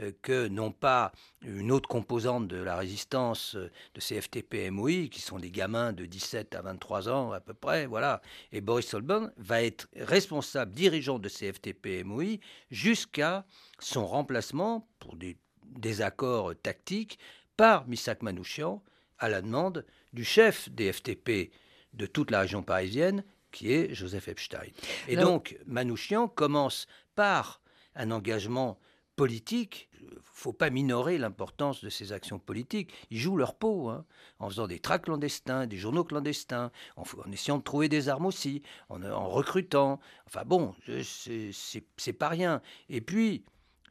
euh, 0.00 0.10
que 0.22 0.48
non 0.48 0.72
pas 0.72 1.12
une 1.42 1.70
autre 1.70 1.88
composante 1.88 2.48
de 2.48 2.56
la 2.56 2.74
résistance 2.74 3.54
euh, 3.54 3.70
de 3.94 4.00
ces 4.00 4.20
FTP-MOI, 4.20 5.08
qui 5.08 5.20
sont 5.20 5.38
des 5.38 5.52
gamins 5.52 5.92
de 5.92 6.04
17 6.04 6.56
à 6.56 6.62
23 6.62 7.08
ans 7.08 7.30
à 7.30 7.38
peu 7.38 7.54
près, 7.54 7.86
voilà. 7.86 8.20
Et 8.50 8.60
Boris 8.60 8.92
Olban 8.92 9.28
va 9.36 9.62
être 9.62 9.86
responsable, 9.94 10.72
dirigeant 10.72 11.20
de 11.20 11.28
ces 11.28 11.52
FTP-MOI, 11.52 12.40
jusqu'à 12.72 13.46
son 13.78 14.04
remplacement, 14.04 14.88
pour 14.98 15.14
des 15.14 15.36
désaccords 15.64 16.54
tactiques, 16.60 17.20
par 17.56 17.86
Misak 17.86 18.22
Manouchian, 18.22 18.82
à 19.18 19.28
la 19.28 19.42
demande 19.42 19.84
du 20.12 20.24
chef 20.24 20.68
des 20.70 20.92
FTP 20.92 21.52
de 21.94 22.06
toute 22.06 22.30
la 22.30 22.40
région 22.40 22.62
parisienne, 22.62 23.24
qui 23.50 23.72
est 23.72 23.94
Joseph 23.94 24.28
Epstein. 24.28 24.70
Et 25.08 25.16
donc, 25.16 25.58
Manouchian 25.66 26.26
commence 26.26 26.86
par 27.14 27.60
un 27.94 28.10
engagement 28.10 28.78
politique. 29.14 29.88
Il 30.00 30.06
ne 30.06 30.20
faut 30.22 30.52
pas 30.52 30.70
minorer 30.70 31.18
l'importance 31.18 31.84
de 31.84 31.90
ces 31.90 32.12
actions 32.12 32.38
politiques. 32.38 32.92
Ils 33.10 33.18
jouent 33.18 33.36
leur 33.36 33.54
peau, 33.54 33.88
hein, 33.88 34.04
en 34.38 34.48
faisant 34.48 34.66
des 34.66 34.80
tracts 34.80 35.04
clandestins, 35.04 35.66
des 35.66 35.76
journaux 35.76 36.04
clandestins, 36.04 36.72
en, 36.96 37.02
en, 37.02 37.30
essayant 37.30 37.58
de 37.58 37.62
trouver 37.62 37.88
des 37.88 38.08
armes 38.08 38.26
aussi, 38.26 38.62
en, 38.88 39.02
en 39.04 39.28
recrutant. 39.28 40.00
Enfin 40.26 40.42
bon, 40.44 40.74
c'est 41.02 42.12
pas 42.12 42.28
rien. 42.28 42.62
Et 42.88 43.00
puis, 43.00 43.44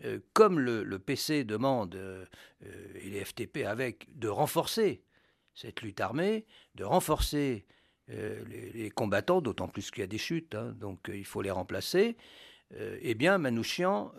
euh, 0.04 0.20
comme 0.34 0.60
le, 0.60 0.84
le, 0.84 1.00
PC 1.00 1.44
demande, 1.44 1.96
euh, 1.96 2.26
et 2.96 3.10
les 3.10 3.24
FTP 3.24 3.66
avec, 3.66 4.08
de 4.18 4.28
renforcer 4.28 5.04
cette 5.54 5.82
lutte 5.82 6.02
armée, 6.02 6.45
de 6.76 6.84
renforcer 6.84 7.66
euh, 8.10 8.43
les, 8.74 8.89
combattants, 8.89 9.41
d'autant 9.41 9.68
plus 9.68 9.89
qu'il 9.91 10.02
y 10.02 10.04
a 10.04 10.08
des 10.08 10.18
chutes, 10.18 10.56
hein, 10.56 10.76
donc 10.80 11.10
euh, 11.10 11.16
il 11.16 11.24
faut 11.24 11.41
les 11.41 11.52
remplacer, 11.52 12.18
euh, 12.76 12.97
eh 13.02 13.14
bien 13.14 13.38
Manouchian, 13.38 14.12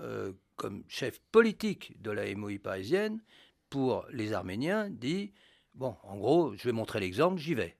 comme 0.57 0.85
chef 0.89 1.21
politique 1.33 2.01
de 2.01 2.11
la 2.11 2.33
MOI 2.35 2.59
parisienne, 2.63 3.21
pour 3.69 4.07
les 4.11 4.33
Arméniens, 4.33 4.89
dit, 4.89 5.33
bon, 5.75 5.97
en 6.05 6.17
gros, 6.17 6.55
je 6.57 6.65
vais 6.65 6.73
montrer 6.73 7.01
l'exemple, 7.01 7.39
j'y 7.39 7.55
vais. 7.55 7.77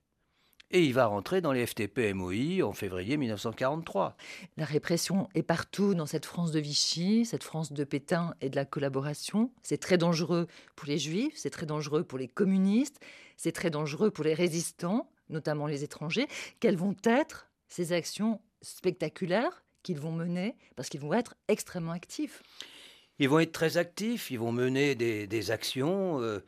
et 0.71 0.83
il 0.83 0.93
va 0.93 1.05
rentrer 1.05 1.39
dans 1.39 1.51
les 1.51 1.65
FTP-MOI 1.65 2.63
en 2.63 2.73
février 2.73 3.15
1943. 3.17 4.17
La 4.57 4.65
répression 4.65 5.29
est 5.35 5.43
partout 5.43 5.93
dans 5.93 6.07
cette 6.07 6.25
France 6.25 6.51
de 6.51 6.59
Vichy, 6.59 7.25
cette 7.25 7.43
France 7.43 7.71
de 7.71 7.83
Pétain 7.83 8.33
et 8.41 8.49
de 8.49 8.55
la 8.55 8.65
collaboration. 8.65 9.51
C'est 9.61 9.77
très 9.77 9.97
dangereux 9.97 10.47
pour 10.75 10.87
les 10.87 10.97
juifs, 10.97 11.33
c'est 11.37 11.51
très 11.51 11.67
dangereux 11.67 12.03
pour 12.03 12.17
les 12.17 12.27
communistes, 12.27 12.99
c'est 13.37 13.51
très 13.51 13.69
dangereux 13.69 14.11
pour 14.11 14.23
les 14.23 14.33
résistants, 14.33 15.09
notamment 15.29 15.67
les 15.67 15.83
étrangers. 15.83 16.27
Quelles 16.59 16.77
vont 16.77 16.95
être 17.03 17.49
ces 17.67 17.93
actions 17.93 18.39
spectaculaires 18.61 19.63
qu'ils 19.83 19.99
vont 19.99 20.11
mener 20.11 20.55
Parce 20.75 20.89
qu'ils 20.89 21.01
vont 21.01 21.13
être 21.13 21.35
extrêmement 21.47 21.91
actifs. 21.91 22.41
Ils 23.19 23.29
vont 23.29 23.39
être 23.39 23.51
très 23.51 23.77
actifs, 23.77 24.31
ils 24.31 24.39
vont 24.39 24.51
mener 24.51 24.95
des, 24.95 25.51
actions. 25.51 26.21
Euh, 26.21 26.43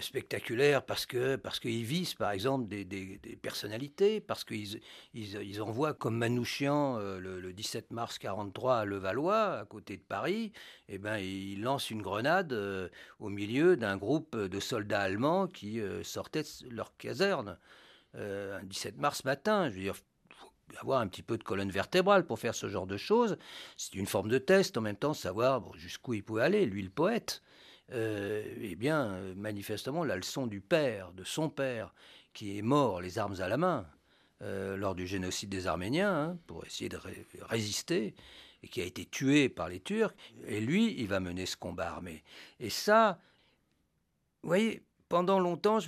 spectaculaires 0.00 0.84
parce 0.84 1.06
que 1.06 1.36
parce 1.36 1.60
qu'ils 1.60 1.84
visent 1.84 2.14
par 2.14 2.30
exemple 2.30 2.68
des, 2.68 3.18
personnalités, 3.40 4.20
parce 4.20 4.44
qu'ils 4.44 4.80
ils, 5.14 5.62
envoient 5.62 5.94
comme 5.94 6.16
Manouchian 6.18 6.98
euh, 6.98 7.18
le, 7.18 7.52
17 7.52 7.90
mars 7.92 8.18
43 8.18 8.78
à 8.78 8.84
Levallois, 8.84 9.58
à 9.58 9.64
côté 9.64 9.96
de 9.96 10.02
Paris, 10.02 10.52
et 10.88 10.94
eh 10.94 10.98
ben 10.98 11.18
ils 11.18 11.60
lancent 11.62 11.90
une 11.90 12.02
grenade 12.02 12.52
euh, 12.52 12.88
au 13.20 13.28
milieu 13.28 13.76
d'un 13.76 13.96
groupe 13.96 14.36
de 14.36 14.60
soldats 14.60 15.00
allemands 15.00 15.46
qui 15.46 15.80
sortaient 16.02 16.42
de 16.42 16.74
leur 16.74 16.96
caserne 16.96 17.58
un 18.14 18.62
17 18.64 18.96
mars 18.98 19.24
matin. 19.24 19.68
Je 19.68 19.76
veux 19.76 19.82
dire, 19.82 19.96
avoir 20.78 21.00
un 21.00 21.08
petit 21.08 21.22
peu 21.22 21.38
de 21.38 21.44
colonne 21.44 21.70
vertébrale 21.70 22.26
pour 22.26 22.38
faire 22.38 22.54
ce 22.54 22.68
genre 22.68 22.86
de 22.86 22.96
choses. 22.96 23.38
C'est 23.76 23.94
une 23.94 24.06
forme 24.06 24.28
de 24.28 24.38
test, 24.38 24.76
en 24.76 24.80
même 24.80 24.96
temps, 24.96 25.14
savoir 25.14 25.62
jusqu'où 25.76 26.14
il 26.14 26.22
pouvait 26.22 26.42
aller, 26.42 26.66
lui 26.66 26.82
le 26.82 26.90
poète. 26.90 27.42
Euh, 27.92 28.42
eh 28.60 28.74
bien, 28.74 29.34
manifestement, 29.36 30.04
la 30.04 30.16
leçon 30.16 30.46
du 30.46 30.60
père, 30.60 31.12
de 31.12 31.24
son 31.24 31.48
père, 31.48 31.94
qui 32.32 32.58
est 32.58 32.62
mort 32.62 33.00
les 33.00 33.18
armes 33.18 33.40
à 33.40 33.48
la 33.48 33.56
main 33.56 33.86
euh, 34.42 34.76
lors 34.76 34.94
du 34.94 35.06
génocide 35.06 35.48
des 35.48 35.66
Arméniens, 35.66 36.12
hein, 36.12 36.38
pour 36.46 36.64
essayer 36.66 36.88
de 36.88 36.98
résister, 37.42 38.14
et 38.62 38.68
qui 38.68 38.80
a 38.80 38.84
été 38.84 39.06
tué 39.06 39.48
par 39.48 39.68
les 39.68 39.80
Turcs, 39.80 40.14
et 40.46 40.60
lui, 40.60 40.94
il 40.98 41.06
va 41.06 41.20
mener 41.20 41.46
ce 41.46 41.56
combat 41.56 41.88
armé. 41.88 42.24
Et 42.58 42.70
ça, 42.70 43.20
vous 44.42 44.48
voyez, 44.48 44.82
pendant 45.08 45.38
longtemps, 45.38 45.78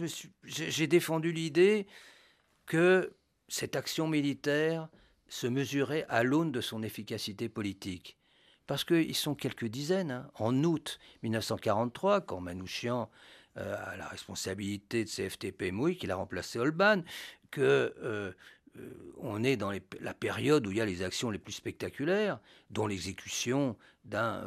j'ai 0.45 0.87
défendu 0.87 1.33
l'idée 1.33 1.87
que 2.67 3.13
cette 3.49 3.75
action 3.75 4.07
militaire 4.07 4.89
se 5.29 5.47
mesurait 5.47 6.07
à 6.09 6.23
l'aune 6.23 6.53
de 6.53 6.61
son 6.61 6.83
efficacité 6.83 7.49
politique 7.49 8.18
parce 8.69 8.85
qu'ils 8.85 9.17
sont 9.17 9.35
quelques 9.35 9.65
dizaines. 9.65 10.13
Hein. 10.13 10.31
En 10.37 10.63
août 10.63 11.01
1943, 11.25 12.21
quand 12.21 12.41
Manouchian 12.41 13.11
euh, 13.57 13.75
a 13.83 13.97
la 13.97 14.07
responsabilité 14.07 15.05
de 15.05 15.11
CFTP 15.11 15.73
Mouy, 15.73 15.97
qu'il 15.97 16.13
a 16.13 16.17
remplacé 16.17 16.61
Holban, 16.61 17.03
que 17.51 17.63
euh, 17.63 18.31
euh, 18.77 19.15
on 19.17 19.43
est 19.43 19.57
dans 19.57 19.73
la 19.73 20.15
période 20.15 20.67
où 20.67 20.71
il 20.71 20.77
y 20.77 20.81
a 20.83 20.85
les 20.85 21.03
actions 21.03 21.31
les 21.31 21.39
plus 21.39 21.55
spectaculaires, 21.55 22.39
dont 22.71 22.87
l'exécution 22.87 23.75
d'un 24.05 24.45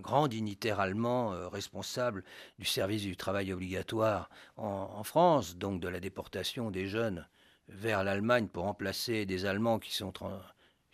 grand 0.00 0.28
dignitaire 0.28 0.78
allemand 0.78 1.30
responsable 1.48 2.22
du 2.58 2.66
service 2.66 3.02
du 3.02 3.16
travail 3.16 3.52
obligatoire 3.52 4.28
en, 4.58 5.02
France, 5.02 5.56
donc 5.56 5.80
de 5.80 5.88
la 5.88 5.98
déportation 5.98 6.70
des 6.70 6.86
jeunes 6.86 7.26
vers 7.68 8.04
l'Allemagne 8.04 8.48
pour 8.48 8.64
remplacer 8.64 9.24
des 9.24 9.46
Allemands 9.46 9.78
qui 9.78 9.94
sont 9.94 10.12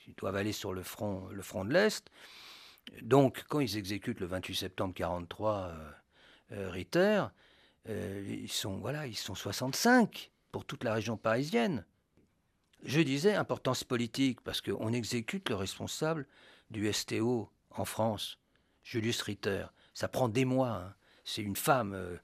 ils 0.07 0.14
doivent 0.14 0.36
aller 0.36 0.53
sur 0.53 0.72
le 0.72 0.82
front, 0.82 1.28
le 1.30 1.42
front 1.42 1.64
de 1.64 1.72
l'Est. 1.72 2.11
Donc, 3.03 3.44
quand 3.48 3.61
ils 3.61 3.76
exécutent 3.76 4.20
le 4.20 4.26
28 4.26 4.55
septembre 4.55 4.94
43 4.94 5.55
euh, 5.55 5.90
euh, 6.53 6.70
Ritter, 6.70 7.24
euh, 7.88 8.24
ils 8.28 8.50
sont 8.50 8.78
voilà, 8.78 9.07
ils 9.07 9.16
sont 9.16 9.34
65 9.34 10.30
pour 10.50 10.64
toute 10.64 10.84
la 10.84 10.94
région 10.94 11.16
parisienne. 11.16 11.84
Je 12.84 13.00
disais 13.00 13.34
importance 13.34 13.84
politique 13.84 14.40
parce 14.40 14.61
qu'on 14.61 14.92
exécute 14.92 15.48
le 15.48 15.55
responsable 15.55 16.26
du 16.70 16.92
STO 16.92 17.50
en 17.70 17.84
France, 17.84 18.38
Julius 18.82 19.22
Ritter. 19.22 19.66
Ça 19.94 20.09
prend 20.09 20.28
des 20.28 20.44
mois. 20.44 20.70
Hein. 20.70 20.94
C'est 21.24 21.42
une 21.42 21.55
femme 21.55 22.18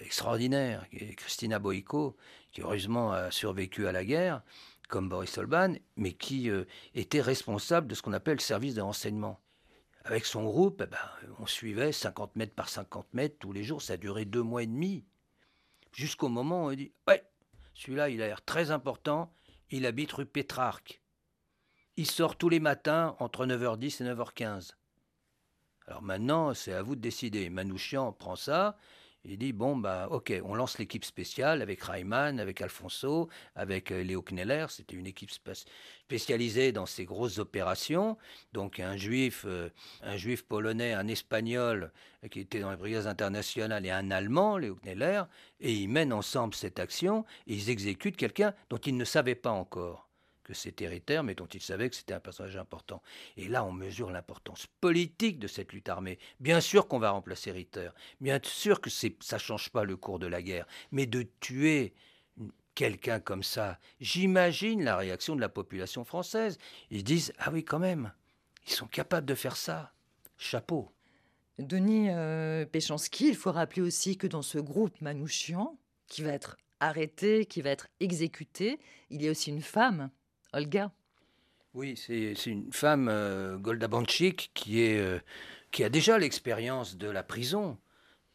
extraordinaire, 0.00 0.86
Christina 1.18 1.58
Boico, 1.58 2.16
qui 2.50 2.62
heureusement 2.62 3.12
a 3.12 3.30
survécu 3.30 3.86
à 3.86 3.92
la 3.92 4.06
guerre 4.06 4.42
comme 4.88 5.08
Boris 5.08 5.30
Solban, 5.30 5.74
mais 5.96 6.12
qui 6.12 6.50
euh, 6.50 6.64
était 6.94 7.20
responsable 7.20 7.86
de 7.86 7.94
ce 7.94 8.02
qu'on 8.02 8.12
appelle 8.12 8.36
le 8.36 8.42
service 8.42 8.74
de 8.74 8.80
renseignement. 8.80 9.40
Avec 10.04 10.24
son 10.24 10.44
groupe, 10.44 10.82
eh 10.84 10.90
ben, 10.90 10.98
on 11.38 11.46
suivait 11.46 11.92
50 11.92 12.34
mètres 12.36 12.54
par 12.54 12.68
50 12.68 13.12
mètres 13.12 13.36
tous 13.38 13.52
les 13.52 13.62
jours. 13.62 13.82
Ça 13.82 13.92
a 13.92 13.96
duré 13.98 14.24
deux 14.24 14.42
mois 14.42 14.62
et 14.62 14.66
demi. 14.66 15.04
Jusqu'au 15.92 16.28
moment 16.28 16.64
où 16.64 16.70
on 16.70 16.74
dit 16.74 16.92
Ouais, 17.06 17.22
celui-là, 17.74 18.08
il 18.08 18.22
a 18.22 18.26
l'air 18.26 18.42
très 18.44 18.70
important. 18.70 19.32
Il 19.70 19.84
habite 19.84 20.12
rue 20.12 20.26
Pétrarque. 20.26 21.02
Il 21.96 22.06
sort 22.10 22.36
tous 22.36 22.48
les 22.48 22.60
matins 22.60 23.16
entre 23.18 23.44
9h10 23.44 24.02
et 24.02 24.14
9h15. 24.14 24.72
Alors 25.86 26.02
maintenant, 26.02 26.54
c'est 26.54 26.72
à 26.72 26.82
vous 26.82 26.96
de 26.96 27.00
décider. 27.00 27.50
Manouchian 27.50 28.12
prend 28.12 28.36
ça 28.36 28.78
il 29.24 29.38
dit 29.38 29.52
bon 29.52 29.76
bah 29.76 30.08
ok, 30.10 30.32
on 30.44 30.54
lance 30.54 30.78
l'équipe 30.78 31.04
spéciale 31.04 31.60
avec 31.60 31.82
Reimann, 31.82 32.40
avec 32.40 32.62
Alfonso, 32.62 33.28
avec 33.54 33.90
euh, 33.90 34.02
Léo 34.02 34.22
Kneller. 34.22 34.66
C'était 34.70 34.96
une 34.96 35.06
équipe 35.06 35.30
spécialisée 35.30 36.72
dans 36.72 36.86
ces 36.86 37.04
grosses 37.04 37.38
opérations. 37.38 38.16
Donc 38.52 38.80
un 38.80 38.96
juif, 38.96 39.44
euh, 39.46 39.70
un 40.02 40.16
juif 40.16 40.44
polonais, 40.44 40.92
un 40.92 41.08
espagnol 41.08 41.92
euh, 42.24 42.28
qui 42.28 42.40
était 42.40 42.60
dans 42.60 42.70
les 42.70 42.76
brigades 42.76 43.06
internationales 43.06 43.84
et 43.84 43.90
un 43.90 44.10
allemand, 44.10 44.56
Léo 44.56 44.76
Kneller, 44.76 45.24
et 45.60 45.72
ils 45.72 45.88
mènent 45.88 46.12
ensemble 46.12 46.54
cette 46.54 46.78
action 46.78 47.24
et 47.46 47.54
ils 47.54 47.70
exécutent 47.70 48.16
quelqu'un 48.16 48.54
dont 48.70 48.78
ils 48.78 48.96
ne 48.96 49.04
savaient 49.04 49.34
pas 49.34 49.52
encore 49.52 50.07
que 50.48 50.54
c'était 50.54 50.88
Ritter, 50.88 51.20
mais 51.22 51.34
dont 51.34 51.46
il 51.46 51.60
savait 51.60 51.90
que 51.90 51.94
c'était 51.94 52.14
un 52.14 52.20
personnage 52.20 52.56
important. 52.56 53.02
Et 53.36 53.48
là, 53.48 53.64
on 53.64 53.70
mesure 53.70 54.10
l'importance 54.10 54.66
politique 54.80 55.38
de 55.38 55.46
cette 55.46 55.74
lutte 55.74 55.90
armée. 55.90 56.18
Bien 56.40 56.62
sûr 56.62 56.88
qu'on 56.88 56.98
va 56.98 57.10
remplacer 57.10 57.50
Ritter, 57.50 57.90
bien 58.22 58.40
sûr 58.42 58.80
que 58.80 58.88
ça 58.88 59.08
ne 59.08 59.38
change 59.38 59.68
pas 59.68 59.84
le 59.84 59.98
cours 59.98 60.18
de 60.18 60.26
la 60.26 60.40
guerre, 60.40 60.66
mais 60.90 61.04
de 61.04 61.26
tuer 61.40 61.92
quelqu'un 62.74 63.20
comme 63.20 63.42
ça, 63.42 63.78
j'imagine 64.00 64.82
la 64.84 64.96
réaction 64.96 65.36
de 65.36 65.42
la 65.42 65.50
population 65.50 66.02
française. 66.04 66.56
Ils 66.90 67.04
disent 67.04 67.34
Ah 67.36 67.50
oui, 67.52 67.62
quand 67.62 67.78
même, 67.78 68.12
ils 68.66 68.72
sont 68.72 68.86
capables 68.86 69.26
de 69.26 69.34
faire 69.34 69.56
ça. 69.56 69.92
Chapeau. 70.38 70.90
Denis 71.58 72.08
euh, 72.08 72.64
Péchanski, 72.64 73.28
il 73.28 73.36
faut 73.36 73.52
rappeler 73.52 73.82
aussi 73.82 74.16
que 74.16 74.26
dans 74.26 74.42
ce 74.42 74.58
groupe 74.58 74.98
Manouchian, 75.02 75.76
qui 76.06 76.22
va 76.22 76.30
être 76.30 76.56
arrêté, 76.80 77.44
qui 77.44 77.60
va 77.60 77.70
être 77.70 77.88
exécuté, 78.00 78.78
il 79.10 79.20
y 79.20 79.28
a 79.28 79.32
aussi 79.32 79.50
une 79.50 79.62
femme 79.62 80.10
Olga 80.52 80.90
Oui, 81.74 81.96
c'est 81.96 82.32
une 82.46 82.72
femme, 82.72 83.08
euh, 83.10 83.58
Golda 83.58 83.86
Banchik, 83.86 84.50
euh, 84.68 85.20
qui 85.70 85.84
a 85.84 85.90
déjà 85.90 86.18
l'expérience 86.18 86.96
de 86.96 87.08
la 87.08 87.22
prison 87.22 87.76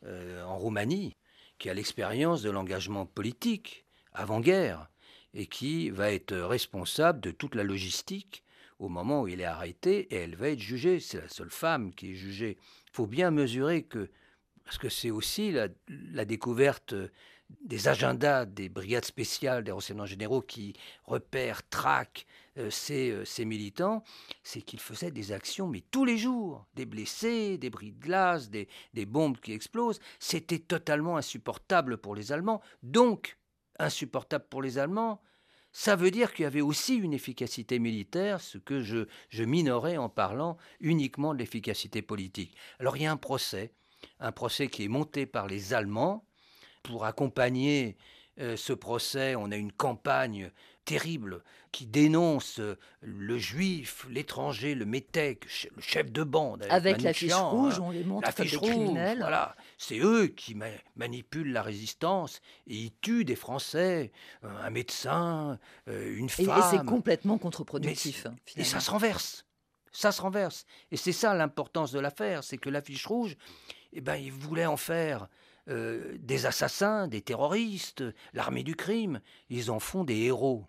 euh, 0.05 0.43
en 0.43 0.57
Roumanie, 0.57 1.16
qui 1.57 1.70
a 1.70 1.74
l'expérience 1.74 2.43
de 2.43 2.51
l'engagement 2.51 3.07
politique 3.07 3.86
avant-guerre, 4.14 4.89
et 5.34 5.47
qui 5.47 5.89
va 5.89 6.11
être 6.11 6.36
responsable 6.36 7.20
de 7.20 7.32
toute 7.32 7.55
la 7.55 7.64
logistique 7.64 8.43
au 8.78 8.89
moment 8.89 9.24
où 9.24 9.28
il 9.28 9.41
est 9.41 9.45
arrêté, 9.45 10.01
et 10.14 10.18
elle 10.18 10.36
va 10.36 10.49
être 10.49 10.59
jugée. 10.59 10.99
C'est 10.99 11.22
la 11.22 11.30
seule 11.30 11.49
femme 11.49 11.93
qui 11.95 12.11
est 12.11 12.16
jugée. 12.16 12.57
Il 12.59 12.95
faut 12.95 13.07
bien 13.07 13.32
mesurer 13.32 13.84
que, 13.84 14.11
parce 14.66 14.78
que 14.78 14.89
c'est 14.89 15.09
aussi 15.09 15.51
la 15.88 16.26
découverte 16.26 16.93
des 17.62 17.88
agendas 17.88 18.45
des 18.45 18.70
brigades 18.70 19.06
spéciales 19.06 19.64
des 19.64 19.72
renseignements 19.72 20.06
généraux 20.06 20.41
qui 20.41 20.74
repèrent, 21.06 21.68
traquent 21.70 22.26
euh, 22.58 22.70
euh, 22.91 23.26
ces, 23.26 23.45
militants, 23.45 24.04
c'est 24.43 24.62
qu'ils 24.62 24.80
faisaient 24.80 25.12
des 25.12 25.32
actions, 25.32 25.68
mais 25.68 25.82
tous 25.91 26.06
les 26.06 26.18
jours, 26.18 26.66
des 26.76 26.86
blessés, 26.86 27.58
des 27.58 27.70
bris 27.70 27.91
de 27.91 27.99
glace, 27.99 28.49
des, 28.49 28.68
des 28.93 29.06
bombes 29.06 29.39
qui 29.39 29.54
explosent. 29.54 29.99
C'était 30.20 30.60
totalement 30.60 31.18
insupportable 31.18 31.97
pour 31.97 32.16
les 32.16 32.32
Allemands. 32.32 32.62
Donc, 32.84 33.38
insupportable 33.80 34.45
pour 34.49 34.62
les 34.62 34.78
Allemands, 34.78 35.22
ça 35.72 35.95
veut 35.95 36.12
dire 36.12 36.34
qu'il 36.34 36.43
y 36.43 36.45
avait 36.45 36.62
aussi 36.62 36.95
une 36.95 37.14
efficacité 37.14 37.80
militaire, 37.80 38.39
ce 38.39 38.60
que 38.60 38.82
je, 38.84 39.08
je 39.30 39.43
minorais 39.43 39.97
en 39.97 40.08
parlant 40.08 40.58
uniquement 40.80 41.34
de 41.34 41.39
l'efficacité 41.39 42.04
politique. 42.04 42.56
Alors 42.80 42.95
il 42.95 43.04
y 43.04 43.06
a 43.08 43.12
un 43.12 43.18
procès, 43.18 43.74
un 44.20 44.32
procès 44.32 44.68
qui 44.68 44.84
est 44.84 44.89
monté 44.89 45.26
par 45.26 45.47
les 45.47 45.74
Allemands, 45.74 46.24
pour 46.84 47.06
accompagner 47.06 47.98
euh, 48.40 48.58
ce 48.58 48.74
procès, 48.74 49.36
on 49.36 49.52
a 49.52 49.56
une 49.56 49.72
campagne 49.72 50.52
terrible 50.86 51.44
qui 51.72 51.86
dénonce 51.86 52.60
euh, 52.60 52.78
le 53.02 53.38
juif, 53.38 54.06
l'étranger, 54.10 54.76
le 54.76 54.86
métèque, 54.86 55.46
le 55.76 55.82
chef 55.82 56.12
de 56.12 56.24
bande. 56.24 56.66
Avec, 56.70 57.02
la 57.04 57.14
fiche 57.14 57.32
rouge, 57.34 57.76
hein. 57.76 57.84
on 57.84 57.92
les 57.92 58.04
montre 58.04 58.34
comme 58.34 58.46
des 58.46 58.58
criminels. 58.58 59.20
Voilà, 59.20 59.56
c'est 59.78 60.00
eux 60.00 60.28
qui 60.28 60.58
manipulent 60.96 61.54
la 61.54 61.62
résistance 61.62 62.42
et 62.68 62.76
ils 62.76 62.94
tuent 63.02 63.24
des 63.24 63.36
Français, 63.36 64.12
euh, 64.44 64.50
un 64.64 64.70
médecin, 64.72 65.60
une 65.88 66.30
femme. 66.30 66.58
Et, 66.58 66.78
c'est 66.78 66.86
complètement 66.86 67.38
contre-productif. 67.38 68.26
Hein, 68.26 68.36
et 68.58 68.64
ça 68.64 68.80
se 68.80 68.90
renverse. 68.90 69.46
Ça 69.92 70.12
se 70.12 70.24
renverse. 70.24 70.66
Et 70.92 70.98
c'est 70.98 71.12
ça 71.12 71.36
l'importance 71.36 71.92
de 71.92 72.00
l'affaire, 72.00 72.44
c'est 72.44 72.58
que 72.58 72.70
la 72.70 72.82
fiche 72.82 73.06
rouge, 73.06 73.38
eh 73.94 74.02
ben, 74.02 74.16
ils 74.16 74.32
voulaient 74.32 74.66
en 74.66 74.78
faire 74.78 75.28
euh, 75.70 76.18
des 76.20 76.45
assassins, 76.45 77.07
des 77.07 77.22
terroristes, 77.22 78.03
l'armée 78.34 78.64
du 78.64 78.76
crime. 78.76 79.22
Ils 79.49 79.72
en 79.72 79.80
font 79.80 80.03
des 80.03 80.18
héros. 80.18 80.66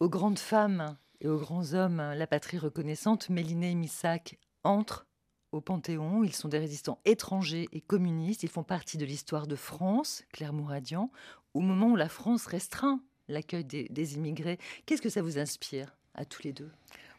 Aux 0.00 0.08
grandes 0.08 0.38
femmes 0.38 0.96
et 1.20 1.28
aux 1.28 1.38
grands 1.38 1.74
hommes, 1.74 1.98
la 1.98 2.26
patrie 2.26 2.58
reconnaissante, 2.58 3.28
Méliné 3.28 3.70
et 3.70 3.74
Missac 3.74 4.38
entrent 4.64 5.06
au 5.52 5.60
Panthéon. 5.60 6.24
Ils 6.24 6.34
sont 6.34 6.48
des 6.48 6.58
résistants 6.58 7.00
étrangers 7.04 7.68
et 7.72 7.80
communistes. 7.80 8.42
Ils 8.42 8.48
font 8.48 8.64
partie 8.64 8.98
de 8.98 9.04
l'histoire 9.04 9.46
de 9.46 9.56
France, 9.56 10.24
Claire 10.32 10.52
Mouradian, 10.52 11.10
au 11.54 11.60
moment 11.60 11.88
où 11.88 11.96
la 11.96 12.08
France 12.08 12.46
restreint 12.46 13.00
l'accueil 13.28 13.64
des 13.64 14.14
immigrés. 14.14 14.58
Qu'est-ce 14.86 15.02
que 15.02 15.08
ça 15.08 15.22
vous 15.22 15.38
inspire 15.38 15.96
à 16.14 16.24
tous 16.24 16.42
les 16.42 16.52
deux? 16.52 16.70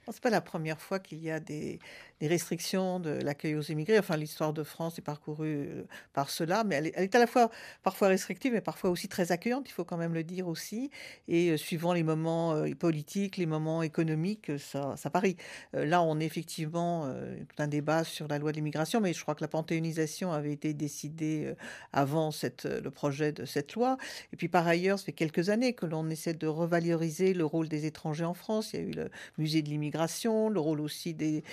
N'est 0.08 0.14
pas 0.20 0.30
la 0.30 0.42
première 0.42 0.82
fois 0.82 1.00
qu'il 1.00 1.20
y 1.20 1.32
a 1.32 1.40
des, 1.40 1.80
restrictions 2.28 3.00
de 3.00 3.10
l'accueil 3.10 3.56
aux 3.56 3.62
immigrés. 3.62 4.00
Enfin, 4.00 4.18
l'histoire 4.18 4.54
de 4.54 4.64
France 4.64 4.98
est 5.00 5.04
parcourue 5.04 5.68
euh, 5.70 5.84
par 6.14 6.30
cela, 6.30 6.64
mais 6.64 6.76
elle 6.76 6.88
est, 6.88 7.16
à 7.16 7.20
la 7.20 7.28
fois 7.28 7.50
parfois 7.84 8.08
restrictive, 8.08 8.54
mais 8.54 8.62
parfois 8.62 8.90
aussi 8.90 9.08
très 9.08 9.32
accueillante, 9.32 9.70
il 9.70 9.72
faut 9.72 9.84
quand 9.84 9.98
même 9.98 10.14
le 10.14 10.24
dire 10.24 10.48
aussi. 10.48 10.90
Et 11.28 11.50
euh, 11.50 11.58
suivant 11.58 11.94
les 11.94 12.04
moments 12.04 12.54
euh, 12.54 12.74
politiques, 12.74 13.38
les 13.38 13.46
moments 13.46 13.84
économiques, 13.84 14.52
ça, 14.58 14.96
ça 14.98 15.10
parie. 15.10 15.38
là, 15.74 16.02
on 16.02 16.20
est 16.20 16.26
effectivement 16.26 17.08
tout 17.48 17.62
un 17.62 17.68
débat 17.68 18.04
sur 18.04 18.28
la 18.28 18.40
loi 18.40 18.52
de 18.52 18.58
l'immigration, 18.58 19.02
mais 19.02 19.14
je 19.14 19.22
crois 19.22 19.36
que 19.36 19.44
la 19.44 19.48
panthéonisation 19.48 20.32
avait 20.32 20.52
été 20.52 20.74
décidée 20.74 21.54
avant 21.92 22.32
le 22.64 22.90
projet 22.90 23.32
de 23.32 23.46
cette 23.46 23.74
loi. 23.74 23.98
Et 24.32 24.36
puis 24.36 24.48
par 24.48 24.68
ailleurs, 24.68 25.00
ça 25.00 25.06
fait 25.06 25.12
quelques 25.12 25.50
années 25.50 25.74
que 25.74 25.86
l'on 25.86 26.10
essaie 26.10 26.34
de 26.34 26.48
revaloriser 26.48 27.34
le 27.34 27.46
rôle 27.46 27.68
des 27.68 27.86
étrangers 27.86 28.26
en 28.26 28.34
France. 28.34 28.74
Il 28.74 28.80
y 28.80 28.84
a 28.84 28.86
eu 28.86 28.92
le 28.92 29.10
musée 29.38 29.62
de 29.62 29.70
l'immigration 29.70 30.04
le 30.50 30.60
rôle 30.60 30.82
aussi 30.82 31.14
des, 31.14 31.44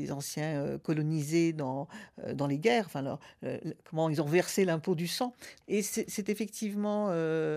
des 0.00 0.12
anciens 0.12 0.62
euh, 0.62 0.78
colonisés 0.78 1.52
dans, 1.52 1.88
euh, 2.24 2.34
dans 2.34 2.46
les 2.46 2.58
guerres, 2.58 2.86
enfin, 2.86 3.18
comment 3.88 4.08
ils 4.08 4.22
ont 4.22 4.26
versé 4.26 4.64
l'impôt 4.64 4.94
du 4.94 5.06
sang. 5.06 5.34
Et 5.68 5.82
c'est 5.82 6.28
effectivement 6.28 7.08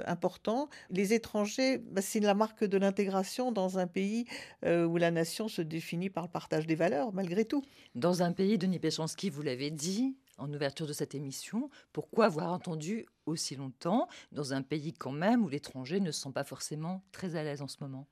important. 0.06 0.70
Les 0.90 1.14
étrangers, 1.14 1.78
bah, 1.78 2.02
c'est 2.02 2.20
la 2.20 2.34
marque 2.34 2.64
de 2.64 2.78
l'intégration 2.78 3.52
dans 3.52 3.80
un 3.80 3.88
pays 3.88 4.26
où 4.66 4.98
la 4.98 5.12
nation 5.12 5.48
se 5.48 5.62
définit 5.62 6.10
par 6.10 6.26
le 6.26 6.30
partage 6.30 6.68
des 6.68 6.76
valeurs, 6.76 7.14
malgré 7.14 7.46
tout. 7.46 7.64
Dans 7.96 8.24
un 8.24 8.32
pays, 8.32 8.58
Denis 8.58 8.80
Péchanski, 8.80 9.30
vous 9.30 9.42
l'avez 9.42 9.72
dit, 9.72 10.16
en 10.40 10.52
ouverture 10.54 10.88
de 10.88 10.94
cette 10.94 11.16
émission. 11.16 11.70
Pourquoi 11.94 12.26
avoir 12.26 12.52
entendu 12.52 13.06
aussi 13.26 13.56
longtemps 13.56 14.08
dans 14.32 14.54
un 14.54 14.62
pays 14.62 14.94
quand 14.94 15.12
même 15.12 15.44
où 15.44 15.50
l'étranger 15.50 16.00
ne 16.00 16.12
se 16.12 16.22
sent 16.22 16.32
pas 16.34 16.44
forcément 16.44 17.04
très 17.12 17.36
à 17.36 17.44
l'aise 17.44 17.62
en 17.62 17.68
ce 17.68 17.78
moment? 17.82 18.08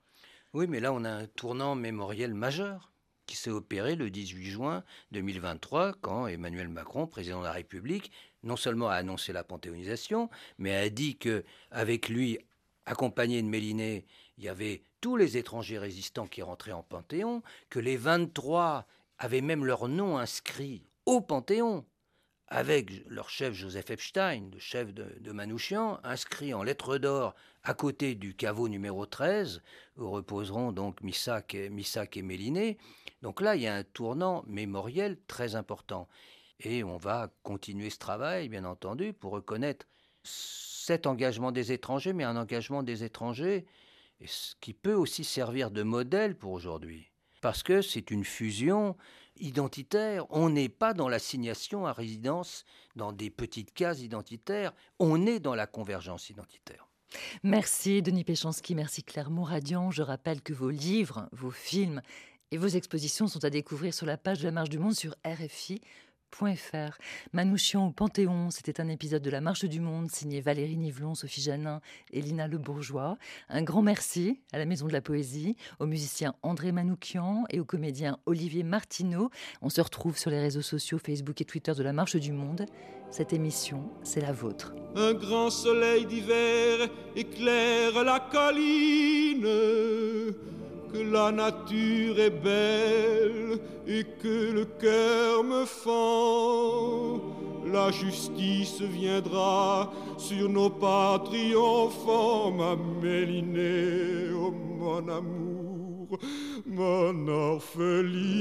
Oui, 0.54 0.68
mais 0.68 0.80
là, 0.80 0.94
on 0.94 1.04
a 1.04 1.10
un 1.10 1.28
tournant 1.28 1.76
mémoriel 1.76 2.34
majeur 2.34 2.92
qui 3.28 3.36
s'est 3.36 3.52
opéré 3.52 3.96
le 3.96 4.10
18 4.10 4.46
juin 4.46 4.84
2023, 5.12 5.94
quand 6.02 6.26
Emmanuel 6.26 6.70
Macron, 6.70 7.06
président 7.06 7.40
de 7.40 7.44
la 7.44 7.52
République, 7.52 8.12
non 8.42 8.56
seulement 8.56 8.90
a 8.90 8.96
annoncé 8.96 9.34
la 9.34 9.44
panthéonisation, 9.44 10.30
mais 10.58 10.76
a 10.76 10.90
dit 10.90 11.18
que 11.18 11.44
avec 11.70 12.10
lui, 12.10 12.40
accompagné 12.88 13.42
de 13.44 13.48
Méliné, 13.48 14.06
il 14.38 14.46
y 14.46 14.50
avait 14.50 14.84
tous 15.02 15.18
les 15.18 15.38
étrangers 15.38 15.78
résistants 15.78 16.28
qui 16.28 16.42
rentraient 16.42 16.72
en 16.72 16.84
Panthéon, 16.84 17.44
que 17.70 17.80
les 17.80 17.98
23 17.98 18.88
avaient 19.20 19.42
même 19.42 19.66
leur 19.66 19.88
nom 19.88 20.18
inscrit 20.18 20.84
au 21.06 21.22
Panthéon 21.22 21.86
avec 22.48 23.06
leur 23.08 23.30
chef 23.30 23.54
Joseph 23.54 23.90
Epstein, 23.90 24.50
le 24.54 24.60
chef 24.60 24.94
de, 24.94 25.32
Manouchian, 25.32 26.00
inscrit 26.04 26.54
en 26.54 26.64
lettres 26.64 26.98
d'or 26.98 27.36
à 27.64 27.74
côté 27.74 28.16
du 28.16 28.36
caveau 28.36 28.70
numéro 28.70 29.06
13, 29.06 29.62
où 29.98 30.10
reposeront 30.10 30.72
donc 30.72 31.02
Missac 31.02 31.56
et, 31.56 31.70
et 31.70 32.22
Méliné. 32.22 32.78
Donc 33.22 33.42
là, 33.42 33.56
il 33.56 33.64
y 33.64 33.68
a 33.68 33.76
un 33.76 33.84
tournant 33.84 34.46
mémoriel 34.48 35.18
très 35.28 35.56
important. 35.56 36.08
Et 36.62 36.84
on 36.84 36.98
va 36.98 37.30
continuer 37.44 37.90
ce 37.90 38.00
travail, 38.00 38.48
bien 38.48 38.64
entendu, 38.64 39.12
pour 39.14 39.34
reconnaître 39.34 39.86
cet 40.24 41.06
engagement 41.06 41.52
des 41.52 41.74
étrangers, 41.74 42.14
mais 42.14 42.24
un 42.24 42.38
engagement 42.38 42.82
des 42.82 43.04
étrangers 43.04 43.66
qui 44.62 44.74
peut 44.74 44.94
aussi 44.94 45.24
servir 45.24 45.70
de 45.70 45.84
modèle 45.84 46.36
pour 46.36 46.54
aujourd'hui. 46.54 47.12
Parce 47.42 47.62
que 47.62 47.82
c'est 47.82 48.10
une 48.10 48.24
fusion 48.24 48.96
identitaire. 49.40 50.26
On 50.30 50.50
n'est 50.50 50.70
pas 50.70 50.94
dans 50.94 51.10
l'assignation 51.10 51.86
à 51.86 51.94
résidence 51.94 52.66
dans 52.96 53.12
des 53.12 53.30
petites 53.30 53.74
cases 53.74 54.02
identitaires, 54.02 54.74
on 55.00 55.26
est 55.26 55.40
dans 55.40 55.56
la 55.56 55.68
convergence 55.68 56.30
identitaire. 56.30 56.88
Merci 57.44 58.02
Denis 58.02 58.24
Péchanski, 58.24 58.76
merci 58.76 59.04
Claire 59.04 59.30
Mouradian. 59.30 59.92
Je 59.92 60.02
rappelle 60.02 60.42
que 60.42 60.54
vos 60.54 60.70
livres, 60.70 61.30
vos 61.32 61.52
films 61.52 62.02
et 62.52 62.58
vos 62.58 62.68
expositions 62.68 63.28
sont 63.28 63.44
à 63.46 63.50
découvrir 63.50 63.94
sur 63.94 64.06
la 64.06 64.18
page 64.18 64.40
de 64.40 64.46
la 64.46 64.52
Marche 64.52 64.70
du 64.70 64.80
Monde 64.80 64.96
sur 64.96 65.16
RFI 65.26 65.82
.fr. 66.32 66.98
Manouchian 67.34 67.88
au 67.88 67.92
Panthéon, 67.92 68.50
c'était 68.52 68.82
un 68.82 68.88
épisode 68.88 69.22
de 69.22 69.30
La 69.30 69.42
Marche 69.42 69.66
du 69.66 69.80
Monde 69.80 70.12
signé 70.12 70.42
Valérie 70.42 70.78
Nivelon, 70.78 71.16
Sophie 71.16 71.42
Janin 71.42 71.82
et 72.12 72.22
Lina 72.22 72.48
Le 72.48 72.58
Bourgeois. 72.58 73.18
Un 73.50 73.64
grand 73.64 73.82
merci 73.82 74.40
à 74.54 74.58
la 74.58 74.66
Maison 74.66 74.88
de 74.88 74.94
la 74.94 75.02
Poésie, 75.02 75.56
au 75.80 75.86
musicien 75.86 76.36
André 76.44 76.72
Manoukian 76.72 77.46
et 77.50 77.60
au 77.60 77.66
comédien 77.66 78.18
Olivier 78.26 78.64
Martineau. 78.64 79.30
On 79.62 79.70
se 79.70 79.82
retrouve 79.82 80.18
sur 80.18 80.32
les 80.32 80.40
réseaux 80.40 80.62
sociaux 80.62 80.98
Facebook 80.98 81.42
et 81.42 81.46
Twitter 81.46 81.74
de 81.74 81.84
La 81.84 81.94
Marche 81.94 82.16
du 82.16 82.32
Monde. 82.32 82.66
Cette 83.10 83.34
émission, 83.34 83.90
c'est 84.04 84.22
la 84.22 84.34
vôtre. 84.34 84.74
Un 84.96 85.14
grand 85.14 85.50
soleil 85.50 86.06
d'hiver 86.06 86.90
éclaire 87.16 88.04
la 88.04 88.20
colline 88.20 89.48
la 91.04 91.32
nature 91.32 92.20
est 92.20 92.30
belle 92.30 93.60
et 93.88 94.04
que 94.22 94.52
le 94.54 94.66
cœur 94.66 95.44
me 95.44 95.66
fend. 95.66 97.22
La 97.72 97.92
justice 97.92 98.82
viendra 98.82 99.92
sur 100.18 100.50
nos 100.50 100.70
pas 100.70 101.20
triomphants, 101.24 102.52
ma 102.52 102.76
Mélinée, 103.02 104.32
oh 104.34 104.52
mon 104.52 105.08
amour, 105.10 106.18
mon 106.66 107.28
orpheline. 107.28 108.38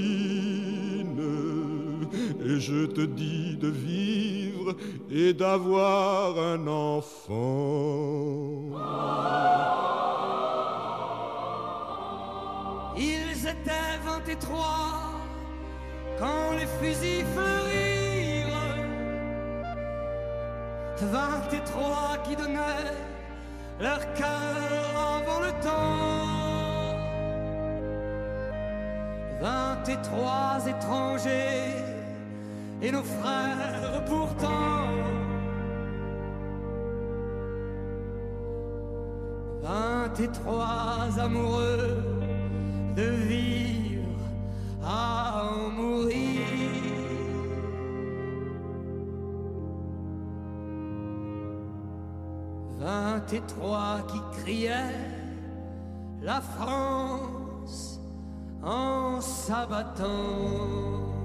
Et 2.44 2.60
je 2.60 2.86
te 2.86 3.00
dis 3.00 3.56
de 3.56 3.68
vivre 3.68 4.76
et 5.10 5.32
d'avoir 5.32 6.38
un 6.38 6.66
enfant. 6.68 8.36
Ils 13.46 13.50
étaient 13.50 13.98
vingt 14.04 14.28
et 14.28 14.36
trois 14.36 15.20
quand 16.18 16.52
les 16.58 16.66
fusils 16.66 17.24
fleurirent. 17.26 18.46
Vingt 21.00 21.52
et 21.52 21.64
trois 21.64 22.16
qui 22.24 22.34
donnaient 22.34 22.96
leur 23.78 24.00
cœur 24.14 24.88
avant 24.96 25.40
le 25.40 25.52
temps. 25.62 26.96
Vingt 29.40 29.88
et 29.90 30.02
trois 30.02 30.66
étrangers 30.66 31.84
et 32.82 32.90
nos 32.90 33.04
frères 33.04 34.04
pourtant. 34.06 34.88
Vingt 39.62 40.20
et 40.20 40.28
trois 40.32 41.20
amoureux 41.20 42.25
de 42.96 43.10
vivre 43.28 44.22
à 44.82 45.50
en 45.50 45.70
mourir. 45.70 46.40
Vingt 52.78 53.32
et 53.32 53.42
trois 53.42 53.98
qui 54.08 54.20
criaient 54.40 54.94
la 56.22 56.40
France 56.40 58.00
en 58.62 59.20
s'abattant. 59.20 61.15